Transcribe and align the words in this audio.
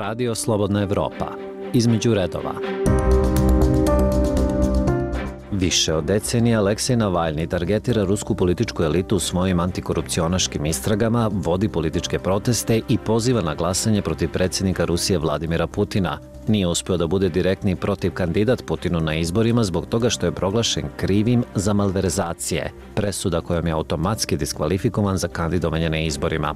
Radio 0.00 0.34
Slobodna 0.34 0.82
Evropa. 0.82 1.26
Između 1.72 2.14
redova. 2.14 2.52
Više 5.52 5.94
od 5.94 6.04
decenija 6.04 6.58
Aleksej 6.58 6.96
Navalni 6.96 7.46
targetira 7.46 8.04
rusku 8.04 8.34
političku 8.34 8.82
elitu 8.82 9.18
svojim 9.18 9.60
antikorupcionaškim 9.60 10.66
istragama, 10.66 11.30
vodi 11.32 11.68
političke 11.68 12.18
proteste 12.18 12.80
i 12.88 12.98
poziva 12.98 13.42
na 13.42 13.54
glasanje 13.54 14.02
protiv 14.02 14.30
predsjednika 14.32 14.84
Rusije 14.84 15.18
Vladimira 15.18 15.66
Putina. 15.66 16.18
Nije 16.50 16.66
uspio 16.66 16.96
da 16.96 17.06
bude 17.06 17.28
direktni 17.28 17.76
protiv 17.76 18.12
kandidat 18.12 18.62
Putinu 18.66 19.00
na 19.00 19.14
izborima 19.14 19.64
zbog 19.64 19.86
toga 19.86 20.10
što 20.10 20.26
je 20.26 20.32
proglašen 20.32 20.84
krivim 20.96 21.44
za 21.54 21.72
malverzacije, 21.72 22.72
presuda 22.94 23.40
kojom 23.40 23.66
je 23.66 23.72
automatski 23.72 24.36
diskvalifikovan 24.36 25.16
za 25.16 25.28
kandidovanje 25.28 25.90
na 25.90 25.98
izborima. 25.98 26.54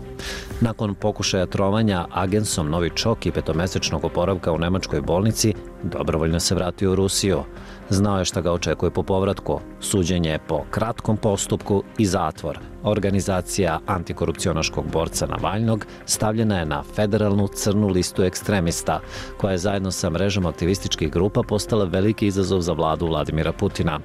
Nakon 0.61 0.95
pokušaja 0.95 1.47
trovanja 1.47 2.07
agensom 2.11 2.71
Novi 2.71 2.91
Čok 2.95 3.27
i 3.27 3.31
petomesečnog 3.31 4.05
oporavka 4.05 4.53
u 4.53 4.59
Nemačkoj 4.59 5.01
bolnici, 5.01 5.55
dobrovoljno 5.83 6.41
se 6.41 6.55
vratio 6.55 6.93
u 6.93 6.95
Rusiju. 6.95 7.43
Znao 7.91 8.19
je 8.19 8.25
šta 8.25 8.41
ga 8.41 8.53
očekuje 8.53 8.91
po 8.91 9.03
povratku, 9.03 9.61
suđenje 9.81 10.39
po 10.49 10.65
kratkom 10.71 11.17
postupku 11.17 11.83
i 11.99 12.07
zatvor. 12.07 12.59
Organizacija 12.83 13.81
antikorupcionaškog 13.87 14.85
borca 14.93 15.27
Navalnog 15.27 15.87
stavljena 16.07 16.59
je 16.59 16.67
na 16.67 16.83
federalnu 16.83 17.49
crnu 17.49 17.89
listu 17.89 18.23
ekstremista, 18.23 19.01
koja 19.39 19.53
je 19.53 19.59
zajedno 19.59 19.91
sa 19.91 20.11
mrežom 20.11 20.47
aktivističkih 20.47 21.11
grupa 21.11 21.43
postala 21.43 21.85
veliki 21.85 22.27
izazov 22.27 22.61
za 22.61 22.73
vladu 22.73 23.07
Vladimira 23.07 23.53
Putina. 23.53 24.01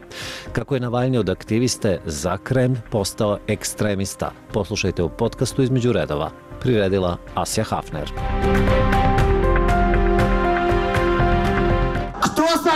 Kako 0.52 0.76
je 0.76 0.82
Navalni 0.82 1.18
od 1.18 1.30
aktiviste 1.30 2.00
za 2.06 2.38
Kreml 2.38 2.76
postao 2.90 3.38
ekstremista, 3.48 4.32
poslušajte 4.54 5.04
u 5.04 5.10
podcastu 5.10 5.62
između 5.62 5.92
redova. 5.92 6.32
Priredila 6.60 7.18
Asja 7.36 7.64
Hafner. 7.64 8.12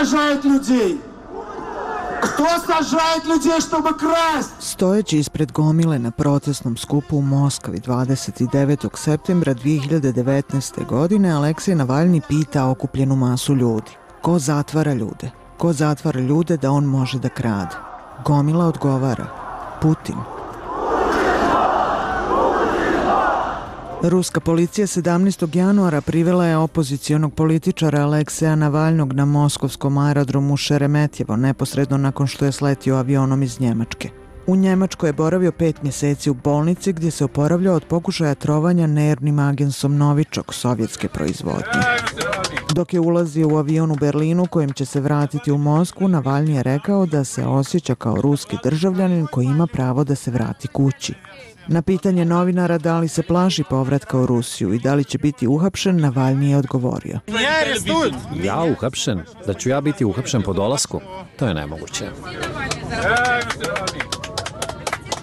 сажает 0.03 0.43
людей? 0.45 1.01
Кто 2.21 2.45
сажает 2.59 3.25
людей, 3.25 3.59
чтобы 3.61 3.97
красть? 3.97 4.51
Stojeći 4.59 5.17
ispred 5.17 5.51
gomile 5.51 5.99
na 5.99 6.11
protestnom 6.11 6.77
skupu 6.77 7.17
u 7.17 7.21
Moskvi 7.21 7.79
29. 7.79 8.97
septembra 8.97 9.53
2019. 9.53 10.85
godine, 10.85 11.31
Aleksej 11.31 11.75
Navalni 11.75 12.21
pita 12.27 12.65
okupljenu 12.65 13.15
masu 13.15 13.55
ljudi. 13.55 13.91
Ko 14.21 14.39
zatvara 14.39 14.93
ljude? 14.93 15.31
Ko 15.57 15.73
zatvara 15.73 16.19
ljude 16.19 16.57
da 16.57 16.71
on 16.71 16.85
može 16.85 17.19
da 17.19 17.29
krade? 17.29 17.75
Gomila 18.25 18.65
odgovara. 18.65 19.25
Putin. 19.81 20.15
Ruska 24.08 24.40
policija 24.40 24.86
17. 24.86 25.56
januara 25.56 26.00
privela 26.00 26.46
je 26.46 26.56
opozicijonog 26.56 27.34
političara 27.34 28.02
Alekseja 28.02 28.56
Navalnog 28.56 29.12
na 29.12 29.24
moskovskom 29.24 29.98
aerodromu 29.98 30.56
Šeremetjevo 30.56 31.36
neposredno 31.36 31.96
nakon 31.96 32.26
što 32.26 32.44
je 32.44 32.52
sletio 32.52 32.96
avionom 32.96 33.42
iz 33.42 33.60
Njemačke. 33.60 34.08
U 34.46 34.56
Njemačkoj 34.56 35.08
je 35.08 35.12
boravio 35.12 35.52
pet 35.52 35.82
mjeseci 35.82 36.30
u 36.30 36.34
bolnici 36.34 36.92
gdje 36.92 37.10
se 37.10 37.24
oporavljao 37.24 37.76
od 37.76 37.84
pokušaja 37.84 38.34
trovanja 38.34 38.86
nervnim 38.86 39.38
agensom 39.38 39.96
Novičok 39.96 40.54
sovjetske 40.54 41.08
proizvodnje. 41.08 41.80
Dok 42.74 42.94
je 42.94 43.00
ulazio 43.00 43.48
u 43.48 43.56
avion 43.56 43.90
u 43.90 43.96
Berlinu 43.96 44.46
kojim 44.46 44.72
će 44.72 44.84
se 44.84 45.00
vratiti 45.00 45.52
u 45.52 45.58
Moskvu, 45.58 46.08
Navalni 46.08 46.54
je 46.54 46.62
rekao 46.62 47.06
da 47.06 47.24
se 47.24 47.46
osjeća 47.46 47.94
kao 47.94 48.16
ruski 48.16 48.56
državljanin 48.64 49.26
koji 49.26 49.46
ima 49.46 49.66
pravo 49.66 50.04
da 50.04 50.14
se 50.14 50.30
vrati 50.30 50.68
kući. 50.68 51.14
Na 51.68 51.82
pitanje 51.82 52.24
novinara 52.24 52.78
da 52.78 52.98
li 52.98 53.08
se 53.08 53.22
plaži 53.22 53.64
povratka 53.70 54.18
u 54.18 54.26
Rusiju 54.26 54.72
i 54.74 54.78
da 54.78 54.94
li 54.94 55.04
će 55.04 55.18
biti 55.18 55.46
uhapšen, 55.46 56.00
Navalni 56.00 56.50
je 56.50 56.56
odgovorio. 56.56 57.20
Ja 58.42 58.64
uhapšen? 58.72 59.22
Da 59.46 59.54
ću 59.54 59.68
ja 59.68 59.80
biti 59.80 60.04
uhapšen 60.04 60.42
po 60.42 60.52
dolasku? 60.52 61.00
To 61.36 61.46
je 61.46 61.54
nemoguće. 61.54 62.04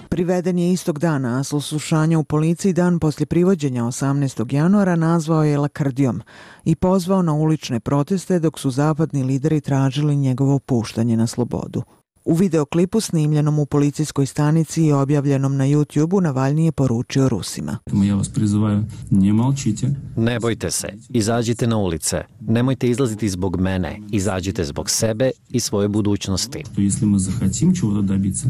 Priveden 0.08 0.58
je 0.58 0.72
istog 0.72 0.98
dana, 0.98 1.40
a 1.40 1.42
slušanja 1.44 2.18
u 2.18 2.24
policiji 2.24 2.72
dan 2.72 2.98
poslije 2.98 3.26
privođenja 3.26 3.82
18. 3.82 4.54
januara 4.54 4.96
nazvao 4.96 5.44
je 5.44 5.58
lakardijom 5.58 6.22
i 6.64 6.74
pozvao 6.74 7.22
na 7.22 7.32
ulične 7.32 7.80
proteste 7.80 8.38
dok 8.38 8.58
su 8.58 8.70
zapadni 8.70 9.22
lideri 9.22 9.60
tražili 9.60 10.16
njegovo 10.16 10.58
puštanje 10.58 11.16
na 11.16 11.26
slobodu. 11.26 11.82
U 12.25 12.33
videoklipu 12.33 13.01
snimljenom 13.01 13.59
u 13.59 13.65
policijskoj 13.65 14.25
stanici 14.25 14.85
i 14.85 14.91
objavljenom 14.91 15.57
na 15.57 15.63
YouTube-u 15.65 16.21
Navalni 16.21 16.65
je 16.65 16.71
poručio 16.71 17.29
Rusima. 17.29 17.77
Ja 17.93 18.15
vas 18.15 18.29
prizivaju, 18.29 18.83
ne 19.11 19.33
malčite. 19.33 19.95
Ne 20.15 20.39
bojte 20.39 20.71
se, 20.71 20.87
izađite 21.09 21.67
na 21.67 21.77
ulice. 21.77 22.23
Nemojte 22.39 22.89
izlaziti 22.89 23.29
zbog 23.29 23.59
mene, 23.59 23.99
izađite 24.11 24.63
zbog 24.63 24.89
sebe 24.89 25.31
i 25.49 25.59
svoje 25.59 25.87
budućnosti. 25.87 26.63
Если 26.77 27.05
мы 27.05 27.19
захотим 27.19 27.73
чего-то 27.73 28.01
добиться, 28.01 28.47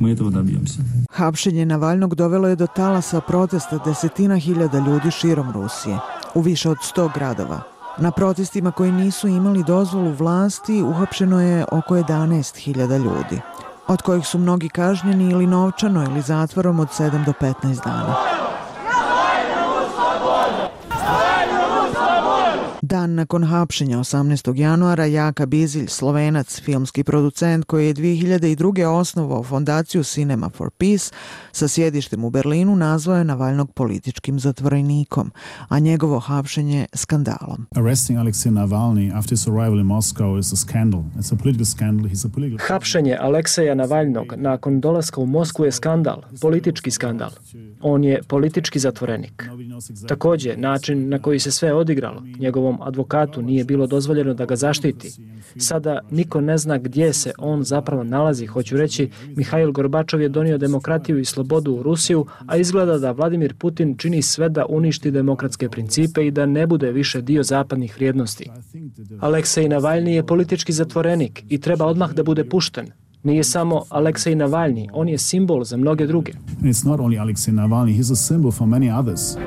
мы 0.00 0.10
этого 0.10 0.30
добьемся. 0.30 0.80
Hapšenje 1.10 1.66
Navalnog 1.66 2.14
dovelo 2.14 2.48
je 2.48 2.56
do 2.56 2.66
talasa 2.66 3.20
protesta 3.20 3.78
desetina 3.84 4.36
hiljada 4.36 4.78
ljudi 4.78 5.10
širom 5.10 5.52
Rusije, 5.52 5.98
u 6.34 6.40
više 6.40 6.70
od 6.70 6.76
100 6.96 7.10
gradova. 7.14 7.62
Na 7.99 8.11
protestima 8.11 8.71
koji 8.71 8.91
nisu 8.91 9.27
imali 9.27 9.63
dozvolu 9.63 10.11
vlasti 10.11 10.81
uhapšeno 10.81 11.41
je 11.41 11.65
oko 11.71 11.95
11.000 11.95 12.97
ljudi, 12.97 13.41
od 13.87 14.01
kojih 14.01 14.27
su 14.27 14.37
mnogi 14.37 14.69
kažnjeni 14.69 15.31
ili 15.31 15.47
novčano 15.47 16.03
ili 16.03 16.21
zatvorom 16.21 16.79
od 16.79 16.87
7 16.87 17.25
do 17.25 17.33
15 17.41 17.83
dana. 17.85 18.15
Dan 22.87 23.15
nakon 23.15 23.43
hapšenja 23.43 23.99
18. 23.99 24.55
januara 24.55 25.05
Jaka 25.05 25.45
Bizilj, 25.45 25.87
slovenac, 25.87 26.61
filmski 26.61 27.03
producent 27.03 27.65
koji 27.65 27.87
je 27.87 27.93
2002. 27.93 28.85
osnovao 28.85 29.43
fondaciju 29.43 30.03
Cinema 30.03 30.49
for 30.49 30.69
Peace 30.69 31.11
sa 31.51 31.67
sjedištem 31.67 32.23
u 32.23 32.29
Berlinu, 32.29 32.75
nazvao 32.75 33.17
je 33.17 33.23
Navalnog 33.23 33.71
političkim 33.71 34.39
zatvorenikom, 34.39 35.31
a 35.67 35.79
njegovo 35.79 36.19
hapšenje 36.19 36.85
skandalom. 36.93 37.67
Hapšenje 42.67 43.17
Alekseja 43.21 43.75
Navalnog 43.75 44.33
nakon 44.35 44.79
dolaska 44.79 45.21
u 45.21 45.25
Moskvu 45.25 45.65
je 45.65 45.71
skandal, 45.71 46.21
politički 46.41 46.91
skandal. 46.91 47.29
On 47.81 48.03
je 48.03 48.21
politički 48.27 48.79
zatvorenik. 48.79 49.49
Također, 50.07 50.59
način 50.59 51.09
na 51.09 51.19
koji 51.19 51.39
se 51.39 51.51
sve 51.51 51.73
odigralo, 51.73 52.23
njegovom 52.39 52.76
advokatu 52.81 53.41
nije 53.41 53.63
bilo 53.63 53.87
dozvoljeno 53.87 54.33
da 54.33 54.45
ga 54.45 54.55
zaštiti. 54.55 55.11
Sada 55.57 55.99
niko 56.11 56.41
ne 56.41 56.57
zna 56.57 56.77
gdje 56.77 57.13
se 57.13 57.31
on 57.37 57.63
zapravo 57.63 58.03
nalazi. 58.03 58.45
Hoću 58.45 58.77
reći, 58.77 59.09
Mihajl 59.35 59.71
Gorbačov 59.71 60.21
je 60.21 60.29
donio 60.29 60.57
demokratiju 60.57 61.19
i 61.19 61.25
slobodu 61.25 61.73
u 61.73 61.83
Rusiju, 61.83 62.25
a 62.47 62.57
izgleda 62.57 62.97
da 62.97 63.11
Vladimir 63.11 63.55
Putin 63.55 63.97
čini 63.97 64.21
sve 64.21 64.49
da 64.49 64.65
uništi 64.69 65.11
demokratske 65.11 65.69
principe 65.69 66.27
i 66.27 66.31
da 66.31 66.45
ne 66.45 66.67
bude 66.67 66.91
više 66.91 67.21
dio 67.21 67.43
zapadnih 67.43 67.95
vrijednosti. 67.95 68.49
Aleksej 69.19 69.69
Navalni 69.69 70.15
je 70.15 70.25
politički 70.25 70.73
zatvorenik 70.73 71.43
i 71.49 71.61
treba 71.61 71.85
odmah 71.85 72.13
da 72.13 72.23
bude 72.23 72.49
pušten. 72.49 72.87
Nije 73.23 73.43
samo 73.43 73.83
Aleksej 73.89 74.35
Navalni, 74.35 74.89
on 74.93 75.09
je 75.09 75.17
simbol 75.17 75.63
za 75.63 75.77
mnoge 75.77 76.07
druge. 76.07 76.31
It's 76.61 76.85
not 76.85 76.99
only 76.99 77.19
Alexei 77.19 77.51
Navalny, 77.51 77.97
he's 77.97 78.11
a 78.11 78.15
symbol 78.15 78.51
for 78.51 78.67
many 78.67 78.99
others. 78.99 79.37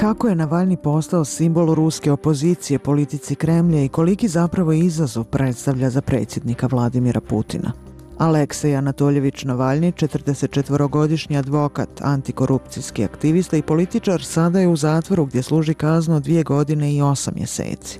Kako 0.00 0.28
je 0.28 0.34
Navalni 0.34 0.76
postao 0.76 1.24
simbol 1.24 1.74
ruske 1.74 2.12
opozicije 2.12 2.78
politici 2.78 3.34
Kremlja 3.34 3.82
i 3.82 3.88
koliki 3.88 4.28
zapravo 4.28 4.72
izazov 4.72 5.24
predstavlja 5.24 5.90
za 5.90 6.00
predsjednika 6.00 6.66
Vladimira 6.66 7.20
Putina? 7.20 7.72
Aleksej 8.18 8.76
Anatoljević 8.76 9.44
Navalni, 9.44 9.92
44-godišnji 9.92 11.38
advokat, 11.38 11.88
antikorupcijski 12.00 13.04
aktivista 13.04 13.56
i 13.56 13.62
političar, 13.62 14.24
sada 14.24 14.60
je 14.60 14.68
u 14.68 14.76
zatvoru 14.76 15.26
gdje 15.26 15.42
služi 15.42 15.74
kaznu 15.74 16.20
dvije 16.20 16.42
godine 16.42 16.94
i 16.94 17.02
osam 17.02 17.34
mjeseci. 17.36 17.98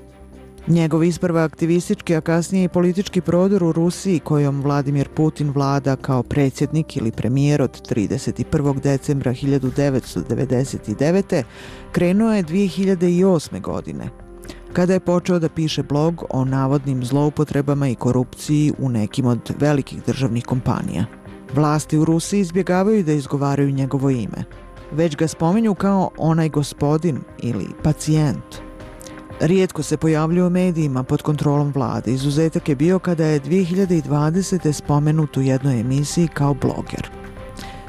Njegov 0.69 1.05
isprva 1.05 1.43
aktivistički, 1.43 2.17
a 2.17 2.21
kasnije 2.21 2.65
i 2.65 2.69
politički 2.69 3.21
prodor 3.21 3.65
u 3.65 3.73
Rusiji 3.73 4.19
kojom 4.19 4.63
Vladimir 4.63 5.09
Putin 5.09 5.51
vlada 5.51 5.97
kao 5.97 6.23
predsjednik 6.23 6.97
ili 6.97 7.13
premijer 7.13 7.63
od 7.63 7.91
31. 7.91 8.81
decembra 8.81 9.33
1999. 9.33 11.43
krenuo 11.93 12.35
je 12.35 12.45
2008. 12.45 13.61
godine, 13.61 14.09
kada 14.73 14.93
je 14.93 15.01
počeo 15.01 15.39
da 15.39 15.49
piše 15.49 15.83
blog 15.83 16.25
o 16.31 16.45
navodnim 16.45 17.05
zloupotrebama 17.05 17.89
i 17.89 17.95
korupciji 17.95 18.73
u 18.79 18.89
nekim 18.89 19.27
od 19.27 19.55
velikih 19.59 20.03
državnih 20.07 20.45
kompanija. 20.45 21.05
Vlasti 21.55 21.99
u 21.99 22.05
Rusiji 22.05 22.41
izbjegavaju 22.41 23.05
da 23.05 23.13
izgovaraju 23.13 23.71
njegovo 23.71 24.11
ime, 24.11 24.45
već 24.93 25.17
ga 25.17 25.29
spominju 25.29 25.75
kao 25.75 26.11
onaj 26.19 26.49
gospodin 26.49 27.19
ili 27.43 27.67
pacijent– 27.83 28.45
Rijetko 29.41 29.83
se 29.83 29.97
pojavljuje 29.97 30.47
u 30.47 30.51
medijima 30.51 31.03
pod 31.03 31.23
kontrolom 31.23 31.73
vlade. 31.75 32.13
Izuzetak 32.13 32.69
je 32.69 32.77
bio 32.77 32.99
kada 32.99 33.25
je 33.25 33.41
2020. 33.41 34.73
spomenut 34.73 35.37
u 35.37 35.43
jednoj 35.43 35.81
emisiji 35.81 36.29
kao 36.29 36.55
bloger. 36.55 37.11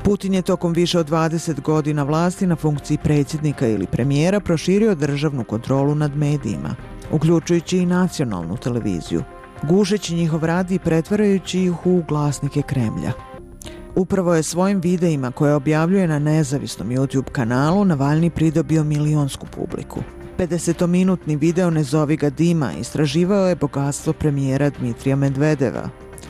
Putin 0.03 0.33
je 0.33 0.41
tokom 0.41 0.73
više 0.73 0.99
od 0.99 1.09
20 1.09 1.61
godina 1.61 2.03
vlasti 2.03 2.47
na 2.47 2.55
funkciji 2.55 2.97
predsjednika 3.03 3.67
ili 3.67 3.87
premijera 3.87 4.39
proširio 4.39 4.95
državnu 4.95 5.43
kontrolu 5.43 5.95
nad 5.95 6.15
medijima, 6.17 6.75
uključujući 7.11 7.77
i 7.77 7.85
nacionalnu 7.85 8.57
televiziju, 8.57 9.23
gušeći 9.63 10.15
njihov 10.15 10.43
rad 10.43 10.71
i 10.71 10.79
pretvarajući 10.79 11.59
ih 11.59 11.85
u 11.85 12.03
glasnike 12.07 12.61
Kremlja. 12.61 13.11
Upravo 13.95 14.35
je 14.35 14.43
svojim 14.43 14.81
videima 14.81 15.31
koje 15.31 15.53
objavljuje 15.53 16.07
na 16.07 16.19
nezavisnom 16.19 16.89
YouTube 16.89 17.31
kanalu 17.31 17.85
Navalni 17.85 18.29
pridobio 18.29 18.83
milionsku 18.83 19.47
publiku. 19.55 19.99
50-minutni 20.39 21.35
video 21.35 21.69
Ne 21.69 21.83
zovi 21.83 22.15
ga 22.17 22.29
Dima 22.29 22.73
istraživao 22.73 23.47
je 23.47 23.55
bogatstvo 23.55 24.13
premijera 24.13 24.69
Dmitrija 24.69 25.15
Medvedeva, 25.15 25.89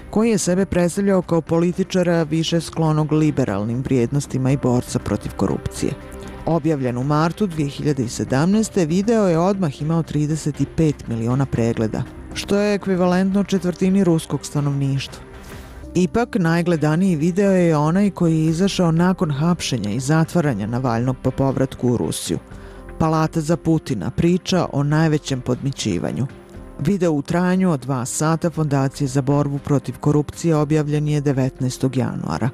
koji 0.09 0.29
je 0.29 0.37
sebe 0.37 0.65
predstavljao 0.65 1.21
kao 1.21 1.41
političara 1.41 2.23
više 2.23 2.61
sklonog 2.61 3.11
liberalnim 3.11 3.81
vrijednostima 3.81 4.51
i 4.51 4.57
borca 4.57 4.99
protiv 4.99 5.31
korupcije. 5.35 5.93
Objavljen 6.45 6.97
u 6.97 7.03
martu 7.03 7.47
2017. 7.47 8.87
video 8.87 9.27
je 9.27 9.39
odmah 9.39 9.81
imao 9.81 10.03
35 10.03 10.93
miliona 11.07 11.45
pregleda, 11.45 12.03
što 12.33 12.57
je 12.57 12.75
ekvivalentno 12.75 13.43
četvrtini 13.43 14.03
ruskog 14.03 14.45
stanovništva. 14.45 15.23
Ipak, 15.95 16.35
najgledaniji 16.39 17.15
video 17.15 17.51
je 17.51 17.77
onaj 17.77 18.09
koji 18.09 18.39
je 18.39 18.45
izašao 18.45 18.91
nakon 18.91 19.31
hapšenja 19.31 19.89
i 19.89 19.99
zatvaranja 19.99 20.67
Navalnog 20.67 21.15
po 21.23 21.31
povratku 21.31 21.89
u 21.89 21.97
Rusiju. 21.97 22.39
Palata 22.99 23.41
za 23.41 23.57
Putina 23.57 24.11
priča 24.11 24.65
o 24.73 24.83
najvećem 24.83 25.41
podmićivanju. 25.41 26.27
Video 26.79 27.11
u 27.11 27.21
trajanju 27.21 27.71
od 27.71 27.79
dva 27.79 28.05
sata 28.05 28.49
Fondacije 28.49 29.07
za 29.07 29.21
borbu 29.21 29.57
protiv 29.57 29.97
korupcije 29.99 30.55
objavljen 30.55 31.07
je 31.07 31.21
19. 31.21 31.97
januara. 31.97 32.49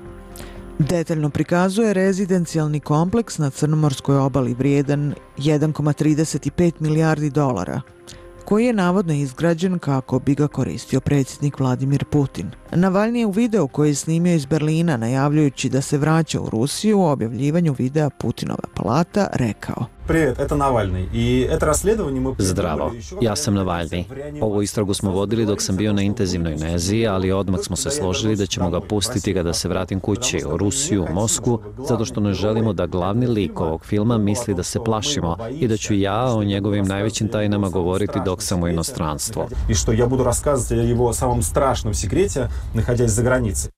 Detaljno 0.79 1.29
prikazuje 1.29 1.93
rezidencijalni 1.93 2.79
kompleks 2.79 3.37
na 3.37 3.49
Crnomorskoj 3.49 4.17
obali 4.17 4.53
vrijedan 4.53 5.13
1,35 5.37 6.71
milijardi 6.79 7.29
dolara– 7.29 7.81
koji 8.45 8.65
je 8.65 8.73
navodno 8.73 9.13
izgrađen 9.13 9.79
kako 9.79 10.19
bi 10.19 10.35
ga 10.35 10.47
koristio 10.47 10.99
predsjednik 10.99 11.59
Vladimir 11.59 12.05
Putin. 12.05 12.51
Navalni 12.71 13.19
je 13.19 13.25
u 13.25 13.31
videu 13.31 13.67
koji 13.67 13.89
je 13.89 13.95
snimio 13.95 14.35
iz 14.35 14.45
Berlina 14.45 14.97
najavljujući 14.97 15.69
da 15.69 15.81
se 15.81 15.97
vraća 15.97 16.41
u 16.41 16.49
Rusiju 16.49 16.99
u 16.99 17.05
objavljivanju 17.05 17.75
videa 17.77 18.09
Putinova 18.09 18.63
palata 18.75 19.27
rekao 19.33 19.94
Привет, 20.06 20.40
это 20.40 20.56
Навальный. 20.56 21.08
И 21.12 21.48
это 21.50 21.66
расследование 21.66 22.20
мы 22.20 22.34
Zdravo, 22.38 22.92
ja 23.20 23.36
sam 23.36 23.54
Navalni. 23.54 24.06
Ovu 24.40 24.62
istragu 24.62 24.94
smo 24.94 25.10
vodili 25.10 25.46
dok 25.46 25.62
sam 25.62 25.76
bio 25.76 25.92
na 25.92 26.02
intenzivnoj 26.02 26.56
nezi, 26.56 27.06
ali 27.06 27.32
odmah 27.32 27.60
smo 27.60 27.76
se 27.76 27.90
složili 27.90 28.36
da 28.36 28.46
ćemo 28.46 28.70
ga 28.70 28.80
pustiti 28.80 29.34
kada 29.34 29.52
se 29.52 29.68
vratim 29.68 30.00
kući 30.00 30.42
u 30.52 30.56
Rusiju, 30.56 31.04
u 31.04 31.14
Mosku, 31.14 31.60
zato 31.88 32.04
što 32.04 32.20
ne 32.20 32.32
želimo 32.32 32.72
da 32.72 32.86
glavni 32.86 33.26
lik 33.26 33.60
ovog 33.60 33.84
filma 33.84 34.18
misli 34.18 34.54
da 34.54 34.62
se 34.62 34.78
plašimo 34.84 35.36
i 35.50 35.68
da 35.68 35.76
ću 35.76 35.94
ja 35.94 36.24
o 36.36 36.44
njegovim 36.44 36.84
najvećim 36.84 37.28
tajnama 37.28 37.68
govoriti 37.68 38.18
dok 38.24 38.42
sam 38.42 38.62
u 38.62 38.68
inostranstvu. 38.68 39.42
I 39.68 39.74
što 39.74 39.92
ja 39.92 40.06
budu 40.06 40.24
рассказывать 40.24 40.78
o 40.78 40.94
его 40.94 41.12
samom 41.12 41.42
strašnom 41.42 41.94
секрете, 41.94 42.48
находясь 42.74 43.10
за 43.10 43.22
границей. 43.22 43.70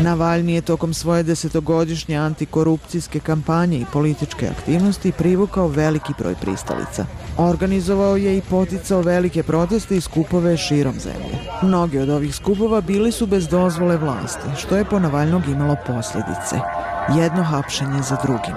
Navalni 0.00 0.54
je 0.54 0.60
tokom 0.60 0.94
svoje 0.94 1.22
desetogodišnje 1.22 2.16
antikorupcijske 2.16 3.20
kampanje 3.20 3.78
i 3.78 3.86
političke 3.92 4.48
aktivnosti 4.48 5.12
privukao 5.12 5.68
veliki 5.68 6.12
broj 6.18 6.34
pristalica. 6.40 7.06
Organizovao 7.38 8.16
je 8.16 8.38
i 8.38 8.42
poticao 8.50 9.00
velike 9.00 9.42
proteste 9.42 9.96
i 9.96 10.00
skupove 10.00 10.56
širom 10.56 10.94
zemlje. 11.00 11.38
Mnogi 11.62 11.98
od 11.98 12.10
ovih 12.10 12.34
skupova 12.34 12.80
bili 12.80 13.12
su 13.12 13.26
bez 13.26 13.48
dozvole 13.48 13.96
vlasti, 13.96 14.48
što 14.58 14.76
je 14.76 14.84
po 14.84 14.98
Navalnog 14.98 15.42
imalo 15.48 15.76
posljedice. 15.86 16.56
Jedno 17.16 17.42
hapšenje 17.42 18.02
za 18.02 18.16
drugim. 18.22 18.54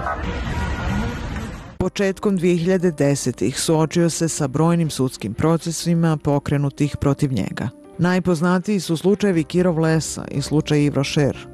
Početkom 1.78 2.38
2010-ih 2.38 3.60
suočio 3.60 4.10
se 4.10 4.28
sa 4.28 4.48
brojnim 4.48 4.90
sudskim 4.90 5.34
procesima 5.34 6.16
pokrenutih 6.16 6.96
protiv 6.96 7.32
njega. 7.32 7.68
Najpoznatiji 7.98 8.80
su 8.80 8.96
slučajevi 8.96 9.44
Kirov 9.44 9.78
Lesa 9.78 10.24
i 10.30 10.42
slučaj 10.42 10.82
Ivro 10.82 11.04
Šer. 11.04 11.46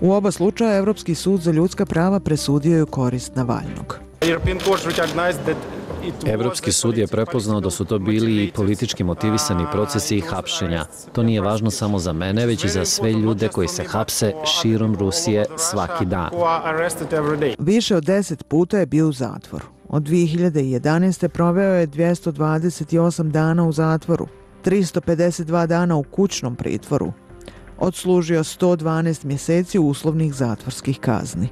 U 0.00 0.12
oba 0.12 0.30
slučaja 0.30 0.78
Evropski 0.78 1.14
sud 1.14 1.40
za 1.40 1.50
ljudska 1.50 1.86
prava 1.86 2.20
presudio 2.20 2.78
je 2.78 2.86
korist 2.86 3.36
Navalnog. 3.36 3.98
Evropski 6.26 6.72
sud 6.72 6.98
je 6.98 7.06
prepoznao 7.06 7.60
da 7.60 7.70
su 7.70 7.84
to 7.84 7.98
bili 7.98 8.44
i 8.44 8.52
politički 8.52 9.04
motivisani 9.04 9.64
procesi 9.72 10.16
i 10.16 10.20
hapšenja. 10.20 10.84
To 11.12 11.22
nije 11.22 11.40
važno 11.40 11.70
samo 11.70 11.98
za 11.98 12.12
mene, 12.12 12.46
već 12.46 12.64
i 12.64 12.68
za 12.68 12.84
sve 12.84 13.12
ljude 13.12 13.48
koji 13.48 13.68
se 13.68 13.84
hapse 13.84 14.32
širom 14.44 14.96
Rusije 14.96 15.44
svaki 15.56 16.04
dan. 16.04 16.30
Više 17.58 17.96
od 17.96 18.04
deset 18.04 18.48
puta 18.48 18.78
je 18.78 18.86
bio 18.86 19.08
u 19.08 19.12
zatvoru. 19.12 19.64
Od 19.88 20.02
2011. 20.02 21.28
proveo 21.28 21.74
je 21.74 21.88
228 21.88 23.30
dana 23.30 23.68
u 23.68 23.72
zatvoru, 23.72 24.26
352 24.66 25.66
dana 25.66 25.96
u 25.96 26.02
kućnom 26.02 26.56
pritvoru. 26.56 27.12
Odslužio 27.78 28.44
112 28.44 29.24
mjeseci 29.24 29.78
uslovnih 29.78 30.34
zatvorskih 30.34 31.00
kazni. 31.00 31.48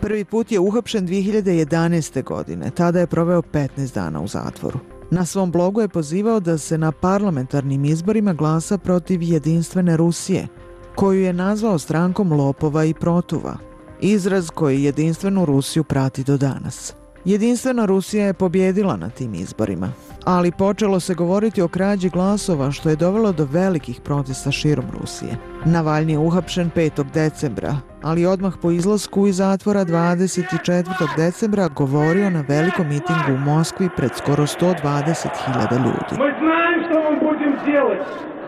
Prvi 0.00 0.24
put 0.24 0.52
je 0.52 0.60
uhapšen 0.60 1.08
2011. 1.08 2.24
godine, 2.24 2.70
tada 2.70 3.00
je 3.00 3.06
proveo 3.06 3.42
15 3.42 3.94
dana 3.94 4.20
u 4.20 4.28
zatvoru. 4.28 4.78
Na 5.10 5.24
svom 5.24 5.50
blogu 5.50 5.80
je 5.80 5.88
pozivao 5.88 6.40
da 6.40 6.58
se 6.58 6.78
na 6.78 6.92
parlamentarnim 6.92 7.84
izborima 7.84 8.32
glasa 8.32 8.78
protiv 8.78 9.22
jedinstvene 9.22 9.96
Rusije, 9.96 10.48
koju 10.94 11.20
je 11.20 11.32
nazvao 11.32 11.78
strankom 11.78 12.32
lopova 12.32 12.84
i 12.84 12.94
protuva, 12.94 13.56
izraz 14.00 14.50
koji 14.50 14.82
jedinstvenu 14.82 15.44
Rusiju 15.44 15.84
prati 15.84 16.24
do 16.24 16.36
danas. 16.36 16.94
Jedinstvena 17.25 17.85
Rusija 17.85 18.25
je 18.25 18.33
pobjedila 18.33 18.97
na 18.97 19.09
tim 19.09 19.33
izborima, 19.33 19.89
ali 20.25 20.51
počelo 20.51 20.99
se 20.99 21.13
govoriti 21.13 21.61
o 21.61 21.67
krađi 21.67 22.09
glasova 22.09 22.71
što 22.71 22.89
je 22.89 22.95
dovelo 22.95 23.31
do 23.31 23.47
velikih 23.51 24.01
protesta 24.03 24.51
širom 24.51 24.85
Rusije. 24.99 25.37
Navalni 25.65 26.11
je 26.11 26.17
uhapšen 26.17 26.71
5. 26.75 27.03
decembra, 27.13 27.75
ali 28.01 28.25
odmah 28.25 28.53
po 28.61 28.71
izlasku 28.71 29.27
iz 29.27 29.35
zatvora 29.35 29.85
24. 29.85 30.83
decembra 31.17 31.67
govorio 31.67 32.29
na 32.29 32.43
velikom 32.47 32.87
mitingu 32.87 33.33
u 33.33 33.37
Moskvi 33.37 33.89
pred 33.97 34.11
skoro 34.15 34.43
120.000 34.43 35.85
ljudi. 35.85 36.11
Mi 36.11 36.31
znajem 36.41 36.79
što 36.85 36.95
vam 37.05 37.15
budem 37.27 37.53
делать. 37.65 38.07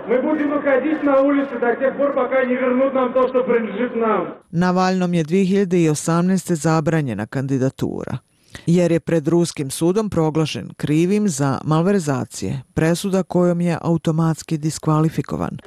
Мы 0.10 0.22
будем 0.22 0.48
выходить 0.58 1.02
на 1.04 1.16
улицы 1.22 1.54
до 1.66 1.70
тех 1.82 1.92
пор, 1.98 2.10
пока 2.14 2.38
не 2.50 2.56
вернут 2.56 2.94
нам 2.94 3.14
то, 3.14 3.22
что 3.30 3.44
принадлежит 3.48 3.96
нам. 3.96 4.22
Navalnom 4.52 5.14
je 5.14 5.24
2018. 5.24 6.56
zabranjena 6.56 7.26
kandidatura 7.26 8.18
jer 8.67 8.93
je 8.93 9.01
pred 9.01 9.29
ruskim 9.29 9.71
sudom 9.71 10.11
proglašen 10.11 10.71
krivim 10.77 11.29
za 11.29 11.61
malverzacije, 11.65 12.63
presuda 12.75 13.23
kojom 13.23 13.61
je 13.61 13.79
automatski 13.81 14.59
diskvalifikovan. 14.59 15.59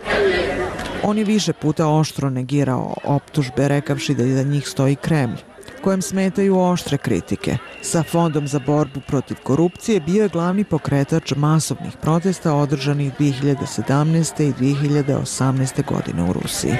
On 1.03 1.17
je 1.17 1.23
više 1.23 1.53
puta 1.53 1.87
oštro 1.87 2.29
negirao 2.29 2.95
optužbe 3.03 3.67
rekavši 3.67 4.15
da 4.15 4.23
iza 4.23 4.43
njih 4.43 4.67
stoji 4.67 4.95
Kremlj, 4.95 5.37
kojem 5.83 6.01
smetaju 6.01 6.59
oštre 6.59 6.97
kritike. 6.97 7.57
Sa 7.81 8.03
Fondom 8.03 8.47
za 8.47 8.59
borbu 8.59 8.99
protiv 9.07 9.37
korupcije 9.43 9.99
bio 9.99 10.23
je 10.23 10.29
glavni 10.29 10.63
pokretač 10.63 11.33
masovnih 11.35 11.93
protesta 12.01 12.53
održanih 12.55 13.11
2017. 13.19 14.49
i 14.49 14.53
2018. 14.53 15.85
godine 15.93 16.23
u 16.23 16.33
Rusiji. 16.33 16.73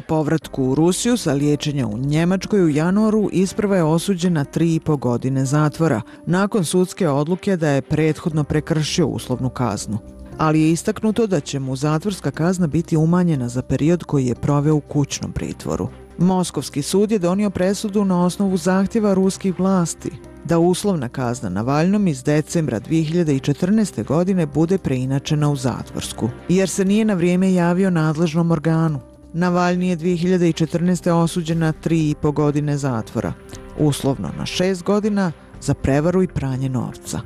Po 0.00 0.04
povratku 0.06 0.64
u 0.64 0.74
Rusiju 0.74 1.16
sa 1.16 1.32
liječenja 1.32 1.86
u 1.86 1.98
Njemačkoj 1.98 2.64
u 2.64 2.68
januaru 2.68 3.28
isprva 3.32 3.76
je 3.76 3.84
osuđena 3.84 4.44
tri 4.44 4.74
i 4.74 4.80
po 4.80 4.96
godine 4.96 5.44
zatvora, 5.44 6.02
nakon 6.26 6.64
sudske 6.64 7.08
odluke 7.08 7.56
da 7.56 7.68
je 7.68 7.82
prethodno 7.82 8.44
prekršio 8.44 9.06
uslovnu 9.06 9.50
kaznu. 9.50 9.98
Ali 10.38 10.60
je 10.60 10.72
istaknuto 10.72 11.26
da 11.26 11.40
će 11.40 11.58
mu 11.58 11.76
zatvorska 11.76 12.30
kazna 12.30 12.66
biti 12.66 12.96
umanjena 12.96 13.48
za 13.48 13.62
period 13.62 14.04
koji 14.04 14.26
je 14.26 14.34
proveo 14.34 14.74
u 14.74 14.80
kućnom 14.80 15.32
pritvoru. 15.32 15.88
Moskovski 16.18 16.82
sud 16.82 17.12
je 17.12 17.18
donio 17.18 17.50
presudu 17.50 18.04
na 18.04 18.24
osnovu 18.24 18.56
zahtjeva 18.56 19.14
ruskih 19.14 19.58
vlasti 19.58 20.10
da 20.44 20.58
uslovna 20.58 21.08
kazna 21.08 21.48
na 21.48 21.62
Valjnom 21.62 22.08
iz 22.08 22.22
decembra 22.22 22.80
2014. 22.80 24.04
godine 24.04 24.46
bude 24.46 24.78
preinačena 24.78 25.50
u 25.50 25.56
zatvorsku, 25.56 26.30
jer 26.48 26.68
se 26.68 26.84
nije 26.84 27.04
na 27.04 27.14
vrijeme 27.14 27.52
javio 27.52 27.90
nadležnom 27.90 28.50
organu. 28.50 29.09
Navalni 29.32 29.88
je 29.88 29.96
2014. 29.96 31.10
osuđen 31.10 31.58
na 31.58 31.72
3,5 31.72 32.32
godine 32.32 32.76
zatvora, 32.78 33.32
uslovno 33.78 34.30
na 34.38 34.44
6 34.44 34.82
godina 34.82 35.32
za 35.60 35.74
prevaru 35.74 36.22
i 36.22 36.28
pranje 36.28 36.68
novca. 36.68 37.20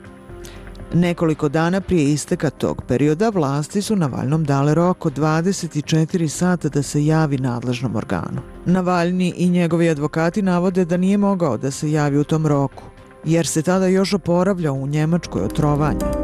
Nekoliko 0.94 1.48
dana 1.48 1.80
prije 1.80 2.12
isteka 2.12 2.50
tog 2.50 2.82
perioda 2.88 3.28
vlasti 3.28 3.82
su 3.82 3.96
Navalnom 3.96 4.44
dale 4.44 4.74
rok 4.74 5.06
od 5.06 5.18
24 5.18 6.28
sata 6.28 6.68
da 6.68 6.82
se 6.82 7.06
javi 7.06 7.38
nadležnom 7.38 7.96
organu. 7.96 8.40
Navalni 8.66 9.34
i 9.36 9.48
njegovi 9.48 9.88
advokati 9.88 10.42
navode 10.42 10.84
da 10.84 10.96
nije 10.96 11.18
mogao 11.18 11.56
da 11.58 11.70
se 11.70 11.90
javi 11.90 12.18
u 12.18 12.24
tom 12.24 12.46
roku, 12.46 12.82
jer 13.24 13.46
se 13.46 13.62
tada 13.62 13.86
još 13.86 14.14
oporavljao 14.14 14.74
u 14.74 14.86
Njemačkoj 14.86 15.42
otrovanje. 15.42 16.23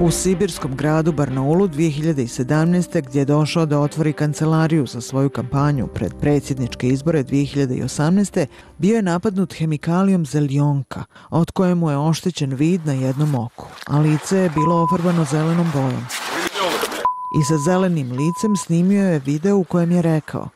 U 0.00 0.10
sibirskom 0.10 0.76
gradu 0.76 1.12
Barnaulu 1.12 1.68
2017. 1.68 3.00
gdje 3.00 3.18
je 3.18 3.24
došao 3.24 3.66
da 3.66 3.80
otvori 3.80 4.12
kancelariju 4.12 4.86
za 4.86 5.00
svoju 5.00 5.30
kampanju 5.30 5.86
pred 5.86 6.12
predsjedničke 6.20 6.88
izbore 6.88 7.24
2018. 7.24 8.46
bio 8.78 8.96
je 8.96 9.02
napadnut 9.02 9.54
hemikalijom 9.54 10.26
zeljonka, 10.26 11.04
od 11.30 11.50
kojemu 11.50 11.90
je 11.90 11.96
oštećen 11.96 12.54
vid 12.54 12.86
na 12.86 12.92
jednom 12.92 13.34
oku, 13.34 13.66
a 13.86 13.98
lice 13.98 14.36
je 14.36 14.50
bilo 14.50 14.82
ofarbano 14.82 15.24
zelenom 15.24 15.66
bojom 15.72 16.06
i 17.40 17.44
sa 17.44 17.58
zelenim 17.58 18.12
licem 18.12 18.56
snimio 18.56 19.08
je 19.08 19.18
video 19.18 19.56
u 19.56 19.64
kojem 19.64 19.90
je 19.90 20.02
rekao 20.02 20.48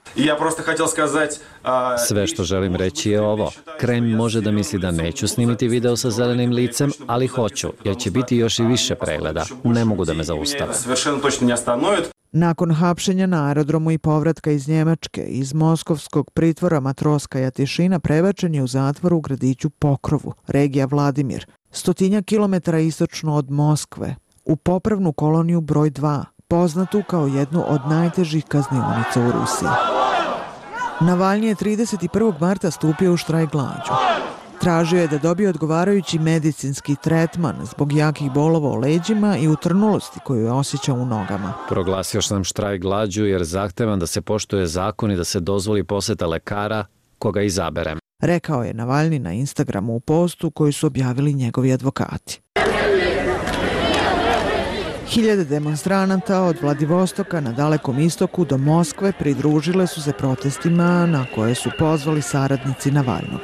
Sve 2.08 2.26
što 2.26 2.44
želim 2.44 2.76
reći 2.76 3.10
je 3.10 3.20
ovo. 3.20 3.52
Krem 3.80 4.10
može 4.10 4.40
da 4.40 4.50
misli 4.50 4.78
da 4.78 4.90
neću 4.90 5.28
snimiti 5.28 5.68
video 5.68 5.96
sa 5.96 6.10
zelenim 6.10 6.50
licem, 6.50 6.92
ali 7.06 7.26
hoću, 7.26 7.68
jer 7.84 7.96
će 7.96 8.10
biti 8.10 8.36
još 8.36 8.58
i 8.58 8.64
više 8.64 8.94
pregleda. 8.94 9.44
Ne 9.64 9.84
mogu 9.84 10.04
da 10.04 10.14
me 10.14 10.24
zaustave. 10.24 10.74
Nakon 12.32 12.74
hapšenja 12.74 13.26
na 13.26 13.46
aerodromu 13.46 13.90
i 13.90 13.98
povratka 13.98 14.50
iz 14.50 14.68
Njemačke, 14.68 15.22
iz 15.22 15.54
moskovskog 15.54 16.30
pritvora 16.30 16.80
Matroska 16.80 17.38
Jatišina 17.38 17.98
prebačen 17.98 18.54
je 18.54 18.62
u 18.62 18.66
zatvor 18.66 19.14
u 19.14 19.20
gradiću 19.20 19.70
Pokrovu, 19.70 20.34
regija 20.46 20.86
Vladimir, 20.86 21.46
stotinja 21.70 22.22
kilometara 22.22 22.78
istočno 22.78 23.34
od 23.34 23.50
Moskve, 23.50 24.16
u 24.44 24.56
popravnu 24.56 25.12
koloniju 25.12 25.60
broj 25.60 25.90
2, 25.90 26.24
poznatu 26.50 27.02
kao 27.06 27.26
jednu 27.26 27.64
od 27.66 27.80
najtežih 27.90 28.44
kaznionica 28.44 29.20
u 29.20 29.32
Rusiji. 29.32 29.68
Navalnji 31.00 31.46
je 31.46 31.54
31. 31.54 32.40
marta 32.40 32.70
stupio 32.70 33.12
u 33.12 33.16
štrajk 33.16 33.50
glađu. 33.50 33.92
Tražio 34.60 35.00
je 35.00 35.08
da 35.08 35.18
dobije 35.18 35.48
odgovarajući 35.48 36.18
medicinski 36.18 36.96
tretman 37.02 37.56
zbog 37.64 37.92
jakih 37.92 38.32
bolova 38.32 38.68
u 38.68 38.76
leđima 38.76 39.36
i 39.36 39.48
utrnulosti 39.48 40.20
koju 40.24 40.44
je 40.44 40.52
osjećao 40.52 40.96
u 40.96 41.06
nogama. 41.06 41.52
Proglasio 41.68 42.22
sam 42.22 42.44
štrajk 42.44 42.82
glađu 42.82 43.24
jer 43.24 43.44
zahtevam 43.44 43.98
da 43.98 44.06
se 44.06 44.20
poštuje 44.20 44.66
zakon 44.66 45.10
i 45.10 45.16
da 45.16 45.24
se 45.24 45.40
dozvoli 45.40 45.84
poseta 45.84 46.26
lekara 46.26 46.84
koga 47.18 47.42
izaberem. 47.42 47.98
Rekao 48.22 48.64
je 48.64 48.74
Navalni 48.74 49.18
na 49.18 49.32
Instagramu 49.32 49.94
u 49.94 50.00
postu 50.00 50.50
koji 50.50 50.72
su 50.72 50.86
objavili 50.86 51.34
njegovi 51.34 51.72
advokati. 51.72 52.40
Hiljade 55.10 55.44
demonstranata 55.44 56.42
od 56.42 56.56
Vladivostoka 56.62 57.40
na 57.40 57.52
dalekom 57.52 57.98
istoku 57.98 58.44
do 58.44 58.58
Moskve 58.58 59.12
pridružile 59.12 59.86
su 59.86 60.02
se 60.02 60.12
protestima 60.12 61.06
na 61.06 61.26
koje 61.34 61.54
su 61.54 61.70
pozvali 61.78 62.22
saradnici 62.22 62.90
Navalnog. 62.90 63.40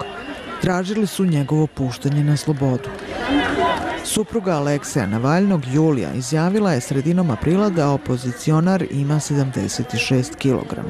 Tražili 0.62 1.06
su 1.06 1.25
njegovo 1.25 1.66
puštanje 1.66 2.25
na 2.25 2.37
slobodu. 2.37 2.88
Supruga 4.04 4.52
Alekseja 4.52 5.06
Navalnog, 5.06 5.62
Julija, 5.73 6.12
izjavila 6.12 6.73
je 6.73 6.80
sredinom 6.80 7.30
aprila 7.30 7.71
da 7.71 7.90
opozicionar 7.90 8.85
ima 8.90 9.14
76 9.14 10.37
kg. 10.37 10.80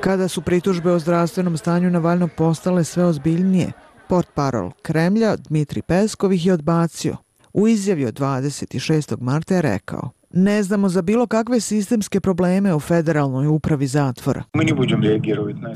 Kada 0.00 0.28
su 0.28 0.42
pritužbe 0.42 0.92
o 0.92 0.98
zdravstvenom 0.98 1.56
stanju 1.56 1.90
Navalnog 1.90 2.30
postale 2.36 2.84
sve 2.84 3.04
ozbiljnije, 3.04 3.72
port 4.08 4.28
parol 4.34 4.70
Kremlja 4.82 5.36
Dmitri 5.36 5.82
Peskov 5.82 6.32
ih 6.32 6.46
je 6.46 6.52
odbacio, 6.52 7.16
U 7.52 7.68
izjavi 7.68 8.06
od 8.06 8.18
26. 8.20 9.16
marta 9.20 9.54
je 9.54 9.62
rekao 9.62 10.10
Ne 10.30 10.62
znamo 10.62 10.88
za 10.88 11.02
bilo 11.02 11.26
kakve 11.26 11.60
sistemske 11.60 12.20
probleme 12.20 12.74
u 12.74 12.80
federalnoj 12.80 13.46
upravi 13.46 13.86
zatvora. 13.86 14.42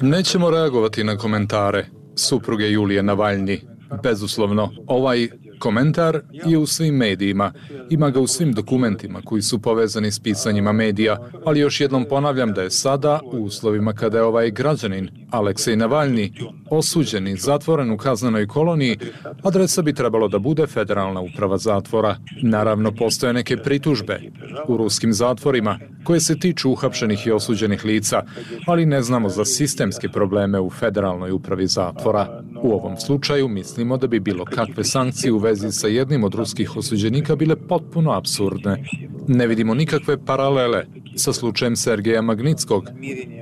Nećemo 0.03 0.51
reagovati 0.51 1.05
na 1.05 1.17
komentare 1.17 1.87
supruge 2.17 2.71
Julije 2.71 3.03
Navalnji. 3.03 3.61
Bezuslovno, 4.03 4.71
ovaj 4.87 5.29
Komentar 5.65 6.21
je 6.47 6.59
u 6.59 6.67
svim 6.67 6.95
medijima, 6.95 7.53
ima 7.91 8.11
ga 8.11 8.21
u 8.21 8.27
svim 8.27 8.53
dokumentima 8.53 9.21
koji 9.25 9.43
su 9.43 9.59
povezani 9.63 10.11
s 10.11 10.21
pisanjima 10.21 10.73
medija, 10.73 11.19
ali 11.45 11.61
još 11.61 11.81
jednom 11.81 12.05
ponavljam 12.09 12.53
da 12.53 12.63
je 12.63 12.71
sada, 12.71 13.21
u 13.33 13.37
uslovima 13.37 13.93
kada 13.93 14.19
je 14.19 14.25
ovaj 14.25 14.51
građanin, 14.51 15.09
Aleksej 15.31 15.77
Navalni, 15.77 16.33
osuđen 16.71 17.29
i 17.29 17.37
zatvoren 17.37 17.91
u 17.91 17.97
kaznenoj 17.97 18.47
koloniji, 18.47 18.99
adresa 19.43 19.83
bi 19.83 19.93
trebalo 19.93 20.29
da 20.29 20.39
bude 20.39 20.67
federalna 20.67 21.21
uprava 21.21 21.59
zatvora. 21.59 22.17
Naravno, 22.43 22.93
postoje 22.93 23.33
neke 23.33 23.57
pritužbe 23.57 24.21
u 24.69 24.77
ruskim 24.77 25.13
zatvorima 25.13 25.79
koje 26.05 26.21
se 26.21 26.39
tiču 26.39 26.71
uhapšenih 26.71 27.27
i 27.27 27.31
osuđenih 27.31 27.85
lica, 27.85 28.23
ali 28.67 28.87
ne 28.87 29.03
znamo 29.03 29.29
za 29.29 29.45
sistemske 29.45 30.09
probleme 30.09 30.61
u 30.61 30.71
federalnoj 30.71 31.31
upravi 31.31 31.67
zatvora. 31.67 32.43
U 32.63 32.73
ovom 32.73 32.97
slučaju 32.97 33.49
mislimo 33.49 33.97
da 33.97 34.07
bi 34.07 34.21
bilo 34.21 34.45
kakve 34.45 34.85
sankcije 34.85 35.33
u 35.33 35.39
vezi 35.39 35.54
sa 35.72 35.88
jednim 35.88 36.24
od 36.24 36.36
ruskih 36.36 36.78
osuđenika 36.78 37.36
bile 37.36 37.56
potpuno 37.56 38.12
absurdne. 38.12 38.84
Ne 39.28 39.48
vidimo 39.48 39.74
nikakve 39.74 40.26
paralele 40.26 40.86
sa 41.16 41.34
slučajem 41.34 41.76
Sergeja 41.76 42.22
Magnitskog, 42.22 42.90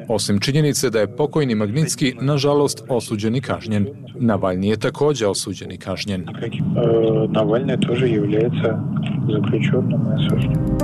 osim 0.08 0.40
činjenice 0.40 0.90
da 0.90 1.00
je 1.00 1.16
pokojni 1.16 1.56
Magnitski, 1.56 2.14
nažalost, 2.22 2.84
osuđen 2.90 3.36
i 3.36 3.42
kažnjen. 3.42 3.88
Navalni 4.20 4.70
je 4.70 4.78
također 4.78 5.28
osuđen 5.28 5.72
i 5.72 5.78
kažnjen. 5.78 6.26
Navalni 7.30 7.78
тоже 7.88 8.08
является 8.08 8.70
заключенным 9.28 10.02
и 10.10 10.16
осужденным. 10.16 10.78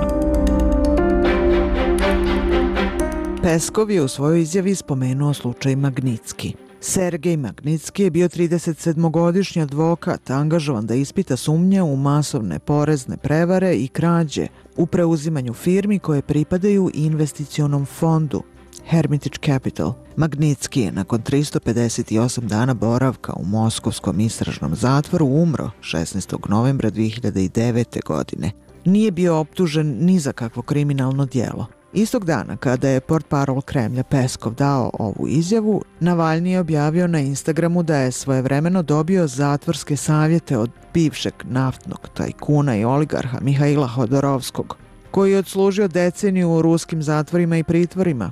Peskov 3.42 3.90
je 3.90 4.02
u 4.02 4.08
svojoj 4.08 4.40
izjavi 4.40 4.74
spomenuo 4.74 5.34
slučaj 5.34 5.76
Magnitski. 5.76 6.54
Sergej 6.81 7.37
Magnitski 7.37 8.03
je 8.03 8.11
bio 8.11 8.27
37-godišnji 8.27 9.61
advokat, 9.61 10.29
angažovan 10.29 10.85
da 10.85 10.95
ispita 10.95 11.37
sumnje 11.37 11.83
u 11.83 11.95
masovne 11.95 12.59
porezne 12.59 13.17
prevare 13.17 13.75
i 13.75 13.87
krađe 13.87 14.47
u 14.77 14.85
preuzimanju 14.85 15.53
firmi 15.53 15.99
koje 15.99 16.21
pripadaju 16.21 16.91
investicionom 16.93 17.85
fondu 17.85 18.43
Hermitage 18.85 19.37
Capital. 19.45 19.93
Magnitski 20.15 20.81
je 20.81 20.91
nakon 20.91 21.21
358 21.21 22.39
dana 22.39 22.73
boravka 22.73 23.33
u 23.33 23.45
Moskovskom 23.45 24.19
istražnom 24.19 24.75
zatvoru 24.75 25.25
umro 25.25 25.71
16. 25.81 26.49
novembra 26.49 26.91
2009. 26.91 28.05
godine. 28.05 28.51
Nije 28.85 29.11
bio 29.11 29.37
optužen 29.37 29.97
ni 29.99 30.19
za 30.19 30.31
kakvo 30.31 30.61
kriminalno 30.61 31.25
dijelo. 31.25 31.78
Istog 31.93 32.25
dana, 32.25 32.57
kada 32.57 32.89
je 32.89 32.99
port 32.99 33.27
parol 33.29 33.61
Kremlja 33.61 34.03
Peskov 34.03 34.53
dao 34.53 34.91
ovu 34.99 35.27
izjavu, 35.27 35.81
Navalni 35.99 36.51
je 36.51 36.59
objavio 36.59 37.07
na 37.07 37.19
Instagramu 37.19 37.83
da 37.83 37.97
je 37.97 38.11
svojevremeno 38.11 38.81
dobio 38.81 39.27
zatvorske 39.27 39.97
savjete 39.97 40.57
od 40.57 40.71
bivšeg 40.93 41.33
naftnog 41.43 42.09
tajkuna 42.13 42.75
i 42.75 42.85
oligarha 42.85 43.39
Mihaila 43.41 43.87
Hodorovskog, 43.87 44.77
koji 45.11 45.31
je 45.31 45.37
odslužio 45.37 45.87
deceniju 45.87 46.49
u 46.49 46.61
ruskim 46.61 47.03
zatvorima 47.03 47.57
i 47.57 47.63
pritvorima. 47.63 48.31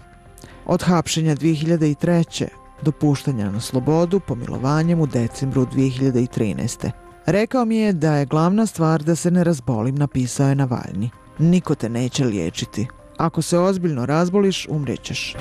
Od 0.66 0.84
hapšenja 0.84 1.36
2003. 1.36 2.48
do 2.82 2.92
puštanja 2.92 3.52
na 3.52 3.60
slobodu 3.60 4.20
pomilovanjem 4.20 5.00
u 5.00 5.08
decembru 5.08 5.66
2013. 5.66 6.92
Rekao 7.26 7.66
mi 7.66 7.78
je 7.78 7.94
da 7.94 8.16
je 8.16 8.26
glavna 8.26 8.66
stvar 8.66 9.04
da 9.04 9.16
se 9.16 9.32
ne 9.32 9.44
razbolim, 9.44 9.96
napisao 9.96 10.50
je 10.50 10.56
Navalni. 10.56 11.10
Niko 11.40 11.76
te 11.76 11.90
neće 11.90 12.26
liječiti, 12.26 12.88
Ako 13.18 13.42
se 13.42 13.60
ozbiljno 13.60 14.06
razboliš, 14.06 14.68
umrećeš. 14.70 15.36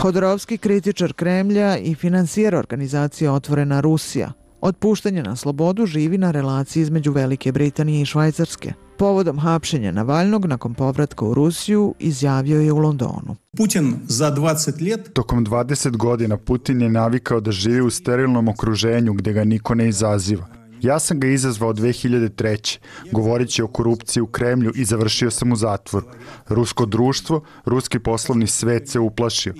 Hodorovski 0.00 0.58
kritičar 0.58 1.12
Kremlja 1.12 1.78
i 1.78 1.94
financijer 1.94 2.54
organizacije 2.54 3.30
Otvorena 3.30 3.80
Rusija. 3.80 4.32
Od 4.60 4.76
puštanja 4.76 5.22
na 5.22 5.36
slobodu 5.36 5.86
živi 5.86 6.18
na 6.18 6.30
relaciji 6.30 6.80
između 6.80 7.12
Velike 7.12 7.52
Britanije 7.52 8.02
i 8.02 8.06
Švajcarske. 8.06 8.72
Povodom 8.98 9.38
hapšenja 9.38 9.92
Navalnog 9.92 10.46
nakon 10.46 10.74
povratka 10.74 11.24
u 11.24 11.34
Rusiju 11.34 11.94
izjavio 11.98 12.60
je 12.60 12.72
u 12.72 12.78
Londonu. 12.78 13.36
Putin 13.56 13.94
za 14.06 14.34
20 14.34 14.90
let... 14.90 15.12
Tokom 15.12 15.46
20 15.46 15.96
godina 15.96 16.36
Putin 16.36 16.80
je 16.80 16.88
navikao 16.88 17.40
da 17.40 17.52
živi 17.52 17.80
u 17.80 17.90
sterilnom 17.90 18.48
okruženju 18.48 19.12
gdje 19.12 19.32
ga 19.32 19.44
niko 19.44 19.74
ne 19.74 19.88
izaziva. 19.88 20.57
Ja 20.82 20.98
sam 20.98 21.20
ga 21.20 21.28
izazvao 21.28 21.72
2003. 21.72 22.78
govoreći 23.12 23.62
o 23.62 23.68
korupciji 23.68 24.20
u 24.20 24.26
Kremlju 24.26 24.72
i 24.74 24.84
završio 24.84 25.30
sam 25.30 25.52
u 25.52 25.56
zatvoru. 25.56 26.06
Rusko 26.48 26.86
društvo, 26.86 27.44
ruski 27.64 27.98
poslovni 27.98 28.46
svet 28.46 28.88
se 28.88 28.98
uplašio 28.98 29.54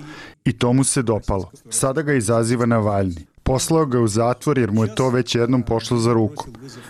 i 0.45 0.53
to 0.53 0.73
mu 0.73 0.83
se 0.83 1.01
dopalo. 1.01 1.51
Sada 1.69 2.01
ga 2.01 2.13
izaziva 2.13 2.65
Navalni. 2.65 3.25
Poslao 3.43 3.85
ga 3.85 3.99
u 3.99 4.07
zatvor 4.07 4.57
jer 4.57 4.71
mu 4.71 4.83
je 4.83 4.95
to 4.95 5.09
već 5.09 5.35
jednom 5.35 5.63
pošlo 5.63 5.97
za 5.97 6.13
ruku. 6.13 6.47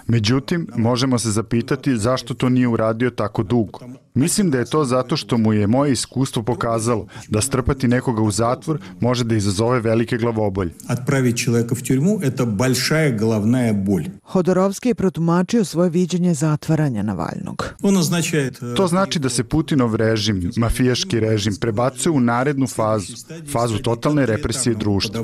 Međutim, 0.07 0.67
možemo 0.75 1.19
se 1.19 1.31
zapitati 1.31 1.98
zašto 1.98 2.33
to 2.33 2.50
nije 2.50 2.67
uradio 2.67 3.09
tako 3.09 3.43
dugo. 3.43 3.79
Mislim 4.18 4.50
da 4.50 4.58
je 4.58 4.64
to 4.64 4.84
zato 4.84 5.16
što 5.16 5.38
mu 5.38 5.52
je 5.52 5.66
moje 5.66 5.92
iskustvo 5.92 6.42
pokazalo 6.42 7.06
da 7.28 7.40
strpati 7.40 7.88
nekoga 7.88 8.22
u 8.22 8.30
zatvor 8.30 8.78
može 9.00 9.24
da 9.24 9.34
izazove 9.34 9.80
velike 9.80 10.16
glavobolje. 10.16 10.70
Отправить 10.88 11.36
человека 11.36 11.74
в 11.74 11.82
тюрьму – 11.82 12.22
это 12.22 12.46
большая 12.46 13.18
головная 13.18 13.72
боль. 13.72 14.04
Hodorovski 14.22 14.88
je 14.88 14.94
protumačio 14.94 15.64
svoje 15.64 15.90
viđenje 15.90 16.34
zatvaranja 16.34 17.02
Navalnog. 17.02 17.74
Он 17.82 17.96
означает... 17.96 18.60
To 18.76 18.86
znači 18.86 19.18
da 19.18 19.28
se 19.28 19.44
Putinov 19.44 19.94
režim, 19.94 20.52
mafijaški 20.56 21.20
režim, 21.20 21.56
prebacuje 21.60 22.12
u 22.12 22.20
narednu 22.20 22.66
fazu, 22.66 23.12
fazu 23.52 23.78
totalne 23.78 24.26
represije 24.26 24.74
društva. 24.74 25.20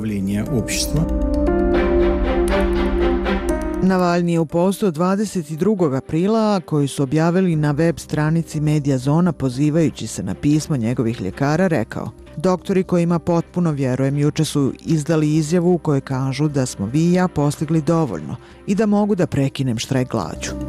Navalni 3.86 4.32
je 4.32 4.40
u 4.40 4.46
postu 4.46 4.86
22. 4.86 5.96
aprila 5.96 6.60
koji 6.60 6.88
su 6.88 7.02
objavili 7.02 7.56
na 7.56 7.70
web 7.70 7.98
stranici 7.98 8.60
Medija 8.60 8.98
Zona 8.98 9.32
pozivajući 9.32 10.06
se 10.06 10.22
na 10.22 10.34
pismo 10.34 10.76
njegovih 10.76 11.20
ljekara 11.20 11.66
rekao 11.66 12.10
Doktori 12.36 12.82
kojima 12.82 13.18
potpuno 13.18 13.70
vjerujem 13.70 14.18
juče 14.18 14.44
su 14.44 14.72
izdali 14.80 15.34
izjavu 15.34 15.74
u 15.74 15.78
kojoj 15.78 16.00
kažu 16.00 16.48
da 16.48 16.66
smo 16.66 16.86
vi 16.86 17.00
i 17.00 17.12
ja 17.12 17.28
postigli 17.28 17.82
dovoljno 17.82 18.36
i 18.66 18.74
da 18.74 18.86
mogu 18.86 19.14
da 19.14 19.26
prekinem 19.26 19.78
štrajk 19.78 20.10
glađu. 20.10 20.65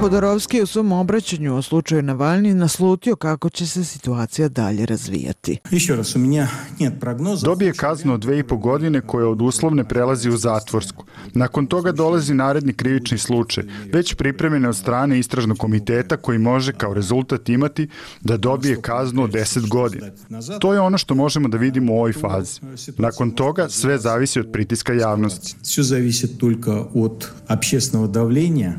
Hodorovski 0.00 0.62
u 0.62 0.66
svom 0.66 0.92
obraćanju 0.92 1.56
o 1.56 1.62
slučaju 1.62 2.02
Navalni 2.02 2.54
naslutio 2.54 3.16
kako 3.16 3.50
će 3.50 3.66
se 3.66 3.84
situacija 3.84 4.48
dalje 4.48 4.86
razvijati. 4.86 5.58
Dobije 7.42 7.72
kaznu 7.72 8.14
od 8.14 8.20
dve 8.20 8.38
i 8.38 8.42
po 8.42 8.56
godine 8.56 9.00
koja 9.00 9.28
od 9.28 9.42
uslovne 9.42 9.84
prelazi 9.88 10.28
u 10.28 10.36
zatvorsku. 10.36 11.04
Nakon 11.34 11.66
toga 11.66 11.92
dolazi 11.92 12.34
naredni 12.34 12.72
krivični 12.72 13.18
slučaj, 13.18 13.64
već 13.92 14.14
pripremljene 14.14 14.68
od 14.68 14.76
strane 14.76 15.18
istražnog 15.18 15.58
komiteta 15.58 16.16
koji 16.16 16.38
može 16.38 16.72
kao 16.72 16.94
rezultat 16.94 17.48
imati 17.48 17.88
da 18.20 18.36
dobije 18.36 18.80
kaznu 18.82 19.22
od 19.22 19.30
10 19.30 19.68
godina. 19.68 20.06
To 20.60 20.72
je 20.72 20.80
ono 20.80 20.98
što 20.98 21.14
možemo 21.14 21.48
da 21.48 21.56
vidimo 21.56 21.92
u 21.92 21.96
ovoj 21.96 22.12
fazi. 22.12 22.60
Nakon 22.98 23.30
toga 23.30 23.68
sve 23.68 23.98
zavisi 23.98 24.40
od 24.40 24.48
pritiska 24.52 24.92
javnosti. 24.92 25.56
Sve 25.62 25.84
zavisi 25.84 26.38
только 26.38 26.86
od 26.94 27.26
общественного 27.48 28.12
давления. 28.12 28.72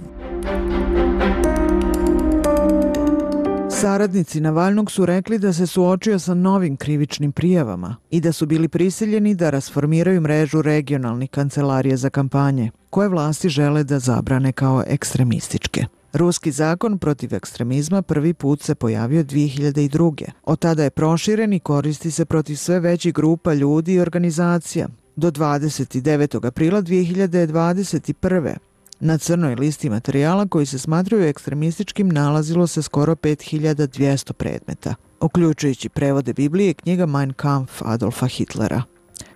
Saradnici 3.87 4.41
Navalnog 4.41 4.91
su 4.91 5.07
rekli 5.07 5.39
da 5.39 5.53
se 5.53 5.67
suočio 5.67 6.19
sa 6.19 6.35
novim 6.35 6.77
krivičnim 6.77 7.33
prijavama 7.33 7.97
i 8.11 8.21
da 8.21 8.33
su 8.33 8.47
bili 8.47 8.69
prisiljeni 8.69 9.35
da 9.35 9.51
rasformiraju 9.51 10.21
mrežu 10.21 10.63
regionalnih 10.63 11.31
kancelarije 11.31 11.97
za 11.97 12.11
kampanje, 12.11 12.71
koje 12.91 13.09
vlasti 13.09 13.49
žele 13.49 13.85
da 13.85 13.99
zabrane 13.99 14.53
kao 14.53 14.85
ekstremističke. 14.87 15.85
Ruski 16.13 16.51
zakon 16.51 16.99
protiv 16.99 17.35
ekstremizma 17.35 18.03
prvi 18.03 18.35
put 18.35 18.63
se 18.63 18.75
pojavio 18.75 19.25
2002. 19.25 20.25
Od 20.45 20.59
tada 20.59 20.85
je 20.85 20.91
proširen 20.91 21.53
i 21.53 21.61
koristi 21.61 22.11
se 22.11 22.25
protiv 22.25 22.57
sve 22.57 22.81
većih 22.81 23.15
grupa 23.15 23.55
ljudi 23.55 23.93
i 23.93 24.01
organizacija. 24.01 24.89
Do 25.17 25.31
29. 25.31 26.47
aprila 26.47 26.83
2021. 26.83 28.57
Na 29.01 29.19
crnoj 29.19 29.55
listi 29.55 29.91
materijala 29.91 30.47
koji 30.47 30.67
se 30.67 30.79
smatraju 30.79 31.25
ekstremističkim 31.25 32.09
nalazilo 32.09 32.67
se 32.67 32.83
skoro 32.83 33.15
5200 33.15 34.33
predmeta, 34.33 34.95
uključujući 35.21 35.89
prevode 35.89 36.33
Biblije 36.33 36.71
i 36.71 36.75
knjiga 36.75 37.07
Mein 37.07 37.33
Kampf 37.33 37.83
Adolfa 37.85 38.27
Hitlera. 38.27 38.83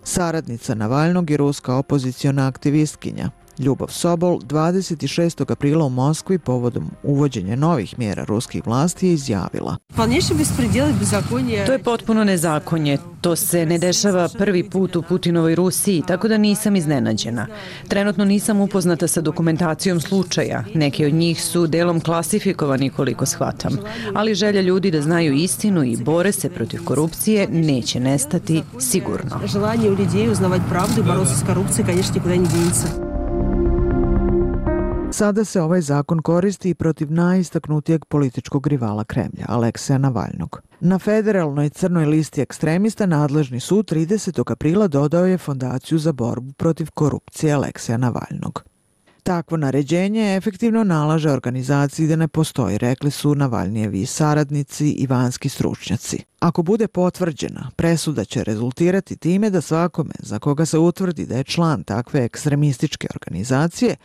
Saradnica 0.05 0.75
Navalnog 0.75 1.31
je 1.31 1.37
ruska 1.37 1.75
opozicijona 1.77 2.49
aktivistkinja. 2.49 3.31
Ljubav 3.60 3.88
Sobol 3.88 4.40
26. 4.40 5.52
aprila 5.52 5.86
u 5.86 5.90
Moskvi 5.90 6.40
povodom 6.40 6.92
uvođenja 7.04 7.56
novih 7.56 8.00
mjera 8.00 8.24
ruskih 8.24 8.68
vlasti 8.68 9.08
je 9.08 9.14
izjavila. 9.14 9.78
To 11.66 11.72
je 11.72 11.84
potpuno 11.84 12.24
nezakonje. 12.24 12.98
To 13.22 13.36
se 13.36 13.66
ne 13.66 13.78
dešava 13.78 14.30
prvi 14.38 14.70
put 14.70 14.96
u 14.96 15.02
Putinovoj 15.02 15.56
Rusiji, 15.56 16.04
tako 16.08 16.28
da 16.28 16.38
nisam 16.38 16.76
iznenađena. 16.76 17.48
Trenutno 17.88 18.26
nisam 18.26 18.62
upoznata 18.62 19.08
sa 19.08 19.22
dokumentacijom 19.22 20.02
slučaja. 20.02 20.64
Neki 20.74 21.06
od 21.06 21.14
njih 21.14 21.44
su 21.44 21.68
delom 21.68 22.00
klasifikovani 22.00 22.90
koliko 22.90 23.26
shvatam. 23.26 23.78
Ali 24.16 24.36
želja 24.36 24.62
ljudi 24.62 24.92
da 24.92 25.02
znaju 25.02 25.34
istinu 25.34 25.84
i 25.84 25.98
bore 25.98 26.32
se 26.32 26.50
protiv 26.50 26.84
korupcije 26.84 27.48
neće 27.48 28.00
nestati 28.00 28.64
sigurno. 28.80 29.40
Želanje 29.46 29.90
u 29.90 29.96
ljudi 29.96 30.30
uznavati 30.30 30.64
pravdu 30.70 31.02
i 31.02 31.04
borosti 31.04 31.40
s 31.40 31.44
korupcijom, 31.48 31.88
конечно, 31.88 32.14
nikuda 32.16 32.36
ne 32.36 32.48
dinca. 32.48 33.16
Sada 35.13 35.45
se 35.45 35.63
ovaj 35.63 35.81
zakon 35.81 36.23
koristi 36.23 36.71
i 36.71 36.75
protiv 36.75 37.13
najistaknutijeg 37.13 38.05
političkog 38.05 38.67
rivala 38.67 39.05
Kremlja, 39.05 39.45
Alekseja 39.49 39.99
Navalnog. 39.99 40.61
Na 40.81 40.99
federalnoj 40.99 41.69
crnoj 41.69 42.07
listi 42.07 42.41
ekstremista 42.41 43.07
nadležni 43.07 43.61
sud 43.61 43.93
30. 43.93 44.53
aprila 44.53 44.89
dodao 44.89 45.27
je 45.27 45.39
fondaciju 45.39 45.99
za 45.99 46.13
borbu 46.13 46.53
protiv 46.53 46.89
korupcije 46.95 47.53
Alekseja 47.53 47.99
Navalnog. 47.99 48.65
Takvo 49.23 49.57
naređenje 49.57 50.37
efektivno 50.37 50.85
nalaže 50.85 51.31
organizaciji 51.31 52.07
da 52.07 52.17
ne 52.17 52.29
postoji, 52.29 52.79
rekli 52.79 53.11
su 53.11 53.35
Navalnijevi 53.35 54.07
saradnici 54.07 54.91
i 54.91 55.07
vanski 55.07 55.49
stručnjaci. 55.49 56.25
Ako 56.39 56.63
bude 56.63 56.89
potvrđena, 56.89 57.71
presuda 57.77 58.25
će 58.25 58.45
rezultirati 58.45 59.17
time 59.17 59.51
da 59.51 59.61
svakome 59.61 60.15
za 60.19 60.39
koga 60.39 60.67
se 60.67 60.79
utvrdi 60.79 61.27
da 61.27 61.37
je 61.37 61.45
član 61.45 61.85
takve 61.85 62.25
ekstremističke 62.25 63.09
organizacije 63.15 63.97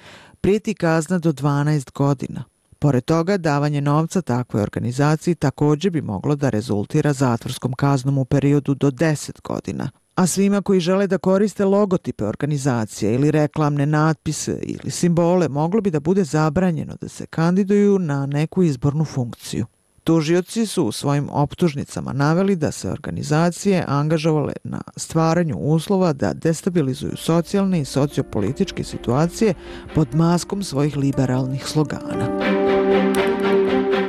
prijeti 0.46 0.74
kazna 0.74 1.20
do 1.20 1.32
12 1.32 1.92
godina. 1.92 2.44
Pored 2.80 3.06
toga, 3.06 3.38
davanje 3.38 3.82
novca 3.82 4.22
takvoj 4.22 4.62
organizaciji 4.62 5.36
također 5.36 5.92
bi 5.92 6.02
moglo 6.02 6.36
da 6.36 6.50
rezultira 6.50 7.14
zatvorskom 7.14 7.74
kaznom 7.74 8.18
u 8.18 8.26
periodu 8.26 8.74
do 8.74 8.92
10 8.92 9.42
godina. 9.44 9.90
A 10.16 10.28
svima 10.28 10.62
koji 10.62 10.80
žele 10.80 11.08
da 11.08 11.18
koriste 11.18 11.66
logotipe 11.66 12.26
organizacije 12.26 13.16
ili 13.16 13.32
reklamne 13.32 13.86
natpise 13.86 14.60
ili 14.62 14.92
simbole 14.92 15.50
moglo 15.50 15.82
bi 15.82 15.92
da 15.92 16.00
bude 16.00 16.24
zabranjeno 16.24 16.96
da 17.02 17.10
se 17.10 17.26
kandiduju 17.26 18.00
na 18.00 18.26
neku 18.26 18.64
izbornu 18.64 19.06
funkciju. 19.06 19.66
Tužioci 20.06 20.66
su 20.66 20.84
u 20.84 20.92
svojim 20.92 21.30
optužnicama 21.32 22.14
naveli 22.14 22.56
da 22.56 22.72
se 22.72 22.90
organizacije 22.90 23.84
angažovale 23.88 24.54
na 24.64 24.82
stvaranju 24.98 25.58
uslova 25.58 26.14
da 26.14 26.34
destabilizuju 26.34 27.18
socijalne 27.18 27.82
i 27.82 27.86
sociopolitičke 27.86 28.84
situacije 28.84 29.54
pod 29.96 30.16
maskom 30.16 30.64
svojih 30.64 30.98
liberalnih 30.98 31.68
slogana. 31.68 32.40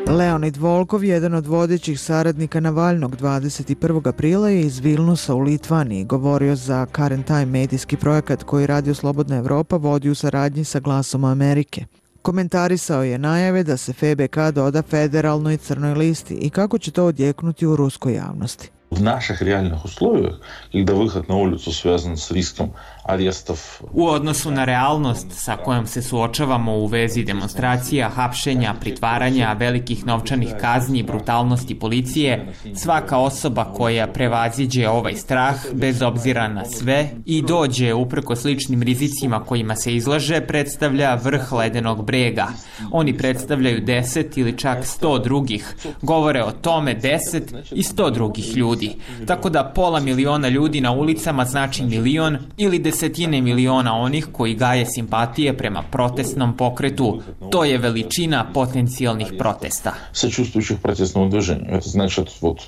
Leonid 0.08 0.56
Volkov, 0.56 1.04
jedan 1.04 1.34
od 1.34 1.46
vodećih 1.46 2.00
saradnika 2.00 2.60
Navalnog 2.60 3.16
21. 3.16 4.08
aprila 4.08 4.48
je 4.48 4.60
iz 4.60 4.78
Vilnusa 4.78 5.34
u 5.34 5.40
Litvaniji 5.40 6.04
govorio 6.04 6.56
za 6.56 6.86
Current 6.96 7.26
Time 7.26 7.46
medijski 7.46 7.96
projekat 7.96 8.42
koji 8.42 8.66
Radio 8.66 8.94
Slobodna 8.94 9.36
Evropa 9.36 9.76
vodi 9.76 10.10
u 10.10 10.14
saradnji 10.14 10.64
sa 10.64 10.80
Glasom 10.80 11.24
Amerike. 11.24 11.84
Komentarisao 12.25 13.03
je 13.03 13.17
najave 13.17 13.63
da 13.63 13.77
se 13.77 13.93
FBK 13.93 14.37
doda 14.53 14.81
federalnoj 14.81 15.57
crnoj 15.57 15.93
listi 15.93 16.33
i 16.33 16.49
kako 16.49 16.77
će 16.77 16.91
to 16.91 17.05
odjeknuti 17.05 17.65
u 17.65 17.75
ruskoj 17.75 18.13
javnosti. 18.13 18.69
В 18.91 19.01
наших 19.01 19.41
реальных 19.41 19.85
условиях, 19.85 20.41
когда 20.73 20.93
выход 20.93 21.29
на 21.29 21.35
улицу 21.35 21.71
связан 21.71 22.17
с 22.17 22.31
риском 22.31 22.73
arestov. 23.08 23.58
U 23.92 24.06
odnosu 24.06 24.50
na 24.50 24.64
realnost 24.64 25.26
sa 25.30 25.56
kojom 25.56 25.86
se 25.86 26.02
suočavamo 26.02 26.76
u 26.76 26.86
vezi 26.86 27.24
demonstracija, 27.24 28.08
hapšenja, 28.08 28.74
pritvaranja, 28.80 29.52
velikih 29.52 30.06
novčanih 30.06 30.54
kazni 30.60 30.98
i 30.98 31.02
brutalnosti 31.02 31.78
policije, 31.78 32.52
svaka 32.74 33.18
osoba 33.18 33.64
koja 33.64 34.06
prevaziđe 34.06 34.88
ovaj 34.88 35.14
strah, 35.14 35.54
bez 35.72 36.02
obzira 36.02 36.48
na 36.48 36.64
sve, 36.64 37.10
i 37.26 37.42
dođe 37.42 37.94
upreko 37.94 38.36
sličnim 38.36 38.82
rizicima 38.82 39.44
kojima 39.44 39.76
se 39.76 39.94
izlaže, 39.94 40.40
predstavlja 40.40 41.14
vrh 41.14 41.52
ledenog 41.52 42.04
brega. 42.04 42.46
Oni 42.90 43.18
predstavljaju 43.18 43.80
deset 43.80 44.36
ili 44.36 44.58
čak 44.58 44.84
sto 44.86 45.18
drugih. 45.18 45.76
Govore 46.02 46.44
o 46.44 46.52
tome 46.52 46.94
deset 46.94 47.54
i 47.72 47.82
sto 47.82 48.10
drugih 48.10 48.56
ljudi. 48.56 48.96
Tako 49.26 49.50
da 49.50 49.72
pola 49.74 50.00
miliona 50.00 50.48
ljudi 50.48 50.80
na 50.80 50.92
ulicama 50.92 51.44
znači 51.44 51.84
milion 51.84 52.38
ili 52.56 52.78
deset 52.78 52.95
desetine 52.95 53.41
miliona 53.41 53.95
onih 53.95 54.27
koji 54.31 54.55
gaje 54.55 54.85
simpatije 54.85 55.57
prema 55.57 55.83
protestnom 55.91 56.57
pokretu. 56.57 57.21
To 57.51 57.63
je 57.63 57.77
veličina 57.77 58.45
potencijalnih 58.53 59.33
protesta. 59.37 59.93
Сочувствующих 60.13 60.79
протестному 60.81 61.29
движению. 61.29 61.71
Это 61.71 61.89
значит, 61.89 62.27
вот 62.41 62.59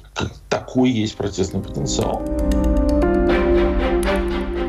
такой 0.49 0.89
есть 0.89 1.17
протестный 1.17 1.61
потенциал. 1.61 2.21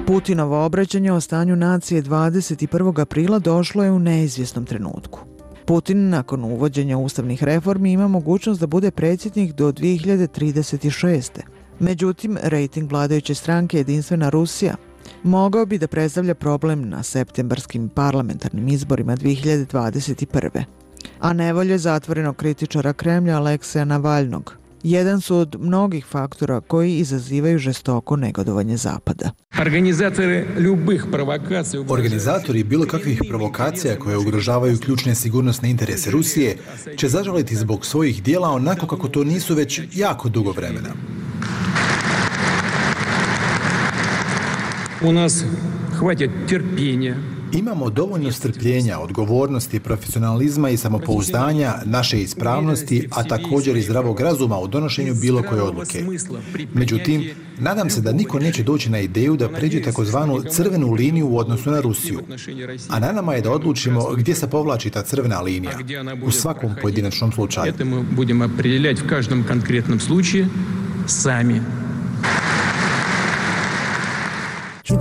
Putinovo 0.07 0.65
obraćanje 0.65 1.13
o 1.13 1.21
stanju 1.21 1.57
nacije 1.57 2.03
21. 2.03 3.01
aprila 3.01 3.39
došlo 3.39 3.85
je 3.85 3.91
u 3.91 3.99
neizvjesnom 3.99 4.65
trenutku. 4.65 5.21
Putin 5.67 6.09
nakon 6.09 6.45
uvođenja 6.45 6.99
ustavnih 6.99 7.43
reformi 7.43 7.93
ima 7.93 8.09
mogućnost 8.09 8.61
da 8.61 8.67
bude 8.67 8.91
predsjednik 8.91 9.53
do 9.53 9.73
2036. 9.73 11.31
Međutim, 11.79 12.39
rejting 12.43 12.91
vladajuće 12.91 13.35
stranke 13.35 13.77
Jedinstvena 13.77 14.29
Rusija 14.29 14.75
mogao 15.24 15.66
bi 15.66 15.78
da 15.78 15.88
predstavlja 15.88 16.36
problem 16.36 16.90
na 16.90 17.04
septembarskim 17.04 17.90
parlamentarnim 17.90 18.68
izborima 18.68 19.18
2021. 19.18 20.64
A 21.20 21.34
nevolje 21.34 21.78
zatvorenog 21.78 22.36
kritičara 22.36 22.94
Kremlja 22.94 23.38
Alekseja 23.38 23.86
Navalnog 23.86 24.60
jedan 24.84 25.22
su 25.22 25.38
od 25.38 25.56
mnogih 25.60 26.06
faktora 26.06 26.62
koji 26.62 26.98
izazivaju 26.98 27.60
žestoko 27.60 28.16
negodovanje 28.16 28.78
Zapada. 28.78 29.32
Organizatori 31.90 32.64
bilo 32.64 32.86
kakvih 32.86 33.22
provokacija 33.30 34.00
koje 34.00 34.18
ugrožavaju 34.18 34.78
ključne 34.80 35.16
sigurnosne 35.16 35.70
interese 35.70 36.12
Rusije 36.12 36.58
će 36.98 37.08
zažaliti 37.08 37.56
zbog 37.56 37.86
svojih 37.86 38.24
dijela 38.24 38.50
onako 38.50 38.88
kako 38.88 39.08
to 39.08 39.24
nisu 39.24 39.56
već 39.56 39.82
jako 39.94 40.30
dugo 40.30 40.52
vremena. 40.52 40.90
У 45.03 45.13
нас 45.13 45.45
хватит 45.93 46.31
терпения, 46.47 47.17
Imamo 47.55 47.91
dovoljno 47.91 48.33
strpljenja, 48.33 48.99
odgovornosti, 48.99 49.81
profesionalizma 49.81 50.71
i 50.71 50.77
samopouzdanja, 50.77 51.75
naše 51.85 52.21
ispravnosti, 52.21 53.09
a 53.11 53.25
također 53.25 53.77
i 53.77 53.83
zdravog 53.83 54.21
razuma 54.21 54.59
u 54.59 54.69
donošenju 54.69 55.15
bilo 55.15 55.43
koje 55.43 55.63
odluke. 55.63 56.05
Međutim, 56.75 57.31
nadam 57.59 57.91
se 57.91 58.01
da 58.01 58.13
niko 58.13 58.39
neće 58.39 58.63
doći 58.63 58.91
na 58.91 58.99
ideju 58.99 59.37
da 59.37 59.49
pređe 59.49 59.83
takozvanu 59.83 60.43
crvenu 60.51 60.93
liniju 60.93 61.29
u 61.29 61.39
odnosu 61.39 61.71
na 61.71 61.81
Rusiju. 61.81 62.21
A 62.89 63.01
na 63.01 63.13
nama 63.13 63.35
je 63.35 63.41
da 63.41 63.53
odlučimo 63.53 64.11
gdje 64.17 64.35
se 64.35 64.51
povlači 64.51 64.91
ta 64.91 65.03
crvena 65.03 65.41
linija 65.41 65.79
u 66.27 66.31
svakom 66.31 66.75
pojedinačnom 66.83 67.33
slučaju. 67.33 67.73
Budemo 68.11 68.45
определять 68.45 69.03
u 69.03 69.09
každom 69.09 69.45
konkretnom 69.49 70.01
slučaju 70.01 70.47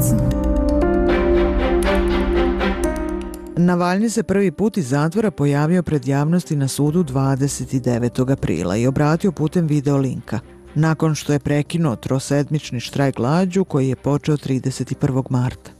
Sami. 0.03 0.49
Navalni 3.57 4.11
se 4.11 4.23
prvi 4.23 4.51
put 4.51 4.77
iz 4.77 4.89
zatvora 4.89 5.31
pojavio 5.31 5.83
pred 5.83 6.09
javnosti 6.09 6.57
na 6.57 6.69
sudu 6.69 7.05
29. 7.05 8.33
aprila 8.33 8.77
i 8.77 8.87
obratio 8.87 9.33
putem 9.33 9.67
videolinka, 9.67 10.41
nakon 10.75 11.15
što 11.15 11.33
je 11.33 11.39
prekinuo 11.39 11.97
trosedmični 11.97 12.81
štrajk 12.81 13.17
glađu 13.17 13.65
koji 13.65 13.89
je 13.89 13.97
počeo 13.97 14.37
31. 14.37 15.23
marta. 15.31 15.71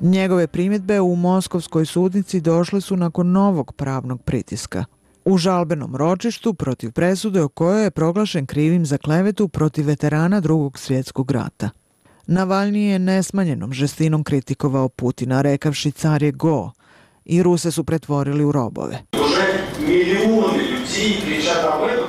Njegove 0.00 0.46
primjedbe 0.46 1.00
u 1.00 1.16
Moskovskoj 1.16 1.86
sudnici 1.86 2.40
došle 2.40 2.80
su 2.80 2.96
nakon 2.96 3.32
novog 3.32 3.72
pravnog 3.72 4.22
pritiska. 4.22 4.84
U 5.24 5.38
žalbenom 5.38 5.96
ročištu 5.96 6.54
protiv 6.54 6.92
presude 6.92 7.42
o 7.42 7.48
kojoj 7.48 7.84
je 7.84 7.90
proglašen 7.90 8.46
krivim 8.46 8.86
za 8.86 8.98
klevetu 8.98 9.48
protiv 9.48 9.86
veterana 9.86 10.40
drugog 10.40 10.78
svjetskog 10.78 11.30
rata. 11.30 11.70
Navalni 12.30 12.84
je 12.84 12.98
nesmanjenom 12.98 13.72
žestinom 13.72 14.24
kritikovao 14.24 14.88
Putina, 14.88 15.42
rekavši 15.42 15.90
car 15.90 16.22
je 16.22 16.32
go, 16.32 16.70
i 17.24 17.42
Ruse 17.42 17.70
su 17.70 17.84
pretvorili 17.84 18.44
u 18.44 18.52
robove. 18.52 18.98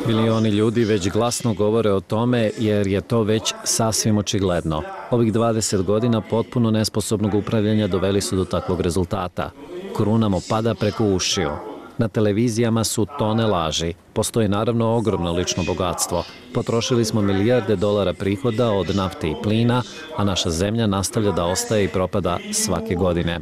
Milioni 0.08 0.50
ljudi 0.50 0.84
već 0.84 1.10
glasno 1.10 1.54
govore 1.54 1.92
o 1.92 2.00
tome 2.00 2.52
jer 2.58 2.88
je 2.88 3.02
to 3.02 3.24
već 3.24 3.54
sasvim 3.64 4.18
očigledno. 4.18 4.84
Ovih 5.12 5.34
20 5.34 5.84
godina 5.84 6.22
potpuno 6.22 6.72
nesposobnog 6.72 7.36
upravljanja 7.36 7.88
doveli 7.88 8.22
su 8.22 8.36
do 8.36 8.46
takvog 8.46 8.82
rezultata. 8.82 9.52
Krunamo 9.96 10.40
pada 10.50 10.76
preko 10.76 11.06
ušiju. 11.06 11.69
Na 11.99 12.09
televizijama 12.09 12.85
su 12.85 13.07
tone 13.19 13.47
laži. 13.47 13.95
Postoji 14.13 14.49
naravno 14.49 14.97
ogromno 14.97 15.33
lično 15.33 15.63
bogatstvo. 15.63 16.25
Potrošili 16.55 17.05
smo 17.05 17.23
milijarde 17.23 17.77
dolara 17.77 18.13
prihoda 18.13 18.71
od 18.71 18.97
nafte 18.97 19.29
i 19.29 19.35
plina, 19.43 19.83
a 20.17 20.25
naša 20.25 20.51
zemlja 20.51 20.87
nastavlja 20.87 21.33
da 21.33 21.45
ostaje 21.45 21.85
i 21.85 21.89
propada 21.89 22.39
svake 22.53 22.95
godine. 22.95 23.41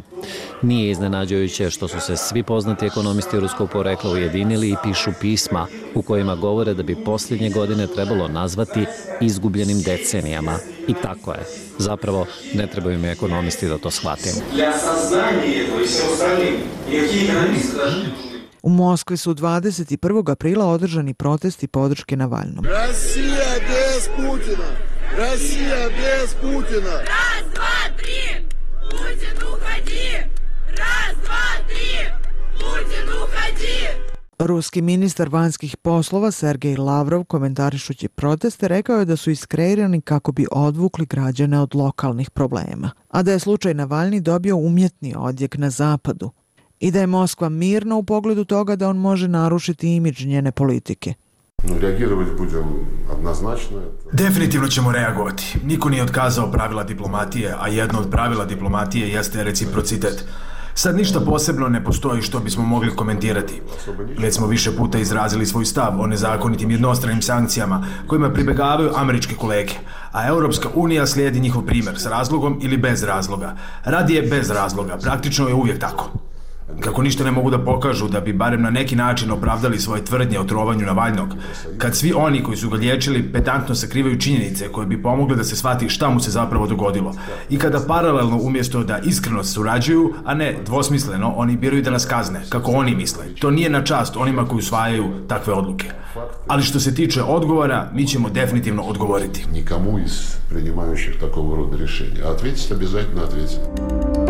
Nije 0.62 0.90
iznenađujuće 0.90 1.70
što 1.70 1.88
su 1.88 2.00
se 2.00 2.16
svi 2.16 2.42
poznati 2.42 2.86
ekonomisti 2.86 3.40
ruskog 3.40 3.70
porekla 3.70 4.10
ujedinili 4.10 4.70
i 4.70 4.76
pišu 4.82 5.10
pisma 5.20 5.66
u 5.94 6.02
kojima 6.02 6.34
govore 6.34 6.74
da 6.74 6.82
bi 6.82 7.04
posljednje 7.04 7.50
godine 7.50 7.86
trebalo 7.86 8.28
nazvati 8.28 8.86
izgubljenim 9.20 9.82
decenijama. 9.82 10.54
I 10.88 10.94
tako 11.02 11.32
je. 11.32 11.46
Zapravo, 11.78 12.26
ne 12.54 12.66
trebaju 12.66 12.98
mi 12.98 13.08
ekonomisti 13.08 13.68
da 13.68 13.78
to 13.78 13.90
shvatim. 13.90 14.32
Для 14.52 14.72
сознания 14.72 15.64
этого 15.64 15.80
и 15.80 15.86
всем 15.86 16.12
остальным, 16.12 16.60
никакие 16.88 17.26
экономисты 17.26 17.76
даже 17.76 18.25
U 18.63 18.69
Moskvi 18.69 19.17
su 19.17 19.33
21. 19.33 20.31
aprila 20.31 20.65
održani 20.65 21.13
protesti 21.13 21.67
podrške 21.67 22.17
Navalnom. 22.17 22.65
Rasija 22.65 23.51
bez 23.67 24.09
Putina! 24.15 24.69
Rasija 25.17 25.89
bez 25.89 26.35
Putina! 26.41 26.91
Raz, 26.91 27.53
dva, 27.53 27.97
tri! 27.97 28.45
Putin 28.91 29.47
uhadi! 29.53 30.29
Raz, 30.67 31.15
dva, 31.25 31.65
tri! 31.67 32.11
Putin 32.53 33.09
uhadi! 33.23 34.07
Ruski 34.39 34.81
ministar 34.81 35.29
vanjskih 35.29 35.77
poslova 35.77 36.31
Sergej 36.31 36.75
Lavrov 36.75 37.23
komentarišući 37.23 38.07
proteste 38.07 38.67
rekao 38.67 38.99
je 38.99 39.05
da 39.05 39.15
su 39.15 39.31
iskreirani 39.31 40.01
kako 40.01 40.31
bi 40.31 40.47
odvukli 40.51 41.05
građane 41.05 41.59
od 41.59 41.75
lokalnih 41.75 42.29
problema, 42.29 42.91
a 43.09 43.23
da 43.23 43.31
je 43.31 43.39
slučaj 43.39 43.73
Navalni 43.73 44.21
dobio 44.21 44.57
umjetni 44.57 45.13
odjek 45.17 45.57
na 45.57 45.69
zapadu, 45.69 46.31
i 46.79 46.91
da 46.91 46.99
je 46.99 47.07
Moskva 47.07 47.49
mirna 47.49 47.95
u 47.95 48.03
pogledu 48.03 48.45
toga 48.45 48.75
da 48.75 48.89
on 48.89 48.97
može 48.97 49.27
narušiti 49.27 49.95
imidž 49.95 50.25
njene 50.25 50.51
politike. 50.51 51.13
Definitivno 54.11 54.67
ćemo 54.67 54.91
reagovati. 54.91 55.57
Niko 55.63 55.89
nije 55.89 56.03
odkazao 56.03 56.51
pravila 56.51 56.83
diplomatije, 56.83 57.55
a 57.59 57.67
jedno 57.67 57.99
od 57.99 58.09
pravila 58.11 58.45
diplomatije 58.45 59.09
jeste 59.09 59.43
reciprocitet. 59.43 60.25
Sad 60.73 60.95
ništa 60.95 61.19
posebno 61.19 61.67
ne 61.69 61.83
postoji 61.83 62.21
što 62.21 62.39
bismo 62.39 62.63
mogli 62.63 62.95
komentirati. 62.95 63.61
Već 64.17 64.35
smo 64.35 64.47
više 64.47 64.75
puta 64.75 64.97
izrazili 64.97 65.45
svoj 65.45 65.65
stav 65.65 66.01
o 66.01 66.07
nezakonitim 66.07 66.71
jednostranim 66.71 67.21
sankcijama 67.21 67.85
kojima 68.07 68.33
pribegavaju 68.33 68.91
američke 68.95 69.35
kolege, 69.35 69.73
a 70.11 70.27
Europska 70.27 70.69
unija 70.75 71.07
slijedi 71.07 71.39
njihov 71.39 71.65
primjer 71.65 71.99
s 71.99 72.05
razlogom 72.05 72.59
ili 72.61 72.77
bez 72.77 73.03
razloga. 73.03 73.55
Radi 73.83 74.13
je 74.13 74.21
bez 74.21 74.49
razloga, 74.49 74.97
praktično 74.97 75.47
je 75.47 75.53
uvijek 75.53 75.79
tako 75.79 76.26
kako 76.80 77.02
ništa 77.02 77.24
ne 77.24 77.30
mogu 77.30 77.50
da 77.50 77.58
pokažu 77.58 78.08
da 78.08 78.20
bi 78.20 78.32
barem 78.32 78.62
na 78.62 78.70
neki 78.70 78.96
način 78.96 79.30
opravdali 79.30 79.78
svoje 79.78 80.04
tvrdnje 80.04 80.38
o 80.38 80.44
trovanju 80.44 80.86
Navalnog, 80.86 81.34
kad 81.78 81.96
svi 81.96 82.12
oni 82.12 82.42
koji 82.42 82.56
su 82.56 82.70
ga 82.70 82.76
liječili 82.76 83.32
pedantno 83.32 83.74
sakrivaju 83.74 84.20
činjenice 84.20 84.68
koje 84.68 84.86
bi 84.86 85.02
pomogle 85.02 85.36
da 85.36 85.44
se 85.44 85.56
shvati 85.56 85.88
šta 85.88 86.10
mu 86.10 86.20
se 86.20 86.30
zapravo 86.30 86.66
dogodilo 86.66 87.14
i 87.50 87.58
kada 87.58 87.80
paralelno 87.88 88.38
umjesto 88.42 88.84
da 88.84 88.98
iskreno 88.98 89.44
surađuju, 89.44 90.14
a 90.24 90.34
ne 90.34 90.56
dvosmisleno, 90.66 91.32
oni 91.36 91.56
biraju 91.56 91.82
da 91.82 91.90
nas 91.90 92.04
kazne, 92.04 92.40
kako 92.48 92.70
oni 92.70 92.94
misle. 92.94 93.24
To 93.40 93.50
nije 93.50 93.70
na 93.70 93.84
čast 93.84 94.16
onima 94.16 94.48
koji 94.48 94.58
usvajaju 94.58 95.04
takve 95.28 95.52
odluke. 95.52 95.90
Ali 96.48 96.62
što 96.62 96.80
se 96.80 96.94
tiče 96.94 97.22
odgovora, 97.22 97.90
mi 97.94 98.06
ćemo 98.06 98.30
definitivno 98.30 98.82
odgovoriti. 98.82 99.46
Nikamu 99.52 99.98
iz 99.98 100.36
prenimajućih 100.48 101.16
takvog 101.20 101.54
roda 101.54 101.76
rješenja. 101.76 102.24
A 102.24 102.30
ответить 102.30 102.72
обязательно 102.72 103.22
ответить. 103.24 104.25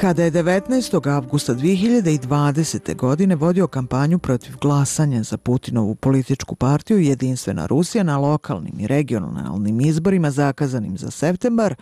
Kada 0.00 0.24
je 0.24 0.30
19. 0.30 1.08
avgusta 1.10 1.54
2020. 1.54 2.96
godine 2.96 3.36
vodio 3.36 3.66
kampanju 3.66 4.18
protiv 4.18 4.56
glasanja 4.60 5.22
za 5.22 5.36
Putinovu 5.36 5.94
političku 5.94 6.54
partiju 6.54 6.98
Jedinstvena 6.98 7.66
Rusija 7.66 8.04
na 8.04 8.18
lokalnim 8.18 8.80
i 8.80 8.86
regionalnim 8.86 9.80
izborima 9.80 10.30
zakazanim 10.30 10.98
za 10.98 11.10
septembar, 11.10 11.74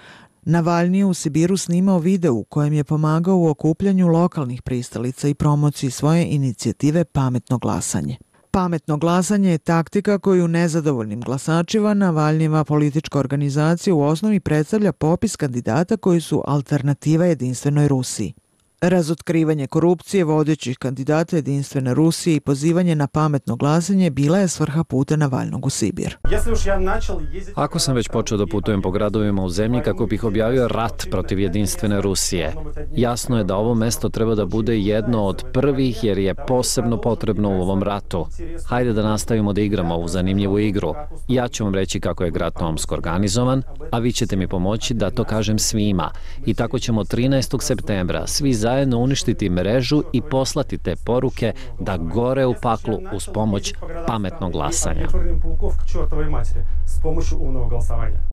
Navalnije 0.43 1.05
u 1.05 1.15
Sibiru 1.15 1.57
snimao 1.57 1.99
video 1.99 2.35
u 2.35 2.45
kojem 2.45 2.73
je 2.73 2.85
pomagao 2.85 3.37
u 3.37 3.49
okupljanju 3.49 4.09
lokalnih 4.09 4.63
pristalica 4.63 5.29
i 5.29 5.35
promociji 5.35 5.91
svoje 5.91 6.27
inicijative 6.27 7.05
Pametno 7.05 7.59
glasanje. 7.59 8.17
Pametno 8.59 8.97
glasanje 8.97 9.51
je 9.51 9.59
taktika 9.59 10.19
koju 10.19 10.49
nezadovoljnim 10.49 11.21
glasačiva 11.21 11.95
Navalnjeva 11.95 12.65
politička 12.65 13.19
organizacija 13.19 13.95
u 13.95 14.03
osnovi 14.03 14.41
predstavlja 14.41 14.93
popis 14.93 15.37
kandidata 15.37 15.97
koji 15.97 16.21
su 16.21 16.43
alternativa 16.47 17.27
jedinstvenoj 17.27 17.89
Rusiji. 17.89 18.35
Razotkrivanje 18.81 19.67
korupcije 19.67 20.25
vodećih 20.25 20.79
kandidata 20.79 21.37
jedinstvene 21.37 21.95
Rusije 21.95 22.37
i 22.37 22.41
pozivanje 22.41 22.95
na 22.95 23.07
pametno 23.07 23.57
glasanje 23.57 24.11
bila 24.11 24.39
je 24.39 24.49
svrha 24.49 24.85
puta 24.85 25.17
Navalnog 25.17 25.67
u 25.67 25.71
Sibir. 25.71 26.17
Ako 27.55 27.79
sam 27.79 27.95
već 27.95 28.09
počeo 28.09 28.39
da 28.39 28.47
putujem 28.47 28.83
po 28.83 28.91
gradovima 28.91 29.43
u 29.43 29.49
zemlji 29.49 29.81
kako 29.85 30.07
bih 30.07 30.25
objavio 30.25 30.69
rat 30.69 31.07
protiv 31.11 31.41
jedinstvene 31.41 32.01
Rusije, 32.01 32.55
jasno 32.97 33.39
je 33.39 33.45
da 33.45 33.57
ovo 33.57 33.75
mesto 33.75 34.09
treba 34.09 34.35
da 34.35 34.47
bude 34.47 34.79
jedno 34.79 35.25
od 35.25 35.45
prvih 35.53 36.05
jer 36.05 36.19
je 36.19 36.35
posebno 36.35 37.01
potrebno 37.01 37.51
u 37.51 37.63
ovom 37.63 37.83
ratu. 37.83 38.27
Hajde 38.67 38.93
da 38.93 39.03
nastavimo 39.03 39.53
da 39.53 39.61
igramo 39.61 39.95
ovu 39.95 40.09
zanimljivu 40.09 40.59
igru. 40.59 40.95
Ja 41.29 41.49
ću 41.49 41.65
vam 41.65 41.75
reći 41.75 42.01
kako 42.01 42.25
je 42.25 42.31
grad 42.31 42.59
Tomsk 42.59 42.93
organizovan, 42.93 43.63
a 43.93 43.99
vi 43.99 44.13
ćete 44.13 44.37
mi 44.37 44.49
pomoći 44.49 44.95
da 44.95 45.11
to 45.11 45.25
kažem 45.25 45.59
svima. 45.59 46.11
I 46.47 46.55
tako 46.55 46.79
ćemo 46.79 47.05
13. 47.05 47.63
septembra 47.63 48.27
svi 48.27 48.55
za 48.55 48.68
zajedno 48.69 48.99
uništiti 48.99 49.51
mrežu 49.51 50.03
i 50.13 50.21
poslati 50.23 50.79
te 50.79 50.97
poruke 50.97 51.53
da 51.81 51.97
gore 51.97 52.47
u 52.47 52.55
paklu 52.63 52.99
uz 53.15 53.29
pomoć 53.35 53.75
pametnog 54.07 54.53
glasanja. 54.53 55.09